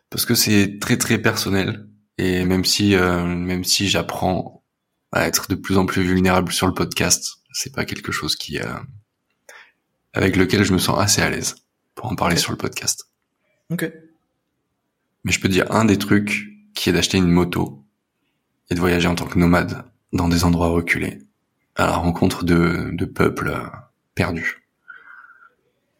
Parce 0.10 0.26
que 0.26 0.34
c'est 0.34 0.80
très 0.80 0.98
très 0.98 1.18
personnel 1.18 1.88
et 2.18 2.46
même 2.46 2.66
si 2.66 2.96
euh, 2.96 3.26
même 3.26 3.64
si 3.64 3.90
j'apprends 3.90 4.64
à 5.12 5.28
être 5.28 5.50
de 5.50 5.56
plus 5.56 5.78
en 5.78 5.86
plus 5.86 6.04
vulnérable 6.04 6.52
sur 6.52 6.68
le 6.68 6.74
podcast, 6.74 7.38
c'est 7.60 7.76
pas 7.76 7.84
quelque 7.84 8.14
chose 8.14 8.38
qui 8.38 8.58
euh, 8.58 8.74
avec 10.14 10.38
lequel 10.38 10.64
je 10.64 10.72
me 10.72 10.78
sens 10.78 10.98
assez 10.98 11.22
à 11.22 11.30
l'aise 11.30 11.56
pour 11.94 12.06
en 12.10 12.16
parler 12.16 12.38
sur 12.38 12.52
le 12.52 12.58
podcast. 12.58 13.10
Ok. 13.70 13.92
Mais 15.26 15.34
je 15.34 15.42
peux 15.42 15.50
dire 15.50 15.70
un 15.70 15.84
des 15.84 15.98
trucs 15.98 16.48
qui 16.74 16.90
est 16.90 16.94
d'acheter 16.94 17.18
une 17.18 17.30
moto 17.30 17.84
et 18.70 18.76
de 18.76 18.80
voyager 18.80 19.10
en 19.10 19.16
tant 19.16 19.26
que 19.26 19.38
nomade 19.38 19.84
dans 20.14 20.30
des 20.30 20.46
endroits 20.46 20.70
reculés 20.70 21.20
à 21.76 21.88
la 21.88 21.98
rencontre 21.98 22.46
de, 22.46 22.92
de 22.94 23.06
peuples 23.06 23.50
euh, 23.50 23.68
perdus. 24.16 24.66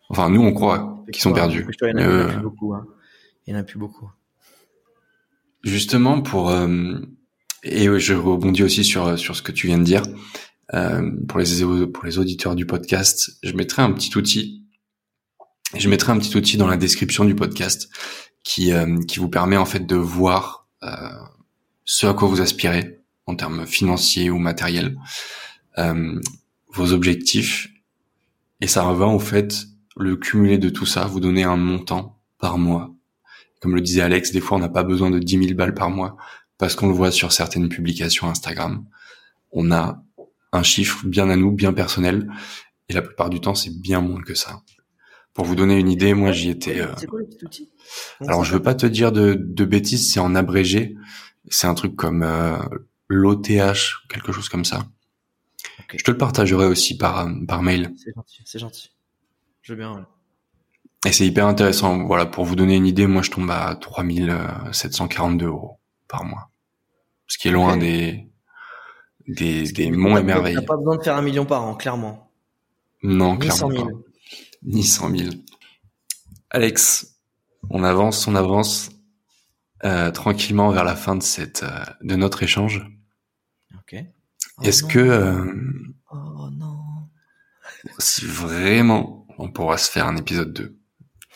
Enfin, 0.08 0.30
nous, 0.30 0.42
on 0.42 0.54
croit 0.54 1.04
qu'ils 1.12 1.22
sont 1.22 1.34
perdus. 1.34 1.68
Il 1.82 1.90
y 1.90 2.06
en 2.06 2.20
a, 2.22 2.28
plus 2.30 2.42
beaucoup. 2.42 2.74
Hein. 2.74 2.88
Il 3.46 3.54
y 3.54 3.58
en 3.58 3.60
a 3.60 3.64
plus 3.64 3.78
beaucoup. 3.78 4.10
justement 5.66 6.22
pour 6.22 6.52
euh, 6.52 7.00
et 7.64 8.00
je 8.00 8.14
rebondis 8.14 8.64
aussi 8.64 8.86
sur 8.86 9.20
sur 9.20 9.36
ce 9.36 9.42
que 9.42 9.52
tu 9.52 9.68
viens 9.68 9.78
de 9.78 9.84
dire 9.84 10.04
euh, 10.74 11.12
pour 11.28 11.40
les 11.40 11.88
pour 11.88 12.06
les 12.06 12.20
auditeurs 12.20 12.56
du 12.56 12.66
podcast, 12.66 13.38
je 13.44 13.54
mettrai 13.54 13.82
un 13.82 13.92
petit 13.92 14.16
outil. 14.18 14.66
Je 15.76 15.88
mettrai 15.88 16.12
un 16.12 16.18
petit 16.18 16.36
outil 16.36 16.58
dans 16.58 16.68
la 16.68 16.78
description 16.78 17.26
du 17.26 17.36
podcast 17.36 17.90
qui 18.44 18.72
euh, 18.72 19.00
qui 19.08 19.20
vous 19.20 19.30
permet 19.30 19.58
en 19.58 19.66
fait 19.66 19.86
de 19.86 19.96
voir 19.96 20.68
euh, 20.84 21.10
ce 21.86 22.08
à 22.08 22.14
quoi 22.14 22.28
vous 22.28 22.42
aspirez 22.42 23.00
en 23.26 23.36
termes 23.36 23.66
financiers 23.66 24.30
ou 24.30 24.40
matériels, 24.40 24.98
euh, 25.78 26.20
vos 26.74 26.94
objectifs, 26.94 27.70
et 28.62 28.68
ça 28.68 28.84
revient 28.84 29.14
au 29.14 29.20
fait 29.20 29.66
le 29.96 30.16
cumulé 30.16 30.58
de 30.58 30.70
tout 30.70 30.86
ça, 30.86 31.06
vous 31.06 31.20
donner 31.20 31.44
un 31.44 31.58
montant 31.58 32.20
par 32.40 32.58
mois. 32.58 32.94
Comme 33.60 33.76
le 33.76 33.82
disait 33.82 34.02
Alex, 34.02 34.32
des 34.32 34.40
fois 34.40 34.58
on 34.58 34.62
n'a 34.62 34.70
pas 34.70 34.84
besoin 34.84 35.12
de 35.12 35.20
10 35.20 35.44
000 35.44 35.54
balles 35.56 35.74
par 35.74 35.90
mois 35.90 36.16
parce 36.58 36.76
qu'on 36.76 36.88
le 36.88 36.94
voit 36.94 37.12
sur 37.12 37.32
certaines 37.32 37.70
publications 37.70 38.30
Instagram. 38.30 38.86
On 39.52 39.72
a 39.72 40.04
un 40.52 40.64
chiffre 40.64 41.06
bien 41.06 41.30
à 41.30 41.36
nous, 41.36 41.52
bien 41.52 41.74
personnel, 41.74 42.30
et 42.88 42.94
la 42.94 43.02
plupart 43.02 43.30
du 43.30 43.40
temps 43.40 43.56
c'est 43.56 43.76
bien 43.80 44.02
moins 44.02 44.22
que 44.22 44.34
ça. 44.34 44.62
Pour 45.34 45.46
vous 45.46 45.56
donner 45.56 45.78
une 45.78 45.90
idée, 45.90 46.14
moi 46.14 46.32
j'y 46.32 46.50
étais. 46.50 46.82
C'est 46.98 47.08
quoi 47.08 47.20
le 47.20 47.26
petit 47.26 47.46
outil 47.46 47.70
Alors 48.28 48.44
je 48.44 48.54
veux 48.54 48.62
pas 48.62 48.76
te 48.76 48.86
dire 48.86 49.12
de, 49.12 49.36
de 49.40 49.66
bêtises, 49.66 50.12
c'est 50.12 50.20
en 50.20 50.36
abrégé. 50.36 50.96
C'est 51.50 51.68
un 51.68 51.76
truc 51.76 51.96
comme 51.96 52.24
euh, 52.24 52.58
l'OTH, 53.08 54.04
quelque 54.10 54.32
chose 54.32 54.50
comme 54.50 54.66
ça. 54.66 54.86
Je 55.96 56.04
te 56.04 56.12
le 56.12 56.18
partagerai 56.18 56.66
aussi 56.66 56.98
par 56.98 57.26
euh, 57.26 57.34
par 57.48 57.64
mail. 57.64 57.94
C'est 57.98 58.14
gentil, 58.14 58.42
c'est 58.46 58.60
gentil. 58.60 58.92
Je 59.62 59.74
veux 59.74 59.80
bien. 59.80 59.94
Ouais. 59.94 60.04
Et 61.06 61.12
c'est 61.12 61.26
hyper 61.26 61.48
intéressant. 61.48 62.06
Voilà, 62.06 62.26
pour 62.26 62.46
vous 62.46 62.56
donner 62.56 62.76
une 62.76 62.86
idée, 62.86 63.08
moi 63.08 63.22
je 63.22 63.32
tombe 63.32 63.50
à 63.50 63.76
3742 63.76 65.46
euros 65.46 65.80
par 66.08 66.26
mois. 66.26 66.50
Ce 67.28 67.38
qui 67.38 67.48
est 67.48 67.52
loin 67.52 67.78
des 67.78 68.29
des, 69.30 69.64
des 69.72 69.92
monts 69.92 70.18
émerveillés. 70.18 70.58
T'as 70.58 70.62
pas 70.64 70.78
besoin 70.78 70.98
de 70.98 71.04
faire 71.04 71.16
un 71.16 71.22
million 71.22 71.46
par 71.46 71.64
an, 71.64 71.76
clairement. 71.76 72.32
Non, 73.04 73.34
Ni 73.34 73.40
clairement 73.40 73.70
100 73.70 73.72
000. 73.72 73.86
pas. 73.86 73.92
Ni 74.64 74.84
100 74.84 75.10
000. 75.18 75.30
Alex, 76.50 77.16
on 77.70 77.84
avance, 77.84 78.28
on 78.28 78.36
avance 78.36 78.90
euh, 79.86 80.12
tranquillement 80.12 80.72
vers 80.72 80.84
la 80.84 80.96
fin 80.96 81.16
de 81.16 81.24
cette 81.24 81.64
euh, 81.64 81.84
de 82.02 82.16
notre 82.16 82.44
échange. 82.44 82.86
Ok. 83.78 83.96
Est-ce 84.64 84.84
Oh 84.84 84.88
que 84.88 85.00
euh, 85.00 85.54
Oh 86.12 86.50
non. 86.52 86.80
si 88.00 88.26
vraiment 88.26 89.26
on 89.38 89.50
pourra 89.52 89.78
se 89.78 89.90
faire 89.90 90.06
un 90.08 90.18
épisode 90.18 90.52
2 90.54 90.76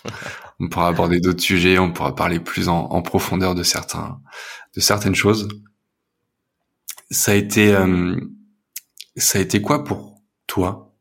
on 0.59 0.67
pourra 0.67 0.89
aborder 0.89 1.21
d'autres 1.21 1.41
sujets, 1.41 1.79
on 1.79 1.93
pourra 1.93 2.13
parler 2.15 2.39
plus 2.41 2.67
en, 2.67 2.75
en 2.91 3.01
profondeur 3.01 3.55
de 3.55 3.63
certains 3.63 4.19
de 4.75 4.81
certaines 4.81 5.15
choses. 5.15 5.47
Ça 7.13 7.33
a 7.33 7.35
été 7.35 7.75
euh, 7.75 8.15
ça 9.15 9.37
a 9.37 9.41
été 9.41 9.61
quoi 9.61 9.83
pour 9.83 10.19
toi 10.47 10.95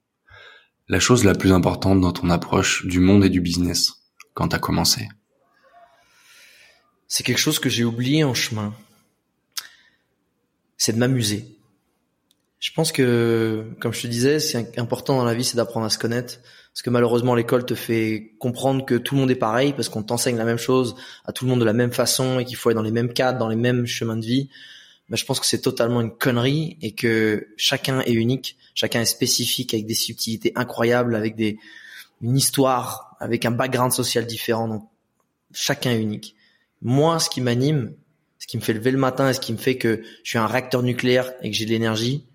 la 0.88 1.00
chose 1.00 1.24
la 1.24 1.34
plus 1.34 1.52
importante 1.52 2.02
dans 2.02 2.12
ton 2.12 2.28
approche 2.28 2.84
du 2.84 3.00
monde 3.00 3.24
et 3.24 3.30
du 3.30 3.40
business 3.40 3.94
quand 4.34 4.48
tu 4.48 4.56
as 4.56 4.58
commencé? 4.58 5.08
C'est 7.08 7.24
quelque 7.24 7.38
chose 7.38 7.58
que 7.58 7.70
j'ai 7.70 7.84
oublié 7.84 8.24
en 8.24 8.34
chemin. 8.34 8.74
C'est 10.76 10.92
de 10.92 10.98
m'amuser. 10.98 11.56
Je 12.58 12.72
pense 12.72 12.92
que, 12.92 13.64
comme 13.80 13.94
je 13.94 14.02
te 14.02 14.06
disais, 14.06 14.38
c'est 14.38 14.78
important 14.78 15.16
dans 15.16 15.24
la 15.24 15.32
vie, 15.32 15.44
c'est 15.44 15.56
d'apprendre 15.56 15.86
à 15.86 15.90
se 15.90 15.98
connaître. 15.98 16.40
Parce 16.74 16.82
que 16.82 16.90
malheureusement, 16.90 17.34
l'école 17.34 17.64
te 17.64 17.74
fait 17.74 18.34
comprendre 18.38 18.84
que 18.84 18.96
tout 18.96 19.14
le 19.14 19.22
monde 19.22 19.30
est 19.30 19.36
pareil, 19.36 19.72
parce 19.72 19.88
qu'on 19.88 20.02
t'enseigne 20.02 20.36
la 20.36 20.44
même 20.44 20.58
chose 20.58 20.94
à 21.24 21.32
tout 21.32 21.46
le 21.46 21.50
monde 21.50 21.60
de 21.60 21.64
la 21.64 21.72
même 21.72 21.92
façon 21.92 22.38
et 22.38 22.44
qu'il 22.44 22.56
faut 22.56 22.68
être 22.68 22.76
dans 22.76 22.82
les 22.82 22.90
mêmes 22.90 23.14
cadres, 23.14 23.38
dans 23.38 23.48
les 23.48 23.56
mêmes 23.56 23.86
chemins 23.86 24.16
de 24.16 24.26
vie. 24.26 24.50
Mais 25.08 25.16
je 25.16 25.24
pense 25.24 25.40
que 25.40 25.46
c'est 25.46 25.60
totalement 25.60 26.00
une 26.00 26.16
connerie 26.16 26.78
et 26.80 26.92
que 26.92 27.48
chacun 27.56 28.00
est 28.00 28.12
unique, 28.12 28.56
chacun 28.74 29.00
est 29.00 29.06
spécifique 29.06 29.74
avec 29.74 29.86
des 29.86 29.94
subtilités 29.94 30.52
incroyables, 30.54 31.14
avec 31.14 31.36
des, 31.36 31.58
une 32.22 32.36
histoire, 32.36 33.16
avec 33.20 33.44
un 33.44 33.50
background 33.50 33.92
social 33.92 34.26
différent. 34.26 34.68
Donc, 34.68 34.88
chacun 35.52 35.90
est 35.90 36.00
unique. 36.00 36.34
Moi, 36.80 37.18
ce 37.18 37.28
qui 37.28 37.40
m'anime, 37.40 37.94
ce 38.38 38.46
qui 38.46 38.56
me 38.56 38.62
fait 38.62 38.72
lever 38.72 38.90
le 38.90 38.98
matin 38.98 39.28
et 39.28 39.34
ce 39.34 39.40
qui 39.40 39.52
me 39.52 39.58
fait 39.58 39.76
que 39.76 40.02
je 40.24 40.30
suis 40.30 40.38
un 40.38 40.46
réacteur 40.46 40.82
nucléaire 40.82 41.32
et 41.42 41.50
que 41.50 41.56
j'ai 41.56 41.66
de 41.66 41.70
l'énergie, 41.70 42.26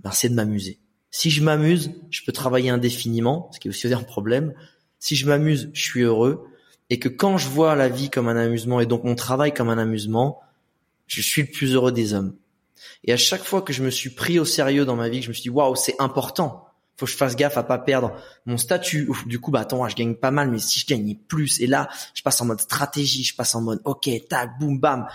ben, 0.00 0.10
c'est 0.10 0.28
de 0.28 0.34
m'amuser. 0.34 0.80
Si 1.10 1.30
je 1.30 1.42
m'amuse, 1.42 1.92
je 2.10 2.22
peux 2.24 2.32
travailler 2.32 2.70
indéfiniment, 2.70 3.50
ce 3.52 3.60
qui 3.60 3.68
est 3.68 3.70
aussi 3.70 3.92
un 3.92 4.02
problème. 4.02 4.54
Si 4.98 5.16
je 5.16 5.26
m'amuse, 5.26 5.70
je 5.72 5.82
suis 5.82 6.02
heureux. 6.02 6.46
Et 6.88 6.98
que 6.98 7.08
quand 7.08 7.38
je 7.38 7.48
vois 7.48 7.76
la 7.76 7.88
vie 7.88 8.10
comme 8.10 8.28
un 8.28 8.36
amusement 8.36 8.80
et 8.80 8.86
donc 8.86 9.04
mon 9.04 9.14
travail 9.14 9.52
comme 9.52 9.68
un 9.68 9.78
amusement, 9.78 10.40
je 11.10 11.22
suis 11.22 11.42
le 11.42 11.48
plus 11.48 11.74
heureux 11.74 11.92
des 11.92 12.14
hommes. 12.14 12.36
Et 13.04 13.12
à 13.12 13.16
chaque 13.16 13.44
fois 13.44 13.62
que 13.62 13.72
je 13.72 13.82
me 13.82 13.90
suis 13.90 14.10
pris 14.10 14.38
au 14.38 14.44
sérieux 14.44 14.84
dans 14.84 14.96
ma 14.96 15.08
vie, 15.08 15.18
que 15.18 15.24
je 15.24 15.30
me 15.30 15.34
suis 15.34 15.42
dit, 15.42 15.50
waouh, 15.50 15.74
c'est 15.74 15.96
important. 15.98 16.66
Faut 16.96 17.06
que 17.06 17.12
je 17.12 17.16
fasse 17.16 17.34
gaffe 17.34 17.56
à 17.56 17.62
pas 17.62 17.78
perdre 17.78 18.14
mon 18.46 18.58
statut. 18.58 19.10
Du 19.26 19.40
coup, 19.40 19.50
bah, 19.50 19.60
attends, 19.60 19.88
je 19.88 19.96
gagne 19.96 20.14
pas 20.14 20.30
mal, 20.30 20.50
mais 20.50 20.58
si 20.58 20.78
je 20.80 20.86
gagnais 20.86 21.18
plus, 21.28 21.60
et 21.60 21.66
là, 21.66 21.88
je 22.14 22.22
passe 22.22 22.40
en 22.40 22.44
mode 22.44 22.60
stratégie, 22.60 23.24
je 23.24 23.34
passe 23.34 23.54
en 23.54 23.62
mode, 23.62 23.80
ok, 23.84 24.08
tac, 24.28 24.58
boum, 24.58 24.78
bam. 24.78 25.06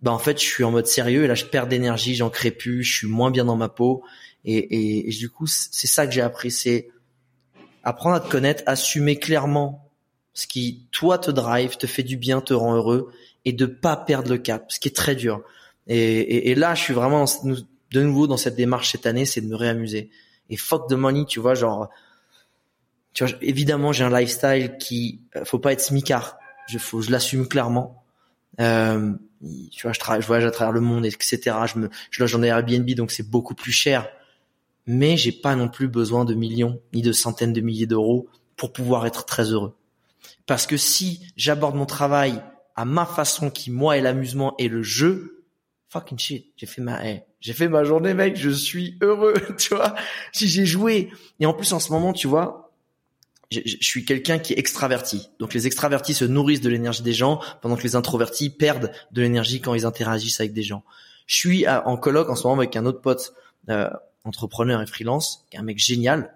Bah, 0.00 0.10
en 0.10 0.18
fait, 0.18 0.40
je 0.40 0.44
suis 0.44 0.64
en 0.64 0.70
mode 0.70 0.86
sérieux, 0.86 1.24
et 1.24 1.26
là, 1.26 1.34
je 1.34 1.44
perds 1.44 1.66
d'énergie, 1.66 2.14
j'en 2.14 2.30
crée 2.30 2.50
plus, 2.50 2.82
je 2.82 2.96
suis 2.96 3.06
moins 3.06 3.30
bien 3.30 3.44
dans 3.44 3.56
ma 3.56 3.68
peau. 3.68 4.02
Et, 4.44 4.56
et, 4.56 5.08
et 5.08 5.12
du 5.12 5.28
coup, 5.28 5.46
c'est 5.46 5.86
ça 5.86 6.06
que 6.06 6.12
j'ai 6.12 6.22
appris, 6.22 6.50
c'est 6.50 6.88
apprendre 7.84 8.16
à 8.16 8.20
te 8.20 8.30
connaître, 8.30 8.62
assumer 8.66 9.18
clairement 9.18 9.90
ce 10.34 10.46
qui, 10.46 10.86
toi, 10.92 11.18
te 11.18 11.30
drive, 11.30 11.76
te 11.76 11.86
fait 11.86 12.02
du 12.02 12.16
bien, 12.16 12.40
te 12.40 12.54
rend 12.54 12.74
heureux, 12.74 13.12
et 13.44 13.52
de 13.52 13.66
pas 13.66 13.96
perdre 13.96 14.30
le 14.30 14.38
cap, 14.38 14.70
ce 14.70 14.78
qui 14.80 14.88
est 14.88 14.96
très 14.96 15.14
dur. 15.14 15.42
Et, 15.86 15.96
et, 15.96 16.50
et 16.50 16.54
là, 16.54 16.74
je 16.74 16.82
suis 16.82 16.94
vraiment 16.94 17.24
de 17.44 18.02
nouveau 18.02 18.26
dans 18.26 18.36
cette 18.36 18.56
démarche 18.56 18.92
cette 18.92 19.06
année, 19.06 19.24
c'est 19.24 19.40
de 19.40 19.46
me 19.46 19.56
réamuser. 19.56 20.10
Et 20.50 20.56
fuck 20.56 20.88
the 20.88 20.94
money, 20.94 21.24
tu 21.26 21.40
vois, 21.40 21.54
genre, 21.54 21.88
tu 23.14 23.24
vois, 23.24 23.34
évidemment, 23.42 23.92
j'ai 23.92 24.04
un 24.04 24.18
lifestyle 24.18 24.76
qui, 24.78 25.20
euh, 25.36 25.44
faut 25.44 25.58
pas 25.58 25.72
être 25.72 25.80
smicard. 25.80 26.38
Je, 26.68 26.78
faut, 26.78 27.02
je 27.02 27.10
l'assume 27.10 27.46
clairement. 27.46 28.04
Euh, 28.60 29.12
tu 29.70 29.82
vois, 29.82 29.92
je, 29.92 29.98
travaille, 29.98 30.22
je 30.22 30.26
voyage 30.26 30.44
à 30.44 30.50
travers 30.50 30.72
le 30.72 30.80
monde, 30.80 31.04
etc. 31.04 31.40
Je 31.66 31.78
me, 31.78 31.90
je 32.10 32.20
loge 32.20 32.38
des 32.38 32.48
Airbnb, 32.48 32.88
donc 32.90 33.10
c'est 33.10 33.28
beaucoup 33.28 33.54
plus 33.54 33.72
cher. 33.72 34.08
Mais 34.86 35.16
j'ai 35.16 35.32
pas 35.32 35.54
non 35.54 35.68
plus 35.68 35.88
besoin 35.88 36.24
de 36.24 36.34
millions 36.34 36.80
ni 36.92 37.02
de 37.02 37.12
centaines 37.12 37.52
de 37.52 37.60
milliers 37.60 37.86
d'euros 37.86 38.28
pour 38.56 38.72
pouvoir 38.72 39.06
être 39.06 39.24
très 39.24 39.44
heureux. 39.44 39.76
Parce 40.46 40.66
que 40.66 40.76
si 40.76 41.26
j'aborde 41.36 41.76
mon 41.76 41.86
travail 41.86 42.42
à 42.76 42.84
ma 42.84 43.06
façon, 43.06 43.50
qui 43.50 43.70
moi 43.70 43.96
est 43.96 44.00
l'amusement 44.00 44.54
et 44.58 44.68
le 44.68 44.82
jeu, 44.82 45.44
fucking 45.88 46.18
shit, 46.18 46.46
j'ai 46.56 46.66
fait 46.66 46.80
ma, 46.82 47.04
hey, 47.06 47.22
j'ai 47.40 47.52
fait 47.52 47.68
ma 47.68 47.84
journée, 47.84 48.14
mec, 48.14 48.36
je 48.36 48.50
suis 48.50 48.96
heureux, 49.02 49.34
tu 49.58 49.74
vois. 49.74 49.94
Si 50.32 50.48
j'ai 50.48 50.64
joué 50.66 51.10
et 51.40 51.46
en 51.46 51.52
plus 51.54 51.72
en 51.72 51.80
ce 51.80 51.92
moment, 51.92 52.12
tu 52.12 52.26
vois, 52.28 52.72
je, 53.50 53.60
je- 53.66 53.76
je 53.80 53.86
suis 53.86 54.04
quelqu'un 54.04 54.38
qui 54.38 54.54
est 54.54 54.58
extraverti. 54.58 55.28
Donc 55.38 55.52
les 55.54 55.66
extravertis 55.66 56.14
se 56.14 56.24
nourrissent 56.24 56.62
de 56.62 56.70
l'énergie 56.70 57.02
des 57.02 57.12
gens, 57.12 57.40
pendant 57.60 57.76
que 57.76 57.82
les 57.82 57.96
introvertis 57.96 58.48
perdent 58.50 58.90
de 59.10 59.20
l'énergie 59.22 59.60
quand 59.60 59.74
ils 59.74 59.84
interagissent 59.84 60.40
avec 60.40 60.52
des 60.54 60.62
gens. 60.62 60.82
Je 61.26 61.36
suis 61.36 61.68
en 61.68 61.96
colloque 61.96 62.30
en 62.30 62.36
ce 62.36 62.44
moment 62.46 62.58
avec 62.60 62.74
un 62.76 62.86
autre 62.86 63.00
pote 63.00 63.34
euh, 63.68 63.88
entrepreneur 64.24 64.80
et 64.82 64.86
freelance, 64.86 65.46
un 65.54 65.62
mec 65.62 65.78
génial. 65.78 66.34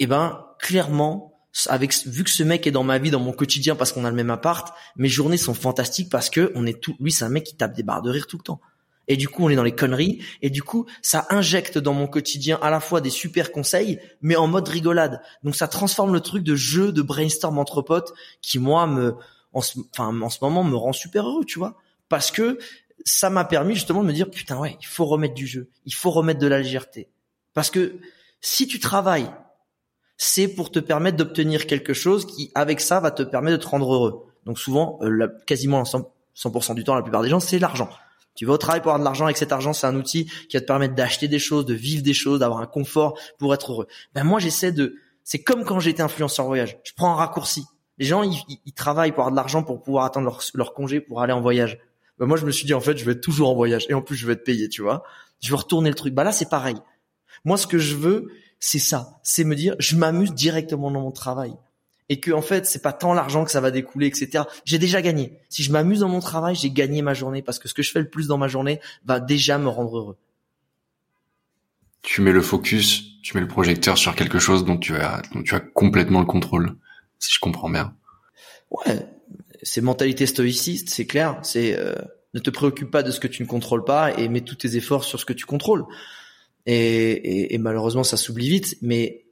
Et 0.00 0.06
ben 0.06 0.44
clairement, 0.58 1.31
avec 1.66 1.94
vu 2.06 2.24
que 2.24 2.30
ce 2.30 2.42
mec 2.42 2.66
est 2.66 2.70
dans 2.70 2.84
ma 2.84 2.98
vie, 2.98 3.10
dans 3.10 3.20
mon 3.20 3.32
quotidien, 3.32 3.76
parce 3.76 3.92
qu'on 3.92 4.04
a 4.04 4.10
le 4.10 4.16
même 4.16 4.30
appart, 4.30 4.74
mes 4.96 5.08
journées 5.08 5.36
sont 5.36 5.54
fantastiques 5.54 6.10
parce 6.10 6.30
que 6.30 6.52
on 6.54 6.66
est 6.66 6.80
tout. 6.80 6.96
Lui, 7.00 7.12
c'est 7.12 7.24
un 7.24 7.28
mec 7.28 7.44
qui 7.44 7.56
tape 7.56 7.74
des 7.74 7.82
barres 7.82 8.02
de 8.02 8.10
rire 8.10 8.26
tout 8.26 8.38
le 8.38 8.42
temps. 8.42 8.60
Et 9.08 9.16
du 9.16 9.28
coup, 9.28 9.44
on 9.44 9.50
est 9.50 9.56
dans 9.56 9.64
les 9.64 9.74
conneries. 9.74 10.22
Et 10.42 10.50
du 10.50 10.62
coup, 10.62 10.86
ça 11.02 11.26
injecte 11.30 11.76
dans 11.76 11.92
mon 11.92 12.06
quotidien 12.06 12.58
à 12.62 12.70
la 12.70 12.80
fois 12.80 13.00
des 13.00 13.10
super 13.10 13.52
conseils, 13.52 13.98
mais 14.20 14.36
en 14.36 14.46
mode 14.46 14.68
rigolade. 14.68 15.20
Donc, 15.42 15.56
ça 15.56 15.68
transforme 15.68 16.12
le 16.12 16.20
truc 16.20 16.44
de 16.44 16.54
jeu, 16.54 16.92
de 16.92 17.02
brainstorm 17.02 17.58
entre 17.58 17.82
potes, 17.82 18.14
qui 18.40 18.58
moi 18.58 18.86
me, 18.86 19.16
enfin, 19.52 20.20
en 20.20 20.30
ce 20.30 20.38
moment, 20.40 20.64
me 20.64 20.76
rend 20.76 20.92
super 20.92 21.28
heureux, 21.28 21.44
tu 21.44 21.58
vois, 21.58 21.76
parce 22.08 22.30
que 22.30 22.58
ça 23.04 23.30
m'a 23.30 23.44
permis 23.44 23.74
justement 23.74 24.02
de 24.02 24.08
me 24.08 24.12
dire 24.12 24.30
putain 24.30 24.58
ouais, 24.58 24.76
il 24.80 24.86
faut 24.86 25.06
remettre 25.06 25.34
du 25.34 25.46
jeu, 25.46 25.70
il 25.84 25.94
faut 25.94 26.10
remettre 26.10 26.40
de 26.40 26.46
la 26.46 26.58
légèreté, 26.58 27.08
parce 27.54 27.70
que 27.70 27.96
si 28.40 28.66
tu 28.66 28.80
travailles, 28.80 29.30
c'est 30.24 30.46
pour 30.46 30.70
te 30.70 30.78
permettre 30.78 31.16
d'obtenir 31.16 31.66
quelque 31.66 31.92
chose 31.94 32.26
qui, 32.26 32.52
avec 32.54 32.80
ça, 32.80 33.00
va 33.00 33.10
te 33.10 33.24
permettre 33.24 33.58
de 33.58 33.62
te 33.62 33.68
rendre 33.68 33.92
heureux. 33.92 34.26
Donc 34.46 34.56
souvent, 34.56 35.00
euh, 35.02 35.08
la- 35.08 35.26
quasiment 35.46 35.82
100%, 35.84 36.06
100% 36.36 36.74
du 36.74 36.84
temps, 36.84 36.94
la 36.94 37.02
plupart 37.02 37.22
des 37.22 37.28
gens, 37.28 37.40
c'est 37.40 37.58
l'argent. 37.58 37.90
Tu 38.36 38.46
vas 38.46 38.52
au 38.52 38.56
travail 38.56 38.80
pour 38.80 38.90
avoir 38.92 39.00
de 39.00 39.04
l'argent. 39.04 39.24
Avec 39.24 39.36
cet 39.36 39.50
argent, 39.50 39.72
c'est 39.72 39.86
un 39.88 39.96
outil 39.96 40.26
qui 40.48 40.56
va 40.56 40.60
te 40.60 40.66
permettre 40.66 40.94
d'acheter 40.94 41.26
des 41.26 41.40
choses, 41.40 41.66
de 41.66 41.74
vivre 41.74 42.04
des 42.04 42.14
choses, 42.14 42.38
d'avoir 42.38 42.60
un 42.60 42.66
confort 42.66 43.18
pour 43.38 43.52
être 43.52 43.72
heureux. 43.72 43.88
Ben 44.14 44.22
moi, 44.22 44.38
j'essaie 44.38 44.70
de. 44.70 44.94
C'est 45.24 45.42
comme 45.42 45.64
quand 45.64 45.80
j'étais 45.80 46.02
influenceur 46.02 46.46
voyage. 46.46 46.78
Je 46.84 46.92
prends 46.96 47.10
un 47.12 47.16
raccourci. 47.16 47.64
Les 47.98 48.06
gens, 48.06 48.22
ils, 48.22 48.38
ils- 48.64 48.72
travaillent 48.72 49.10
pour 49.10 49.20
avoir 49.24 49.32
de 49.32 49.36
l'argent 49.36 49.64
pour 49.64 49.82
pouvoir 49.82 50.04
attendre 50.04 50.26
leur, 50.26 50.40
leur 50.54 50.72
congé 50.72 51.00
pour 51.00 51.20
aller 51.20 51.32
en 51.32 51.40
voyage. 51.40 51.78
Ben 52.18 52.26
moi, 52.26 52.36
je 52.36 52.46
me 52.46 52.52
suis 52.52 52.64
dit 52.64 52.74
en 52.74 52.80
fait, 52.80 52.96
je 52.96 53.04
vais 53.04 53.12
être 53.12 53.20
toujours 53.20 53.50
en 53.50 53.54
voyage 53.54 53.86
et 53.88 53.94
en 53.94 54.02
plus, 54.02 54.14
je 54.16 54.24
vais 54.26 54.34
être 54.34 54.44
payé. 54.44 54.68
Tu 54.68 54.82
vois 54.82 55.02
Je 55.42 55.50
veux 55.50 55.56
retourner 55.56 55.88
le 55.90 55.94
truc. 55.96 56.14
Bah 56.14 56.22
là, 56.24 56.30
c'est 56.32 56.48
pareil. 56.48 56.76
Moi, 57.44 57.56
ce 57.56 57.66
que 57.66 57.78
je 57.78 57.96
veux, 57.96 58.28
c'est 58.64 58.78
ça. 58.78 59.18
C'est 59.24 59.42
me 59.42 59.56
dire, 59.56 59.74
je 59.80 59.96
m'amuse 59.96 60.32
directement 60.32 60.92
dans 60.92 61.00
mon 61.00 61.10
travail. 61.10 61.52
et 62.08 62.20
que 62.20 62.30
en 62.30 62.42
fait 62.42 62.66
c'est 62.66 62.82
pas 62.82 62.92
tant 62.92 63.12
l'argent 63.12 63.44
que 63.44 63.50
ça 63.50 63.60
va 63.60 63.70
découler, 63.72 64.06
etc. 64.06 64.44
J'ai 64.64 64.78
déjà 64.78 65.02
gagné. 65.02 65.40
Si 65.48 65.64
je 65.64 65.72
m'amuse 65.72 66.00
dans 66.00 66.08
mon 66.08 66.20
travail, 66.20 66.54
j'ai 66.54 66.70
gagné 66.70 67.02
ma 67.02 67.12
journée 67.12 67.42
parce 67.42 67.58
que 67.58 67.68
ce 67.68 67.74
que 67.74 67.82
je 67.82 67.90
fais 67.90 67.98
le 67.98 68.08
plus 68.08 68.28
dans 68.28 68.38
ma 68.38 68.46
journée 68.46 68.80
va 69.04 69.18
déjà 69.18 69.58
me 69.58 69.68
rendre 69.68 69.98
heureux. 69.98 70.16
Tu 72.02 72.20
mets 72.20 72.30
le 72.32 72.40
focus, 72.40 73.20
tu 73.22 73.36
mets 73.36 73.40
le 73.40 73.48
projecteur 73.48 73.98
sur 73.98 74.14
quelque 74.14 74.38
chose 74.38 74.64
dont 74.64 74.76
tu 74.76 74.94
as, 74.94 75.22
dont 75.34 75.42
tu 75.42 75.56
as 75.56 75.60
complètement 75.60 76.20
le 76.20 76.26
contrôle, 76.26 76.76
si 77.18 77.32
je 77.32 77.40
comprends 77.40 77.70
bien. 77.70 77.96
Ouais, 78.70 79.06
c'est 79.64 79.80
mentalité 79.80 80.26
stoïciste, 80.26 80.88
c'est 80.88 81.06
clair. 81.06 81.40
C'est 81.42 81.76
euh, 81.76 81.94
ne 82.34 82.38
te 82.38 82.50
préoccupe 82.50 82.92
pas 82.92 83.02
de 83.02 83.10
ce 83.10 83.18
que 83.18 83.28
tu 83.28 83.42
ne 83.42 83.48
contrôles 83.48 83.84
pas 83.84 84.16
et 84.16 84.28
mets 84.28 84.42
tous 84.42 84.56
tes 84.56 84.76
efforts 84.76 85.02
sur 85.02 85.18
ce 85.18 85.24
que 85.24 85.32
tu 85.32 85.46
contrôles. 85.46 85.84
Et, 86.66 87.10
et, 87.10 87.54
et 87.54 87.58
malheureusement, 87.58 88.04
ça 88.04 88.16
s'oublie 88.16 88.48
vite. 88.48 88.76
Mais 88.82 89.24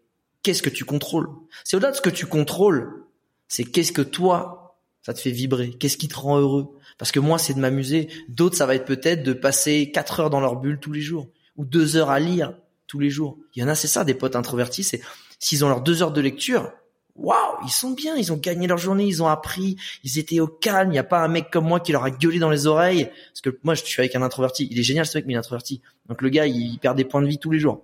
qu'est-ce 0.42 0.62
que 0.62 0.70
tu 0.70 0.84
contrôles? 0.84 1.28
C'est 1.64 1.76
au-delà 1.76 1.90
de 1.90 1.96
ce 1.96 2.00
que 2.00 2.10
tu 2.10 2.26
contrôles. 2.26 3.04
C'est 3.48 3.64
qu'est-ce 3.64 3.92
que 3.92 4.02
toi, 4.02 4.78
ça 5.02 5.14
te 5.14 5.20
fait 5.20 5.30
vibrer? 5.30 5.70
Qu'est-ce 5.70 5.96
qui 5.96 6.08
te 6.08 6.16
rend 6.16 6.38
heureux? 6.38 6.68
Parce 6.98 7.12
que 7.12 7.20
moi, 7.20 7.38
c'est 7.38 7.54
de 7.54 7.60
m'amuser. 7.60 8.08
D'autres, 8.28 8.56
ça 8.56 8.66
va 8.66 8.74
être 8.74 8.84
peut-être 8.84 9.22
de 9.22 9.32
passer 9.32 9.90
quatre 9.90 10.20
heures 10.20 10.30
dans 10.30 10.40
leur 10.40 10.56
bulle 10.56 10.78
tous 10.78 10.92
les 10.92 11.00
jours 11.00 11.28
ou 11.56 11.64
deux 11.64 11.96
heures 11.96 12.10
à 12.10 12.20
lire 12.20 12.54
tous 12.86 12.98
les 12.98 13.10
jours. 13.10 13.38
Il 13.54 13.60
y 13.60 13.64
en 13.64 13.68
a, 13.68 13.74
c'est 13.74 13.88
ça, 13.88 14.04
des 14.04 14.14
potes 14.14 14.36
introvertis. 14.36 14.82
C'est 14.82 15.00
s'ils 15.38 15.64
ont 15.64 15.68
leurs 15.68 15.80
deux 15.80 16.02
heures 16.02 16.12
de 16.12 16.20
lecture, 16.20 16.72
waouh, 17.16 17.58
ils 17.64 17.70
sont 17.70 17.90
bien, 17.90 18.16
ils 18.16 18.32
ont 18.32 18.36
gagné 18.36 18.66
leur 18.66 18.78
journée, 18.78 19.04
ils 19.04 19.22
ont 19.22 19.28
appris, 19.28 19.76
ils 20.04 20.18
étaient 20.18 20.40
au 20.40 20.46
calme, 20.46 20.90
il 20.90 20.92
n'y 20.92 20.98
a 20.98 21.04
pas 21.04 21.22
un 21.22 21.28
mec 21.28 21.50
comme 21.50 21.66
moi 21.66 21.80
qui 21.80 21.92
leur 21.92 22.04
a 22.04 22.10
gueulé 22.10 22.38
dans 22.38 22.50
les 22.50 22.66
oreilles, 22.66 23.10
parce 23.32 23.40
que 23.42 23.58
moi 23.62 23.74
je 23.74 23.84
suis 23.84 24.00
avec 24.00 24.14
un 24.16 24.22
introverti, 24.22 24.68
il 24.70 24.78
est 24.78 24.82
génial 24.82 25.06
ce 25.06 25.18
mec 25.18 25.26
mais 25.26 25.34
il 25.34 25.36
est 25.36 25.40
introverti. 25.40 25.82
Donc 26.08 26.22
le 26.22 26.28
gars, 26.28 26.46
il 26.46 26.78
perd 26.78 26.96
des 26.96 27.04
points 27.04 27.22
de 27.22 27.28
vie 27.28 27.38
tous 27.38 27.50
les 27.50 27.58
jours. 27.58 27.82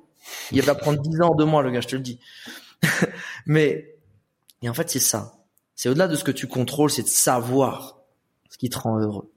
Il 0.50 0.62
va 0.62 0.74
prendre 0.74 1.00
10 1.00 1.20
ans 1.20 1.34
de 1.34 1.44
moi 1.44 1.62
le 1.62 1.70
gars, 1.70 1.80
je 1.80 1.88
te 1.88 1.96
le 1.96 2.02
dis. 2.02 2.18
mais 3.46 3.96
et 4.62 4.68
en 4.68 4.74
fait, 4.74 4.90
c'est 4.90 4.98
ça. 4.98 5.32
C'est 5.74 5.88
au-delà 5.88 6.08
de 6.08 6.16
ce 6.16 6.24
que 6.24 6.30
tu 6.30 6.46
contrôles, 6.46 6.90
c'est 6.90 7.02
de 7.02 7.08
savoir 7.08 8.00
ce 8.50 8.58
qui 8.58 8.70
te 8.70 8.78
rend 8.78 8.98
heureux. 8.98 9.30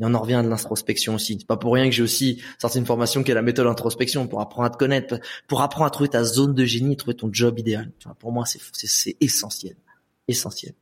Et 0.00 0.04
on 0.04 0.12
en 0.14 0.20
revient 0.20 0.34
à 0.34 0.42
l'introspection 0.42 1.14
aussi. 1.14 1.36
C'est 1.38 1.46
pas 1.46 1.56
pour 1.56 1.74
rien 1.74 1.84
que 1.84 1.92
j'ai 1.92 2.02
aussi 2.02 2.42
sorti 2.58 2.78
une 2.78 2.86
formation 2.86 3.22
qui 3.22 3.30
est 3.30 3.34
la 3.34 3.42
méthode 3.42 3.66
introspection 3.66 4.26
pour 4.26 4.40
apprendre 4.40 4.66
à 4.66 4.70
te 4.70 4.76
connaître, 4.76 5.20
pour 5.46 5.62
apprendre 5.62 5.86
à 5.86 5.90
trouver 5.90 6.08
ta 6.08 6.24
zone 6.24 6.54
de 6.54 6.64
génie, 6.64 6.96
trouver 6.96 7.14
ton 7.14 7.28
job 7.32 7.58
idéal. 7.58 7.92
pour 8.18 8.32
moi, 8.32 8.44
c'est, 8.44 8.60
c'est, 8.72 9.16
essentiel, 9.20 9.76
essentiel. 10.26 10.74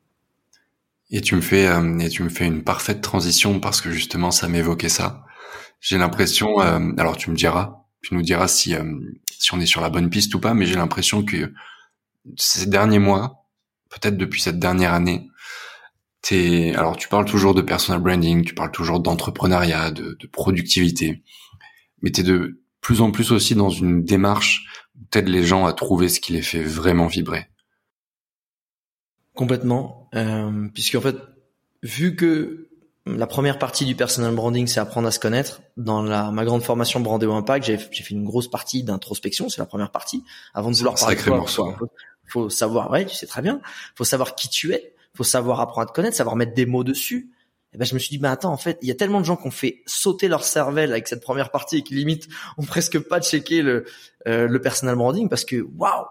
Et 1.11 1.21
tu 1.21 1.35
me 1.35 1.43
fais, 1.43 1.67
euh, 1.67 1.99
et 1.99 2.09
tu 2.09 2.23
me 2.23 2.31
fais 2.31 2.47
une 2.47 2.65
parfaite 2.65 3.03
transition 3.03 3.61
parce 3.61 3.83
que 3.83 3.91
justement, 3.91 4.31
ça 4.31 4.49
m'évoquait 4.49 4.89
ça. 4.89 5.25
J'ai 5.81 5.99
l'impression, 5.99 6.61
euh, 6.63 6.93
alors 6.97 7.19
tu 7.19 7.31
me 7.31 7.37
diras, 7.37 7.85
tu 8.01 8.15
nous 8.15 8.23
diras 8.23 8.49
si 8.49 8.75
euh, 8.75 8.83
si 9.43 9.53
on 9.53 9.61
est 9.61 9.67
sur 9.67 9.81
la 9.81 9.91
bonne 9.91 10.09
piste 10.09 10.35
ou 10.35 10.41
pas, 10.41 10.55
mais 10.55 10.67
j'ai 10.67 10.77
l'impression 10.77 11.25
que 11.25 11.53
ces 12.37 12.67
derniers 12.67 13.01
mois, 13.01 13.49
peut-être 13.91 14.17
depuis 14.17 14.41
cette 14.41 14.61
dernière 14.61 14.95
année, 14.95 15.29
alors 16.31 16.97
tu 16.97 17.09
parles 17.09 17.25
toujours 17.25 17.55
de 17.55 17.63
personal 17.63 18.01
branding, 18.01 18.45
tu 18.45 18.55
parles 18.55 18.71
toujours 18.71 19.01
d'entrepreneuriat, 19.01 19.91
de, 19.91 20.17
de, 20.19 20.27
productivité, 20.27 21.23
mais 22.01 22.11
tu 22.11 22.21
es 22.21 22.25
de 22.25 22.63
plus 22.81 23.01
en 23.01 23.11
plus 23.11 23.33
aussi 23.33 23.55
dans 23.55 23.71
une 23.71 24.05
démarche 24.05 24.65
où 25.01 25.05
t'aides 25.11 25.29
les 25.29 25.45
gens 25.45 25.67
à 25.67 25.73
trouver 25.73 26.09
ce 26.09 26.21
qui 26.21 26.33
les 26.33 26.43
fait 26.43 26.63
vraiment 26.63 27.07
vibrer. 27.07 27.49
Complètement, 29.35 30.09
euh, 30.15 30.69
puisqu'en 30.75 31.01
fait, 31.01 31.17
vu 31.83 32.15
que 32.17 32.69
la 33.07 33.27
première 33.27 33.59
partie 33.59 33.85
du 33.85 33.97
personal 33.97 34.35
branding, 34.35 34.67
c'est 34.67 34.79
apprendre 34.79 35.09
à 35.09 35.11
se 35.11 35.19
connaître. 35.19 35.63
Dans 35.77 36.03
la, 36.03 36.31
ma 36.31 36.45
grande 36.45 36.63
formation 36.63 37.01
Brandéo 37.01 37.33
Impact, 37.33 37.67
j'ai, 37.67 37.79
fait 37.79 38.11
une 38.11 38.25
grosse 38.25 38.49
partie 38.49 38.85
d'introspection, 38.85 39.49
c'est 39.49 39.59
la 39.59 39.67
première 39.67 39.91
partie. 39.91 40.23
Avant 40.55 40.71
de 40.71 40.77
vouloir 40.77 40.95
parler 40.95 41.17
de 41.17 41.23
toi, 41.23 41.39
morceau. 41.39 41.73
Faut, 41.79 41.89
faut 42.29 42.51
savoir, 42.51 42.91
ouais, 42.91 43.07
tu 43.07 43.17
sais 43.17 43.27
très 43.27 43.43
bien, 43.43 43.61
faut 43.97 44.05
savoir 44.05 44.35
qui 44.35 44.49
tu 44.49 44.73
es, 44.73 44.95
faut 45.15 45.25
savoir 45.25 45.61
apprendre 45.61 45.83
à 45.83 45.87
te 45.87 45.93
connaître, 45.93 46.17
savoir 46.17 46.37
mettre 46.37 46.55
des 46.55 46.67
mots 46.67 46.85
dessus. 46.85 47.31
Et 47.75 47.79
ben 47.79 47.85
je 47.87 47.95
me 47.95 47.99
suis 47.99 48.11
dit, 48.11 48.19
mais 48.19 48.29
attends, 48.29 48.53
en 48.53 48.59
fait, 48.59 48.79
il 48.83 48.89
y 48.89 48.91
a 48.91 48.95
tellement 48.95 49.21
de 49.21 49.25
gens 49.25 49.37
qui 49.37 49.47
ont 49.47 49.53
fait 49.53 49.83
sauter 49.87 50.29
leur 50.29 50.45
cervelle 50.45 50.93
avec 50.93 51.09
cette 51.09 51.23
première 51.23 51.51
partie 51.51 51.79
et 51.79 51.83
qui 51.83 51.95
limite 51.95 52.29
ont 52.59 52.65
presque 52.65 52.99
pas 52.99 53.21
checké 53.21 53.63
le 53.63 53.87
euh, 54.29 54.47
le 54.47 54.61
personal 54.61 54.95
branding 54.95 55.29
parce 55.29 55.45
que 55.45 55.57
waouh, 55.77 56.05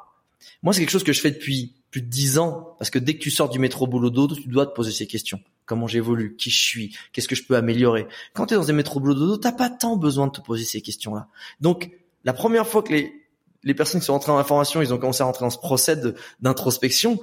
moi 0.63 0.73
c'est 0.73 0.81
quelque 0.81 0.89
chose 0.89 1.03
que 1.03 1.13
je 1.13 1.21
fais 1.21 1.31
depuis 1.31 1.75
plus 1.91 2.01
de 2.01 2.07
dix 2.07 2.39
ans 2.39 2.75
parce 2.79 2.89
que 2.89 2.99
dès 2.99 3.13
que 3.13 3.19
tu 3.19 3.29
sors 3.29 3.49
du 3.49 3.59
métro 3.59 3.85
boulot 3.85 4.09
dodo, 4.09 4.35
tu 4.35 4.47
dois 4.47 4.65
te 4.65 4.73
poser 4.73 4.91
ces 4.91 5.05
questions. 5.05 5.39
Comment 5.65 5.87
j'évolue, 5.87 6.35
qui 6.35 6.49
je 6.49 6.59
suis, 6.59 6.97
qu'est-ce 7.13 7.27
que 7.27 7.35
je 7.35 7.43
peux 7.43 7.55
améliorer? 7.55 8.07
Quand 8.33 8.47
tu 8.47 8.55
es 8.55 8.57
dans 8.57 8.69
un 8.69 8.73
métro 8.73 8.99
boulot 8.99 9.13
dodo, 9.13 9.37
t'as 9.37 9.51
pas 9.51 9.69
tant 9.69 9.97
besoin 9.97 10.27
de 10.27 10.31
te 10.31 10.41
poser 10.41 10.65
ces 10.65 10.81
questions-là. 10.81 11.27
Donc 11.59 11.91
la 12.23 12.33
première 12.33 12.67
fois 12.67 12.81
que 12.81 12.91
les 12.91 13.13
les 13.63 13.75
personnes 13.75 13.99
qui 13.99 14.07
sont 14.07 14.13
rentrées 14.13 14.31
en 14.31 14.43
formation, 14.43 14.81
ils 14.81 14.93
ont 14.93 14.97
commencé 14.97 15.21
à 15.21 15.25
rentrer 15.25 15.45
dans 15.45 15.51
ce 15.51 15.59
procès 15.59 15.95
d'introspection, 16.39 17.19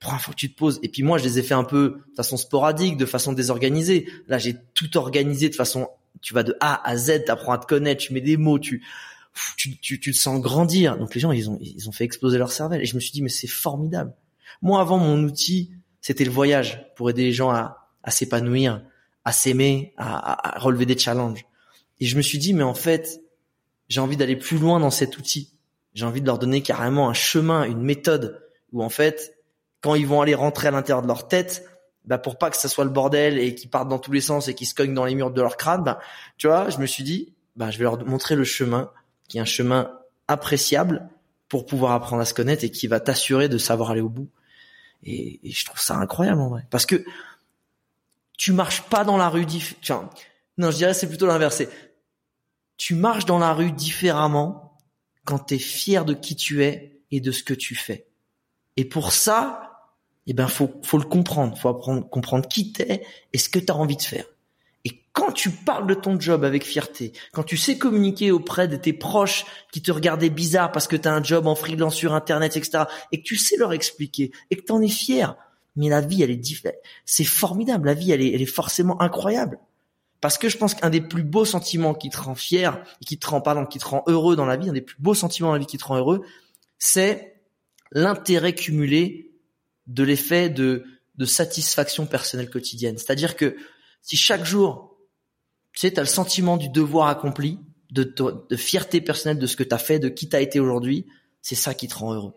fois 0.00 0.18
que 0.32 0.38
tu 0.38 0.52
te 0.52 0.56
poses. 0.56 0.78
Et 0.82 0.88
puis 0.88 1.02
moi, 1.02 1.18
je 1.18 1.24
les 1.24 1.38
ai 1.38 1.42
fait 1.42 1.54
un 1.54 1.64
peu 1.64 2.00
de 2.10 2.14
façon 2.14 2.36
sporadique, 2.36 2.96
de 2.96 3.06
façon 3.06 3.32
désorganisée. 3.32 4.08
Là, 4.28 4.38
j'ai 4.38 4.56
tout 4.74 4.96
organisé 4.96 5.48
de 5.48 5.54
façon, 5.54 5.88
tu 6.20 6.34
vas 6.34 6.42
de 6.42 6.56
A 6.60 6.88
à 6.88 6.96
Z, 6.96 7.24
t'apprends 7.26 7.52
à 7.52 7.58
te 7.58 7.66
connaître, 7.66 8.02
tu 8.02 8.12
mets 8.12 8.20
des 8.20 8.36
mots, 8.36 8.58
tu, 8.58 8.84
tu, 9.56 9.78
tu, 9.78 10.00
tu 10.00 10.12
te 10.12 10.16
sens 10.16 10.40
grandir. 10.40 10.96
Donc 10.96 11.14
les 11.14 11.20
gens, 11.20 11.32
ils 11.32 11.50
ont, 11.50 11.58
ils 11.60 11.88
ont 11.88 11.92
fait 11.92 12.04
exploser 12.04 12.38
leur 12.38 12.52
cervelle. 12.52 12.82
Et 12.82 12.86
je 12.86 12.94
me 12.94 13.00
suis 13.00 13.12
dit, 13.12 13.22
mais 13.22 13.28
c'est 13.28 13.48
formidable. 13.48 14.14
Moi, 14.62 14.80
avant, 14.80 14.98
mon 14.98 15.22
outil, 15.24 15.72
c'était 16.00 16.24
le 16.24 16.30
voyage 16.30 16.86
pour 16.96 17.10
aider 17.10 17.24
les 17.24 17.32
gens 17.32 17.50
à, 17.50 17.88
à 18.02 18.10
s'épanouir, 18.10 18.82
à 19.24 19.32
s'aimer, 19.32 19.92
à, 19.96 20.56
à 20.56 20.58
relever 20.60 20.86
des 20.86 20.96
challenges. 20.96 21.44
Et 22.00 22.06
je 22.06 22.16
me 22.16 22.22
suis 22.22 22.38
dit, 22.38 22.54
mais 22.54 22.62
en 22.62 22.74
fait, 22.74 23.20
j'ai 23.88 24.00
envie 24.00 24.16
d'aller 24.16 24.36
plus 24.36 24.58
loin 24.58 24.78
dans 24.80 24.90
cet 24.90 25.18
outil. 25.18 25.54
J'ai 25.94 26.04
envie 26.04 26.20
de 26.20 26.26
leur 26.26 26.38
donner 26.38 26.62
carrément 26.62 27.08
un 27.08 27.14
chemin, 27.14 27.64
une 27.64 27.80
méthode 27.80 28.40
où 28.72 28.82
en 28.82 28.88
fait, 28.88 29.34
quand 29.80 29.94
ils 29.94 30.06
vont 30.06 30.20
aller 30.20 30.34
rentrer 30.34 30.68
à 30.68 30.70
l'intérieur 30.70 31.02
de 31.02 31.06
leur 31.06 31.28
tête, 31.28 31.64
bah 32.04 32.18
pour 32.18 32.38
pas 32.38 32.50
que 32.50 32.56
ça 32.56 32.68
soit 32.68 32.84
le 32.84 32.90
bordel 32.90 33.38
et 33.38 33.54
qu'ils 33.54 33.70
partent 33.70 33.88
dans 33.88 33.98
tous 33.98 34.12
les 34.12 34.20
sens 34.20 34.48
et 34.48 34.54
qu'ils 34.54 34.66
se 34.66 34.74
cognent 34.74 34.94
dans 34.94 35.04
les 35.04 35.14
murs 35.14 35.30
de 35.30 35.42
leur 35.42 35.56
crâne, 35.56 35.84
bah, 35.84 36.00
tu 36.38 36.46
vois, 36.46 36.70
je 36.70 36.78
me 36.78 36.86
suis 36.86 37.04
dit, 37.04 37.34
bah, 37.56 37.70
je 37.70 37.78
vais 37.78 37.84
leur 37.84 38.04
montrer 38.06 38.34
le 38.34 38.44
chemin, 38.44 38.90
qui 39.28 39.38
est 39.38 39.40
un 39.40 39.44
chemin 39.44 39.92
appréciable 40.26 41.08
pour 41.48 41.66
pouvoir 41.66 41.92
apprendre 41.92 42.22
à 42.22 42.24
se 42.24 42.34
connaître 42.34 42.64
et 42.64 42.70
qui 42.70 42.86
va 42.86 43.00
t'assurer 43.00 43.48
de 43.48 43.58
savoir 43.58 43.90
aller 43.90 44.00
au 44.00 44.08
bout. 44.08 44.28
Et, 45.04 45.40
je 45.44 45.64
trouve 45.64 45.80
ça 45.80 45.96
incroyable 45.96 46.40
en 46.40 46.48
vrai, 46.48 46.66
parce 46.70 46.86
que 46.86 47.04
tu 48.36 48.52
marches 48.52 48.82
pas 48.82 49.04
dans 49.04 49.16
la 49.16 49.28
rue 49.28 49.44
différemment. 49.44 50.10
Non, 50.56 50.70
je 50.70 50.76
dirais 50.76 50.94
c'est 50.94 51.08
plutôt 51.08 51.26
l'inverse. 51.26 51.62
Tu 52.76 52.94
marches 52.94 53.26
dans 53.26 53.38
la 53.38 53.52
rue 53.52 53.72
différemment 53.72 54.76
quand 55.24 55.38
tu 55.38 55.54
es 55.54 55.58
fier 55.58 56.04
de 56.04 56.14
qui 56.14 56.36
tu 56.36 56.64
es 56.64 57.02
et 57.10 57.20
de 57.20 57.32
ce 57.32 57.42
que 57.42 57.54
tu 57.54 57.74
fais. 57.74 58.06
Et 58.76 58.84
pour 58.84 59.12
ça, 59.12 59.67
eh 60.28 60.34
ben 60.34 60.48
faut 60.48 60.70
faut 60.82 60.98
le 60.98 61.04
comprendre, 61.04 61.56
faut 61.56 61.68
apprendre 61.68 62.08
comprendre 62.08 62.46
qui 62.46 62.72
t'es 62.72 63.02
et 63.32 63.38
ce 63.38 63.48
que 63.48 63.58
tu 63.58 63.72
as 63.72 63.76
envie 63.76 63.96
de 63.96 64.02
faire. 64.02 64.26
Et 64.84 65.02
quand 65.12 65.32
tu 65.32 65.50
parles 65.50 65.86
de 65.86 65.94
ton 65.94 66.20
job 66.20 66.44
avec 66.44 66.64
fierté, 66.64 67.12
quand 67.32 67.42
tu 67.42 67.56
sais 67.56 67.78
communiquer 67.78 68.30
auprès 68.30 68.68
de 68.68 68.76
tes 68.76 68.92
proches 68.92 69.44
qui 69.72 69.82
te 69.82 69.90
regardaient 69.90 70.30
bizarre 70.30 70.70
parce 70.70 70.86
que 70.86 70.96
tu 70.96 71.08
as 71.08 71.14
un 71.14 71.22
job 71.22 71.46
en 71.46 71.54
freelance 71.54 71.94
sur 71.94 72.14
internet, 72.14 72.56
etc., 72.56 72.84
et 73.10 73.20
que 73.20 73.26
tu 73.26 73.36
sais 73.36 73.56
leur 73.56 73.72
expliquer 73.72 74.30
et 74.50 74.56
que 74.56 74.62
tu 74.62 74.72
en 74.72 74.80
es 74.80 74.88
fier, 74.88 75.36
mais 75.76 75.88
la 75.88 76.00
vie 76.00 76.22
elle 76.22 76.30
est 76.30 76.36
différente. 76.36 76.78
C'est 77.04 77.24
formidable, 77.24 77.86
la 77.86 77.94
vie 77.94 78.12
elle 78.12 78.22
est, 78.22 78.32
elle 78.32 78.42
est 78.42 78.46
forcément 78.46 79.00
incroyable. 79.00 79.58
Parce 80.20 80.36
que 80.36 80.48
je 80.48 80.58
pense 80.58 80.74
qu'un 80.74 80.90
des 80.90 81.00
plus 81.00 81.22
beaux 81.22 81.44
sentiments 81.44 81.94
qui 81.94 82.10
te 82.10 82.20
rend 82.20 82.34
fier 82.34 82.82
et 83.00 83.04
qui 83.04 83.18
te 83.18 83.26
rend 83.26 83.40
pardon, 83.40 83.66
qui 83.66 83.78
te 83.78 83.86
rend 83.86 84.02
heureux 84.08 84.36
dans 84.36 84.46
la 84.46 84.56
vie, 84.56 84.68
un 84.68 84.72
des 84.72 84.80
plus 84.80 84.96
beaux 84.98 85.14
sentiments 85.14 85.48
dans 85.48 85.54
la 85.54 85.60
vie 85.60 85.66
qui 85.66 85.78
te 85.78 85.84
rend 85.84 85.96
heureux, 85.96 86.22
c'est 86.78 87.40
l'intérêt 87.92 88.54
cumulé 88.54 89.27
de 89.88 90.04
l'effet 90.04 90.48
de, 90.48 90.84
de 91.16 91.24
satisfaction 91.24 92.06
personnelle 92.06 92.50
quotidienne. 92.50 92.96
C'est-à-dire 92.98 93.36
que 93.36 93.56
si 94.02 94.16
chaque 94.16 94.44
jour, 94.44 94.96
tu 95.72 95.80
sais, 95.80 95.98
as 95.98 96.02
le 96.02 96.08
sentiment 96.08 96.56
du 96.56 96.68
devoir 96.68 97.08
accompli, 97.08 97.58
de, 97.90 98.02
de 98.04 98.56
fierté 98.56 99.00
personnelle 99.00 99.38
de 99.38 99.46
ce 99.46 99.56
que 99.56 99.64
tu 99.64 99.74
as 99.74 99.78
fait, 99.78 99.98
de 99.98 100.08
qui 100.08 100.28
tu 100.28 100.36
as 100.36 100.40
été 100.40 100.60
aujourd'hui, 100.60 101.06
c'est 101.40 101.54
ça 101.54 101.74
qui 101.74 101.88
te 101.88 101.94
rend 101.94 102.14
heureux. 102.14 102.34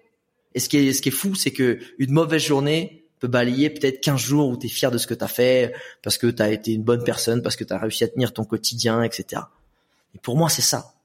Et 0.54 0.60
ce 0.60 0.70
qui 0.70 0.78
est, 0.78 0.94
ce 0.94 1.02
qui 1.02 1.10
est 1.10 1.14
fou, 1.14 1.36
c'est 1.36 1.52
que 1.52 1.80
une 1.98 2.12
mauvaise 2.12 2.42
journée 2.42 3.06
peut 3.20 3.28
balayer 3.28 3.70
peut-être 3.70 4.02
15 4.02 4.20
jours 4.20 4.50
où 4.50 4.58
tu 4.58 4.66
es 4.66 4.70
fier 4.70 4.90
de 4.90 4.98
ce 4.98 5.08
que 5.08 5.14
tu 5.14 5.24
as 5.24 5.28
fait, 5.28 5.74
parce 6.02 6.18
que 6.18 6.28
tu 6.28 6.42
as 6.42 6.50
été 6.50 6.74
une 6.74 6.84
bonne 6.84 7.04
personne, 7.04 7.42
parce 7.42 7.56
que 7.56 7.64
tu 7.64 7.74
as 7.74 7.78
réussi 7.78 8.04
à 8.04 8.08
tenir 8.08 8.34
ton 8.34 8.46
quotidien, 8.46 9.04
etc. 9.04 9.44
Et 10.16 10.20
pour 10.20 10.38
moi, 10.38 10.50
c'est 10.50 10.62
ça. 10.62 10.96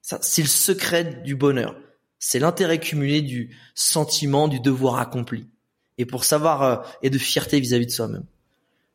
ça 0.00 0.18
c'est 0.22 0.42
le 0.42 0.48
secret 0.48 1.22
du 1.24 1.36
bonheur 1.36 1.76
c'est 2.18 2.38
l'intérêt 2.38 2.78
cumulé 2.78 3.22
du 3.22 3.56
sentiment 3.74 4.48
du 4.48 4.60
devoir 4.60 4.98
accompli 4.98 5.46
et 5.98 6.06
pour 6.06 6.24
savoir 6.24 6.62
euh, 6.62 6.76
et 7.02 7.10
de 7.10 7.18
fierté 7.18 7.60
vis-à-vis 7.60 7.86
de 7.86 7.90
soi-même. 7.90 8.24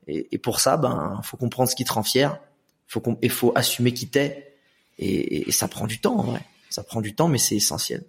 Et, 0.08 0.38
pour 0.38 0.60
ça, 0.60 0.76
ben, 0.76 1.22
faut 1.24 1.38
comprendre 1.38 1.70
ce 1.70 1.76
qui 1.76 1.86
te 1.86 1.94
rend 1.94 2.04
fier, 2.04 2.38
faut 2.88 3.02
il 3.22 3.30
faut 3.30 3.54
assumer 3.56 3.94
qui 3.94 4.10
t'es 4.10 4.58
et, 5.00 5.52
ça 5.52 5.68
prend 5.68 5.88
du 5.88 6.00
temps, 6.00 6.18
en 6.18 6.24
vrai. 6.24 6.42
Ça 6.70 6.84
prend 6.84 7.02
du 7.02 7.16
temps, 7.16 7.28
mais 7.28 7.38
c'est 7.38 7.56
essentiel. 7.56 8.04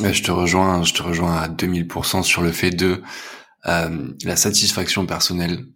je 0.00 0.22
te 0.22 0.30
rejoins, 0.30 0.82
je 0.82 0.92
te 0.92 1.02
rejoins 1.02 1.36
à 1.36 1.48
2000% 1.48 2.22
sur 2.22 2.42
le 2.42 2.50
fait 2.50 2.70
de 2.70 3.02
euh, 3.66 4.12
la 4.24 4.36
satisfaction 4.36 5.06
personnelle 5.06 5.66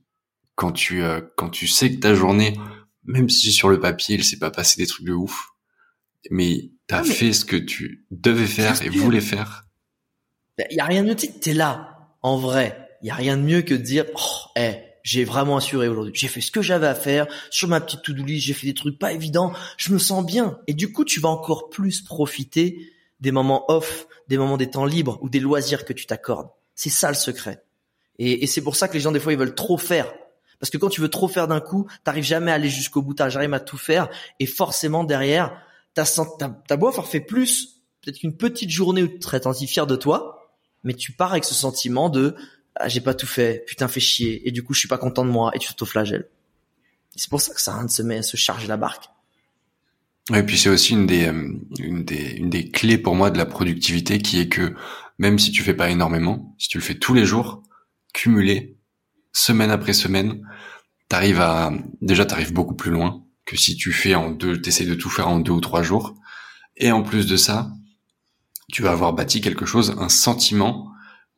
quand 0.55 0.73
tu 0.73 1.03
euh, 1.03 1.21
quand 1.37 1.51
tu 1.51 1.69
sais 1.69 1.95
que 1.95 2.01
ta 2.01 2.15
journée, 2.15 2.59
même 3.05 3.29
si 3.29 3.53
sur 3.53 3.69
le 3.69 3.79
papier 3.79 4.17
il 4.17 4.25
s'est 4.25 4.39
pas 4.39 4.51
passé 4.51 4.81
des 4.81 4.87
trucs 4.87 5.07
de 5.07 5.13
ouf, 5.13 5.51
mais 6.31 6.73
t'as 6.87 7.01
as 7.01 7.05
fait 7.05 7.33
ce 7.33 7.45
que 7.45 7.57
tu 7.57 8.07
devais 8.11 8.47
faire 8.47 8.83
et 8.83 8.89
voulais 8.89 9.21
faire. 9.21 9.68
Il 10.59 10.65
ben, 10.65 10.77
y 10.77 10.81
a 10.81 10.85
rien 10.85 11.03
de 11.05 11.09
mieux, 11.09 11.17
t'es 11.17 11.55
là, 11.55 12.09
en 12.23 12.37
vrai. 12.37 12.89
Il 13.03 13.09
y 13.09 13.11
a 13.11 13.15
rien 13.15 13.37
de 13.37 13.43
mieux 13.43 13.63
que 13.63 13.75
de 13.75 13.83
dire, 13.83 14.05
oh, 14.17 14.49
hey, 14.57 14.83
j'ai 15.05 15.25
vraiment 15.25 15.57
assuré 15.57 15.89
aujourd'hui. 15.89 16.13
J'ai 16.17 16.29
fait 16.29 16.41
ce 16.41 16.51
que 16.51 16.63
j'avais 16.63 16.89
à 16.89 16.95
faire 16.95 17.27
sur 17.51 17.69
ma 17.69 17.81
petite 17.81 18.03
to-do 18.03 18.25
list. 18.25 18.47
J'ai 18.47 18.55
fait 18.55 18.67
des 18.67 18.75
trucs 18.75 18.99
pas 18.99 19.13
évidents. 19.13 19.53
Je 19.77 19.93
me 19.93 19.99
sens 19.99 20.27
bien. 20.27 20.59
Et 20.67 20.75
du 20.75 20.93
coup, 20.93 21.05
tu 21.05 21.21
vas 21.21 21.29
encore 21.29 21.71
plus 21.71 22.03
profiter 22.03 22.93
des 23.21 23.31
moments 23.31 23.71
off, 23.71 24.07
des 24.29 24.37
moments 24.37 24.57
des 24.57 24.69
temps 24.71 24.85
libres 24.85 25.19
ou 25.23 25.29
des 25.29 25.41
loisirs 25.41 25.85
que 25.85 25.93
tu 25.93 26.07
t'accordes. 26.07 26.49
C'est 26.75 26.91
ça 26.91 27.09
le 27.09 27.15
secret. 27.15 27.65
Et, 28.19 28.47
c'est 28.47 28.63
pour 28.63 28.77
ça 28.77 28.89
que 28.89 28.95
les 28.95 29.01
gens 29.01 29.13
des 29.13 29.21
fois 29.21 29.33
ils 29.33 29.39
veulent 29.39 29.55
trop 29.55 29.79
faire. 29.79 30.13
Parce 30.59 30.71
que 30.71 30.77
quand 30.77 30.89
tu 30.89 31.01
veux 31.01 31.09
trop 31.09 31.29
faire 31.29 31.47
d'un 31.47 31.61
coup, 31.61 31.87
t'arrives 32.03 32.25
jamais 32.25 32.51
à 32.51 32.55
aller 32.55 32.69
jusqu'au 32.69 33.01
bout. 33.01 33.15
T'arrives 33.15 33.55
à 33.55 33.61
tout 33.61 33.79
faire 33.79 34.09
et 34.41 34.47
forcément 34.47 35.05
derrière, 35.05 35.63
t'as 35.95 36.05
t'as 36.67 36.77
beau 36.77 36.89
avoir 36.89 37.07
fait 37.07 37.21
plus, 37.21 37.81
peut-être 38.03 38.19
qu'une 38.19 38.37
petite 38.37 38.71
journée 38.71 39.03
où 39.05 39.09
tu 39.09 39.23
serais 39.23 39.41
fier 39.67 39.87
de 39.87 39.95
toi, 39.95 40.38
mais 40.89 40.95
tu 40.95 41.13
pars 41.13 41.33
avec 41.33 41.45
ce 41.45 41.55
sentiment 41.55 42.09
de 42.09 42.35
ah, 42.75 42.89
j'ai 42.89 43.03
pas 43.03 43.13
tout 43.13 43.27
fait, 43.27 43.63
putain 43.67 43.89
fais 43.89 44.01
chier 44.01 44.49
et 44.49 44.53
du 44.53 44.63
coup 44.63 44.73
je 44.73 44.79
suis 44.79 44.89
pas 44.89 44.97
content 44.97 45.23
de 45.23 45.31
moi 45.31 45.51
et 45.55 45.59
tu 45.59 45.69
t'auto-flagelles. 45.69 46.31
C'est 47.15 47.29
pour 47.29 47.43
ça 47.43 47.53
que 47.53 47.61
ça 47.61 47.77
a 47.77 47.85
de 47.85 47.91
se 47.91 48.01
met 48.01 48.23
se 48.23 48.39
charger 48.39 48.67
la 48.67 48.79
barque. 48.79 49.11
Et 50.35 50.43
puis 50.43 50.57
c'est 50.57 50.71
aussi 50.71 50.95
une 50.95 51.07
des, 51.07 51.27
euh, 51.27 51.53
une 51.79 52.05
des 52.07 52.37
une 52.37 52.49
des 52.49 52.71
clés 52.71 52.97
pour 52.97 53.15
moi 53.15 53.31
de 53.31 53.37
la 53.37 53.45
productivité 53.45 54.19
qui 54.19 54.41
est 54.41 54.49
que 54.49 54.75
même 55.19 55.39
si 55.39 55.51
tu 55.53 55.63
fais 55.63 55.75
pas 55.75 55.91
énormément, 55.91 56.55
si 56.59 56.69
tu 56.69 56.79
le 56.79 56.85
fais 56.85 56.95
tous 56.95 57.13
les 57.13 57.27
jours, 57.27 57.63
cumulé, 58.15 58.79
semaine 59.35 59.71
après 59.71 59.93
semaine, 59.93 60.41
t'arrives 61.11 61.41
à 61.43 61.71
déjà 62.01 62.25
t'arrives 62.25 62.55
beaucoup 62.55 62.77
plus 62.77 62.91
loin 62.91 63.27
que 63.45 63.59
si 63.59 63.77
tu 63.77 63.93
fais 63.93 64.15
en 64.15 64.31
deux, 64.31 64.59
t'essayes 64.63 64.87
de 64.87 64.95
tout 64.95 65.11
faire 65.11 65.29
en 65.29 65.39
deux 65.39 65.53
ou 65.53 65.61
trois 65.61 65.83
jours. 65.83 66.15
Et 66.79 66.93
en 66.93 67.03
plus 67.03 67.27
de 67.27 67.37
ça, 67.37 67.71
tu 68.73 68.83
vas 68.83 68.93
avoir 68.93 69.13
bâti 69.13 69.41
quelque 69.41 69.67
chose, 69.67 69.97
un 69.99 70.09
sentiment 70.09 70.93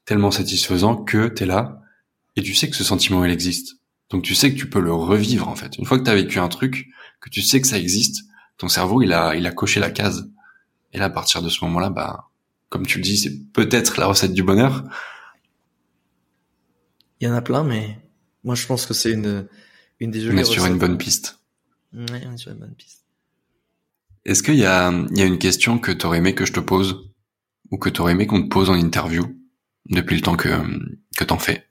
tellement 0.04 0.30
satisfaisant 0.30 0.96
que 0.96 1.28
t'es 1.28 1.46
là 1.46 1.80
et 2.36 2.42
tu 2.42 2.54
sais 2.54 2.68
que 2.68 2.76
ce 2.76 2.84
sentiment 2.84 3.24
il 3.24 3.30
existe. 3.30 3.76
Donc 4.10 4.24
tu 4.24 4.34
sais 4.34 4.52
que 4.52 4.58
tu 4.58 4.68
peux 4.68 4.80
le 4.80 4.92
revivre 4.92 5.48
en 5.48 5.54
fait. 5.54 5.78
Une 5.78 5.84
fois 5.84 5.98
que 5.98 6.04
tu 6.04 6.10
as 6.10 6.14
vécu 6.14 6.38
un 6.38 6.48
truc, 6.48 6.88
que 7.20 7.30
tu 7.30 7.42
sais 7.42 7.60
que 7.60 7.68
ça 7.68 7.78
existe, 7.78 8.24
ton 8.58 8.68
cerveau 8.68 9.02
il 9.02 9.12
a 9.12 9.36
il 9.36 9.46
a 9.46 9.52
coché 9.52 9.78
la 9.78 9.90
case. 9.90 10.30
Et 10.92 10.98
là 10.98 11.06
à 11.06 11.10
partir 11.10 11.42
de 11.42 11.48
ce 11.48 11.64
moment-là, 11.64 11.90
bah 11.90 12.30
comme 12.68 12.86
tu 12.86 12.98
le 12.98 13.04
dis, 13.04 13.18
c'est 13.18 13.52
peut-être 13.52 13.98
la 13.98 14.06
recette 14.06 14.32
du 14.32 14.42
bonheur. 14.42 14.84
Il 17.20 17.28
y 17.28 17.30
en 17.30 17.34
a 17.34 17.42
plein, 17.42 17.62
mais 17.62 17.98
moi 18.42 18.54
je 18.56 18.66
pense 18.66 18.86
que 18.86 18.94
c'est 18.94 19.12
une 19.12 19.46
une 20.00 20.10
des 20.10 20.20
jolies. 20.20 20.38
On 20.38 20.40
est 20.40 20.44
sur 20.44 20.66
une 20.66 20.78
bonne 20.78 20.98
piste. 20.98 21.38
Ouais, 21.92 22.24
on 22.26 22.32
est 22.32 22.38
sur 22.38 22.50
une 22.50 22.58
bonne 22.58 22.74
piste. 22.74 23.04
Est-ce 24.24 24.42
qu'il 24.42 24.56
y 24.56 24.66
a 24.66 24.90
il 25.10 25.18
y 25.18 25.22
a 25.22 25.26
une 25.26 25.38
question 25.38 25.78
que 25.78 25.92
t'aurais 25.92 26.18
aimé 26.18 26.34
que 26.34 26.44
je 26.44 26.52
te 26.52 26.60
pose? 26.60 27.09
Ou 27.70 27.78
que 27.78 27.88
t'aurais 27.88 28.12
aimé 28.12 28.26
qu'on 28.26 28.42
te 28.42 28.48
pose 28.48 28.70
en 28.70 28.74
interview 28.74 29.36
depuis 29.86 30.16
le 30.16 30.22
temps 30.22 30.36
que, 30.36 30.48
que 31.16 31.24
t'en 31.24 31.38
fais? 31.38 31.66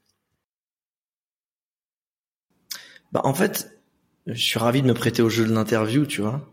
Bah 3.12 3.22
en 3.24 3.34
fait, 3.34 3.80
je 4.28 4.42
suis 4.42 4.60
ravi 4.60 4.82
de 4.82 4.88
me 4.88 4.94
prêter 4.94 5.22
au 5.22 5.30
jeu 5.30 5.46
de 5.46 5.54
l'interview, 5.54 6.06
tu 6.06 6.22
vois. 6.22 6.48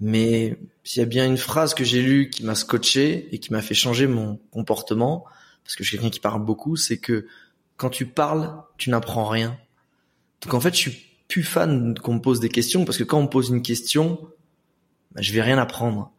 Mais 0.00 0.58
s'il 0.84 1.00
y 1.00 1.02
a 1.02 1.06
bien 1.06 1.26
une 1.26 1.38
phrase 1.38 1.74
que 1.74 1.84
j'ai 1.84 2.02
lue 2.02 2.28
qui 2.28 2.44
m'a 2.44 2.54
scotché 2.54 3.34
et 3.34 3.38
qui 3.38 3.52
m'a 3.52 3.62
fait 3.62 3.74
changer 3.74 4.06
mon 4.06 4.38
comportement, 4.50 5.24
parce 5.64 5.76
que 5.76 5.84
je 5.84 5.88
suis 5.88 5.98
quelqu'un 5.98 6.10
qui 6.10 6.20
parle 6.20 6.44
beaucoup, 6.44 6.76
c'est 6.76 6.98
que 6.98 7.26
quand 7.76 7.90
tu 7.90 8.06
parles, 8.06 8.62
tu 8.78 8.90
n'apprends 8.90 9.26
rien. 9.26 9.58
Donc 10.42 10.54
en 10.54 10.60
fait, 10.60 10.74
je 10.74 10.78
suis 10.78 11.06
plus 11.28 11.42
fan 11.42 11.98
qu'on 11.98 12.14
me 12.14 12.20
pose 12.20 12.40
des 12.40 12.48
questions 12.48 12.84
parce 12.84 12.98
que 12.98 13.04
quand 13.04 13.18
on 13.18 13.24
me 13.24 13.28
pose 13.28 13.48
une 13.48 13.62
question, 13.62 14.20
bah, 15.12 15.22
je 15.22 15.32
vais 15.32 15.42
rien 15.42 15.58
apprendre. 15.58 16.12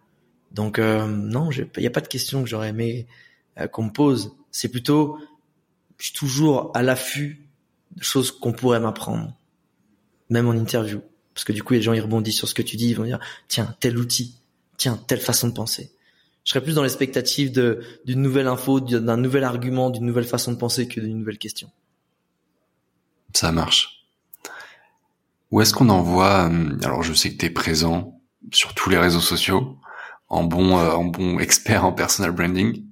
Donc 0.52 0.80
euh, 0.80 1.06
non, 1.08 1.52
il 1.52 1.70
n'y 1.78 1.88
a 1.88 1.92
pas 1.92 2.02
de 2.02 2.08
question 2.08 2.44
que 2.44 2.50
j'aurais 2.50 2.70
aimé 2.70 3.08
euh, 3.60 3.68
qu'on 3.68 3.84
me 3.84 3.92
pose 3.92 4.38
c'est 4.58 4.70
plutôt, 4.70 5.20
je 6.00 6.06
suis 6.06 6.14
toujours 6.14 6.72
à 6.74 6.82
l'affût 6.82 7.48
de 7.96 8.04
choses 8.04 8.32
qu'on 8.32 8.54
pourrait 8.54 8.80
m'apprendre, 8.80 9.36
même 10.32 10.48
en 10.48 10.54
interview. 10.54 11.02
Parce 11.36 11.44
que 11.44 11.54
du 11.54 11.62
coup, 11.62 11.74
les 11.74 11.82
gens, 11.84 11.94
ils 11.94 12.02
rebondissent 12.02 12.38
sur 12.38 12.48
ce 12.48 12.56
que 12.56 12.64
tu 12.64 12.76
dis, 12.76 12.90
ils 12.90 12.96
vont 12.96 13.04
dire, 13.04 13.20
tiens, 13.48 13.76
tel 13.80 14.00
outil, 14.00 14.36
tiens, 14.78 15.00
telle 15.08 15.20
façon 15.20 15.48
de 15.48 15.54
penser. 15.54 15.92
Je 16.44 16.52
serais 16.52 16.64
plus 16.64 16.74
dans 16.74 16.82
l'expectative 16.82 17.52
de, 17.52 17.84
d'une 18.06 18.20
nouvelle 18.20 18.48
info, 18.48 18.80
d'un 18.80 19.18
nouvel 19.18 19.44
argument, 19.44 19.92
d'une 19.92 20.06
nouvelle 20.06 20.24
façon 20.24 20.54
de 20.54 20.58
penser 20.58 20.88
que 20.88 21.00
d'une 21.00 21.20
nouvelle 21.20 21.38
question. 21.38 21.70
Ça 23.36 23.52
marche. 23.52 24.08
Où 25.52 25.62
est-ce 25.62 25.74
qu'on 25.76 25.90
envoie, 25.90 26.50
euh, 26.50 26.80
alors 26.82 27.04
je 27.04 27.14
sais 27.14 27.32
que 27.32 27.38
tu 27.38 27.46
es 27.46 27.52
présent 27.52 28.20
sur 28.52 28.74
tous 28.74 28.90
les 28.90 28.98
réseaux 28.98 29.22
sociaux, 29.22 29.78
en 30.30 30.44
bon, 30.44 30.78
euh, 30.78 30.92
en 30.92 31.06
bon 31.06 31.40
expert 31.40 31.86
en 31.86 31.94
personal 31.94 32.32
branding. 32.32 32.84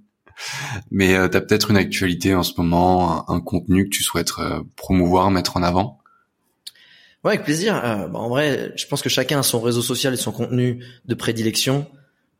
Mais 0.92 1.16
euh, 1.16 1.28
tu 1.30 1.38
as 1.38 1.42
peut-être 1.42 1.72
une 1.72 1.78
actualité 1.78 2.36
en 2.36 2.44
ce 2.44 2.54
moment, 2.58 3.30
un, 3.30 3.40
contenu 3.40 3.86
que 3.86 3.96
tu 3.96 4.04
souhaites 4.04 4.32
euh, 4.40 4.62
promouvoir, 4.76 5.32
mettre 5.32 5.58
en 5.58 5.64
avant? 5.64 6.00
Ouais, 7.24 7.34
avec 7.34 7.44
plaisir. 7.44 7.76
Euh, 7.84 8.08
bah, 8.08 8.20
en 8.20 8.30
vrai, 8.30 8.74
je 8.76 8.86
pense 8.88 9.02
que 9.02 9.10
chacun 9.10 9.40
a 9.40 9.44
son 9.44 9.60
réseau 9.60 9.82
social 9.82 10.14
et 10.14 10.18
son 10.18 10.32
contenu 10.32 10.84
de 11.06 11.16
prédilection. 11.16 11.88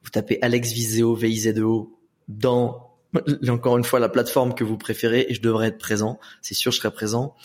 Vous 0.04 0.10
tapez 0.10 0.40
Alex 0.42 0.72
Viseo, 0.72 1.16
V-I-Z-E-O, 1.16 1.98
dans 2.28 2.92
encore 3.48 3.78
une 3.78 3.84
fois 3.84 4.00
la 4.00 4.10
plateforme 4.10 4.54
que 4.54 4.64
vous 4.64 4.78
préférez 4.78 5.26
et 5.30 5.34
je 5.34 5.42
devrais 5.42 5.68
être 5.68 5.78
présent. 5.78 6.20
C'est 6.42 6.54
sûr, 6.54 6.72
je 6.72 6.78
serai 6.78 6.92
présent. 6.92 7.36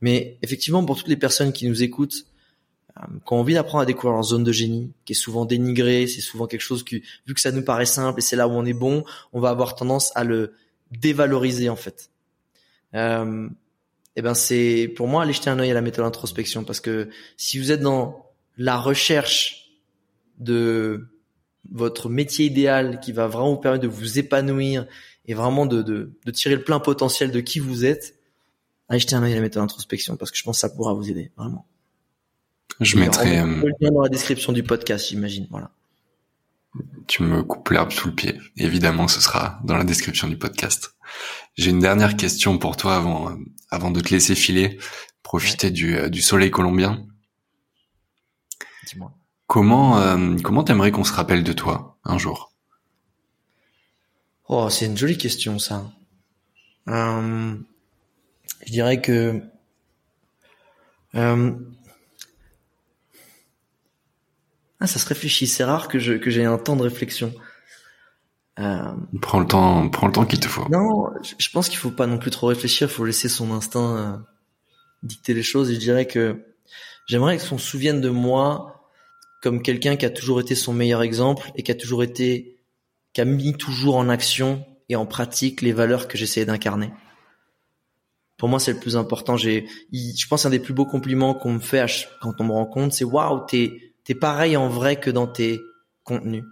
Mais 0.00 0.38
effectivement, 0.42 0.84
pour 0.84 0.96
toutes 0.96 1.08
les 1.08 1.16
personnes 1.16 1.52
qui 1.52 1.66
nous 1.68 1.82
écoutent, 1.82 2.26
euh, 2.98 3.02
qui 3.26 3.32
ont 3.32 3.40
envie 3.40 3.54
d'apprendre 3.54 3.82
à 3.82 3.86
découvrir 3.86 4.14
leur 4.14 4.22
zone 4.22 4.44
de 4.44 4.52
génie, 4.52 4.92
qui 5.04 5.12
est 5.12 5.16
souvent 5.16 5.44
dénigrée, 5.44 6.06
c'est 6.06 6.20
souvent 6.20 6.46
quelque 6.46 6.62
chose 6.62 6.82
qui, 6.82 7.02
vu 7.26 7.34
que 7.34 7.40
ça 7.40 7.52
nous 7.52 7.62
paraît 7.62 7.86
simple 7.86 8.18
et 8.18 8.22
c'est 8.22 8.36
là 8.36 8.48
où 8.48 8.52
on 8.52 8.64
est 8.64 8.72
bon, 8.72 9.04
on 9.32 9.40
va 9.40 9.50
avoir 9.50 9.74
tendance 9.74 10.12
à 10.16 10.24
le 10.24 10.54
dévaloriser 10.90 11.68
en 11.68 11.76
fait. 11.76 12.10
Euh, 12.94 13.48
et 14.16 14.20
eh 14.20 14.22
ben 14.22 14.34
c'est 14.34 14.92
pour 14.96 15.06
moi 15.06 15.22
aller 15.22 15.32
jeter 15.32 15.50
un 15.50 15.58
œil 15.60 15.70
à 15.70 15.74
la 15.74 15.82
méthode 15.82 16.04
introspection 16.04 16.64
parce 16.64 16.80
que 16.80 17.08
si 17.36 17.60
vous 17.60 17.70
êtes 17.70 17.80
dans 17.80 18.26
la 18.56 18.76
recherche 18.76 19.70
de 20.38 21.06
votre 21.70 22.08
métier 22.08 22.46
idéal 22.46 22.98
qui 22.98 23.12
va 23.12 23.28
vraiment 23.28 23.54
vous 23.54 23.60
permettre 23.60 23.84
de 23.84 23.88
vous 23.88 24.18
épanouir 24.18 24.86
et 25.26 25.34
vraiment 25.34 25.64
de, 25.64 25.82
de, 25.82 26.18
de 26.24 26.30
tirer 26.32 26.56
le 26.56 26.64
plein 26.64 26.80
potentiel 26.80 27.30
de 27.30 27.38
qui 27.38 27.60
vous 27.60 27.84
êtes, 27.84 28.16
allez 28.88 28.98
jeter 28.98 29.14
un 29.14 29.22
œil 29.22 29.32
à 29.32 29.36
la 29.36 29.42
méthode 29.42 29.62
introspection 29.62 30.16
parce 30.16 30.32
que 30.32 30.36
je 30.36 30.42
pense 30.42 30.56
que 30.56 30.60
ça 30.60 30.70
pourra 30.70 30.92
vous 30.92 31.08
aider 31.08 31.30
vraiment. 31.36 31.64
Je 32.78 32.98
mettrai 32.98 33.38
euh, 33.38 33.46
le 33.46 33.72
lien 33.80 33.90
dans 33.90 34.02
la 34.02 34.08
description 34.08 34.52
du 34.52 34.62
podcast, 34.62 35.08
j'imagine. 35.08 35.46
Voilà. 35.50 35.70
Tu 37.06 37.22
me 37.22 37.42
coupes 37.42 37.68
l'herbe 37.70 37.90
sous 37.90 38.08
le 38.08 38.14
pied. 38.14 38.38
Évidemment, 38.56 39.08
ce 39.08 39.20
sera 39.20 39.60
dans 39.64 39.76
la 39.76 39.84
description 39.84 40.28
du 40.28 40.38
podcast. 40.38 40.94
J'ai 41.56 41.70
une 41.70 41.80
dernière 41.80 42.16
question 42.16 42.58
pour 42.58 42.76
toi 42.76 42.96
avant 42.96 43.36
avant 43.70 43.90
de 43.90 44.00
te 44.00 44.10
laisser 44.10 44.34
filer, 44.34 44.78
profiter 45.22 45.70
du, 45.70 45.96
euh, 45.96 46.08
du 46.08 46.22
soleil 46.22 46.50
colombien. 46.50 47.04
Dis-moi. 48.86 49.12
Comment 49.46 49.98
euh, 49.98 50.36
comment 50.42 50.62
t'aimerais 50.62 50.92
qu'on 50.92 51.04
se 51.04 51.12
rappelle 51.12 51.42
de 51.42 51.52
toi 51.52 51.98
un 52.04 52.18
jour? 52.18 52.52
Oh, 54.48 54.68
c'est 54.70 54.86
une 54.86 54.96
jolie 54.96 55.18
question 55.18 55.58
ça. 55.58 55.90
Euh, 56.88 57.56
je 58.66 58.72
dirais 58.72 59.00
que 59.00 59.42
euh, 61.14 61.52
ah, 64.80 64.86
ça 64.86 64.98
se 64.98 65.06
réfléchit. 65.06 65.46
C'est 65.46 65.64
rare 65.64 65.88
que 65.88 65.98
je 65.98 66.14
que 66.14 66.30
j'ai 66.30 66.44
un 66.44 66.58
temps 66.58 66.76
de 66.76 66.82
réflexion. 66.82 67.32
Euh... 68.58 68.92
Prends 69.20 69.40
le 69.40 69.46
temps, 69.46 69.88
prends 69.90 70.06
le 70.06 70.12
temps 70.12 70.24
qu'il 70.24 70.40
te 70.40 70.48
faut. 70.48 70.66
Non, 70.70 71.06
je 71.38 71.50
pense 71.50 71.68
qu'il 71.68 71.78
faut 71.78 71.90
pas 71.90 72.06
non 72.06 72.18
plus 72.18 72.30
trop 72.30 72.46
réfléchir. 72.46 72.88
Il 72.88 72.94
faut 72.94 73.04
laisser 73.04 73.28
son 73.28 73.52
instinct 73.52 73.96
euh, 73.96 74.16
dicter 75.02 75.34
les 75.34 75.42
choses. 75.42 75.70
Et 75.70 75.74
je 75.74 75.80
dirais 75.80 76.06
que 76.06 76.42
j'aimerais 77.06 77.38
qu'on 77.38 77.58
se 77.58 77.66
souvienne 77.66 78.00
de 78.00 78.08
moi 78.08 78.90
comme 79.42 79.62
quelqu'un 79.62 79.96
qui 79.96 80.06
a 80.06 80.10
toujours 80.10 80.40
été 80.40 80.54
son 80.54 80.72
meilleur 80.72 81.02
exemple 81.02 81.50
et 81.56 81.62
qui 81.62 81.70
a 81.70 81.74
toujours 81.74 82.02
été, 82.02 82.58
qui 83.12 83.20
a 83.20 83.24
mis 83.24 83.54
toujours 83.54 83.96
en 83.96 84.08
action 84.08 84.66
et 84.88 84.96
en 84.96 85.06
pratique 85.06 85.62
les 85.62 85.72
valeurs 85.72 86.08
que 86.08 86.18
j'essayais 86.18 86.46
d'incarner. 86.46 86.90
Pour 88.36 88.48
moi, 88.48 88.58
c'est 88.58 88.72
le 88.72 88.78
plus 88.78 88.96
important. 88.96 89.36
J'ai, 89.36 89.66
je 89.92 90.26
pense, 90.26 90.46
un 90.46 90.50
des 90.50 90.58
plus 90.58 90.72
beaux 90.72 90.86
compliments 90.86 91.34
qu'on 91.34 91.54
me 91.54 91.58
fait 91.58 91.84
quand 92.22 92.32
on 92.40 92.44
me 92.44 92.52
rencontre, 92.52 92.94
c'est 92.94 93.04
waouh, 93.04 93.44
t'es 93.46 93.89
t'es 94.10 94.16
pareil 94.16 94.56
en 94.56 94.68
vrai 94.68 94.98
que 94.98 95.08
dans 95.08 95.28
tes 95.28 95.60
contenus. 96.02 96.42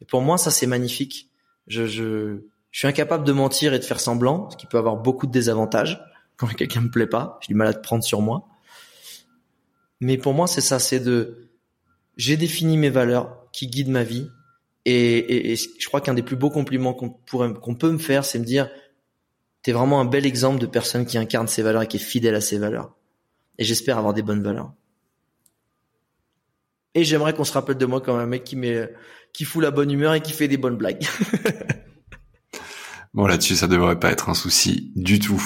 Et 0.00 0.04
pour 0.04 0.20
moi, 0.20 0.38
ça 0.38 0.52
c'est 0.52 0.68
magnifique. 0.68 1.28
Je, 1.66 1.84
je, 1.84 2.38
je 2.70 2.78
suis 2.78 2.86
incapable 2.86 3.24
de 3.24 3.32
mentir 3.32 3.74
et 3.74 3.80
de 3.80 3.84
faire 3.84 3.98
semblant, 3.98 4.48
ce 4.48 4.56
qui 4.56 4.66
peut 4.66 4.78
avoir 4.78 4.96
beaucoup 4.96 5.26
de 5.26 5.32
désavantages 5.32 6.00
quand 6.36 6.46
quelqu'un 6.46 6.82
me 6.82 6.88
plaît 6.88 7.08
pas. 7.08 7.40
J'ai 7.40 7.48
du 7.48 7.54
mal 7.56 7.66
à 7.66 7.74
te 7.74 7.80
prendre 7.80 8.04
sur 8.04 8.20
moi. 8.20 8.46
Mais 9.98 10.18
pour 10.18 10.34
moi, 10.34 10.46
c'est 10.46 10.60
ça, 10.60 10.78
c'est 10.78 11.00
de, 11.00 11.48
j'ai 12.16 12.36
défini 12.36 12.76
mes 12.76 12.90
valeurs 12.90 13.44
qui 13.50 13.66
guident 13.66 13.88
ma 13.88 14.04
vie. 14.04 14.28
Et, 14.84 15.56
je 15.56 15.86
crois 15.88 16.00
qu'un 16.00 16.14
des 16.14 16.22
plus 16.22 16.36
beaux 16.36 16.50
compliments 16.50 16.94
qu'on 16.94 17.74
peut 17.74 17.90
me 17.90 17.98
faire, 17.98 18.24
c'est 18.24 18.38
me 18.38 18.44
dire, 18.44 18.70
t'es 19.62 19.72
vraiment 19.72 20.00
un 20.00 20.04
bel 20.04 20.26
exemple 20.26 20.60
de 20.60 20.66
personne 20.66 21.06
qui 21.06 21.18
incarne 21.18 21.48
ses 21.48 21.62
valeurs 21.62 21.82
et 21.82 21.88
qui 21.88 21.96
est 21.96 22.00
fidèle 22.00 22.36
à 22.36 22.40
ses 22.40 22.58
valeurs. 22.58 22.94
Et 23.58 23.64
j'espère 23.64 23.98
avoir 23.98 24.14
des 24.14 24.22
bonnes 24.22 24.44
valeurs. 24.44 24.72
Et 26.94 27.04
j'aimerais 27.04 27.34
qu'on 27.34 27.44
se 27.44 27.52
rappelle 27.52 27.78
de 27.78 27.86
moi 27.86 28.00
comme 28.00 28.18
un 28.18 28.26
mec 28.26 28.44
qui 28.44 28.56
met, 28.56 28.92
qui 29.32 29.44
fout 29.44 29.62
la 29.62 29.70
bonne 29.70 29.90
humeur 29.90 30.14
et 30.14 30.20
qui 30.20 30.32
fait 30.32 30.48
des 30.48 30.56
bonnes 30.56 30.76
blagues. 30.76 31.06
Bon, 33.12 33.26
là-dessus, 33.26 33.56
ça 33.56 33.66
devrait 33.66 33.98
pas 33.98 34.12
être 34.12 34.28
un 34.28 34.34
souci 34.34 34.92
du 34.94 35.18
tout. 35.18 35.42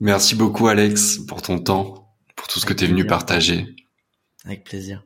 Merci 0.00 0.34
beaucoup, 0.34 0.68
Alex, 0.68 1.18
pour 1.18 1.42
ton 1.42 1.58
temps, 1.58 2.16
pour 2.36 2.48
tout 2.48 2.58
ce 2.58 2.64
que 2.64 2.72
tu 2.72 2.84
es 2.84 2.86
venu 2.86 3.06
partager. 3.06 3.66
Avec 4.46 4.64
plaisir. 4.64 5.04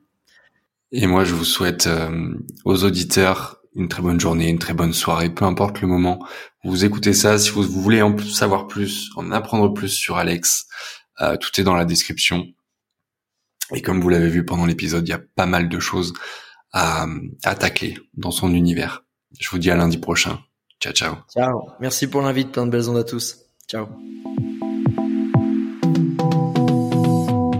Et 0.93 1.07
moi, 1.07 1.25
je 1.25 1.35
vous 1.35 1.45
souhaite 1.45 1.87
euh, 1.89 2.33
aux 2.65 2.85
auditeurs 2.85 3.61
une 3.75 3.89
très 3.89 4.03
bonne 4.03 4.21
journée, 4.21 4.49
une 4.49 4.59
très 4.59 4.75
bonne 4.75 4.93
soirée, 4.93 5.31
peu 5.31 5.45
importe 5.45 5.81
le 5.81 5.89
moment. 5.89 6.25
Vous 6.65 6.85
écoutez 6.85 7.13
ça, 7.13 7.39
si 7.39 7.51
vous, 7.51 7.63
voulez 7.63 8.03
en 8.03 8.17
savoir 8.19 8.67
plus, 8.67 9.11
en 9.17 9.31
apprendre 9.33 9.73
plus 9.73 9.89
sur 9.89 10.17
Alex, 10.17 10.67
euh, 11.21 11.37
tout 11.37 11.61
est 11.61 11.65
dans 11.65 11.77
la 11.77 11.85
description. 11.85 12.47
Et 13.75 13.83
comme 13.83 14.01
vous 14.01 14.09
l'avez 14.09 14.29
vu 14.29 14.45
pendant 14.45 14.67
l'épisode, 14.67 15.07
il 15.07 15.11
y 15.11 15.15
a 15.15 15.21
pas 15.37 15.47
mal 15.47 15.69
de 15.69 15.79
choses 15.79 16.13
à, 16.73 17.07
à 17.45 17.55
tacler 17.55 17.99
dans 18.15 18.31
son 18.31 18.55
univers. 18.55 19.05
Je 19.39 19.49
vous 19.51 19.59
dis 19.59 19.71
à 19.71 19.77
lundi 19.77 19.99
prochain. 19.99 20.41
Ciao, 20.81 20.93
ciao. 20.93 21.15
Ciao. 21.33 21.69
Merci 21.81 22.07
pour 22.07 22.23
l'invite. 22.23 22.53
Plein 22.53 22.67
de 22.67 22.71
belles 22.71 22.89
ondes 22.89 22.97
à 22.97 23.05
tous. 23.05 23.39
Ciao. 23.69 23.87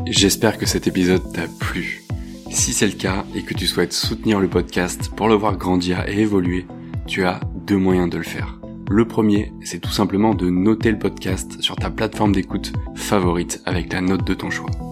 J'espère 0.07 0.59
que 0.59 0.67
cet 0.67 0.87
épisode 0.87 1.33
t'a 1.33 1.47
plu. 1.61 2.03
Si 2.51 2.73
c'est 2.73 2.87
le 2.87 2.95
cas 2.95 3.25
et 3.35 3.43
que 3.43 3.55
tu 3.55 3.67
souhaites 3.67 3.93
soutenir 3.93 4.41
le 4.41 4.49
podcast 4.49 5.11
pour 5.17 5.29
le 5.29 5.35
voir 5.35 5.57
grandir 5.57 6.07
et 6.09 6.21
évoluer, 6.21 6.67
tu 7.07 7.25
as 7.25 7.41
deux 7.67 7.77
moyens 7.77 8.11
de 8.11 8.19
le 8.19 8.25
faire. 8.25 8.59
Le 8.91 9.07
premier, 9.07 9.53
c'est 9.63 9.79
tout 9.79 9.93
simplement 9.93 10.35
de 10.35 10.51
noter 10.51 10.91
le 10.91 10.99
podcast 10.99 11.61
sur 11.61 11.77
ta 11.77 11.91
plateforme 11.91 12.33
d'écoute 12.33 12.73
favorite 12.97 13.63
avec 13.67 13.93
la 13.93 14.01
note 14.01 14.27
de 14.27 14.35
ton 14.35 14.51
choix. 14.51 14.90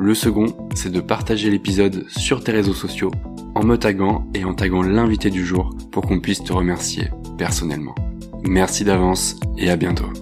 Le 0.00 0.14
second, 0.14 0.46
c'est 0.74 0.92
de 0.92 1.00
partager 1.00 1.50
l'épisode 1.50 2.04
sur 2.08 2.44
tes 2.44 2.52
réseaux 2.52 2.74
sociaux 2.74 3.10
en 3.56 3.64
me 3.64 3.76
taguant 3.76 4.26
et 4.32 4.44
en 4.44 4.54
taguant 4.54 4.82
l'invité 4.82 5.28
du 5.28 5.44
jour 5.44 5.74
pour 5.90 6.06
qu'on 6.06 6.20
puisse 6.20 6.44
te 6.44 6.52
remercier 6.52 7.08
personnellement. 7.36 7.96
Merci 8.44 8.84
d'avance 8.84 9.40
et 9.56 9.70
à 9.70 9.76
bientôt. 9.76 10.12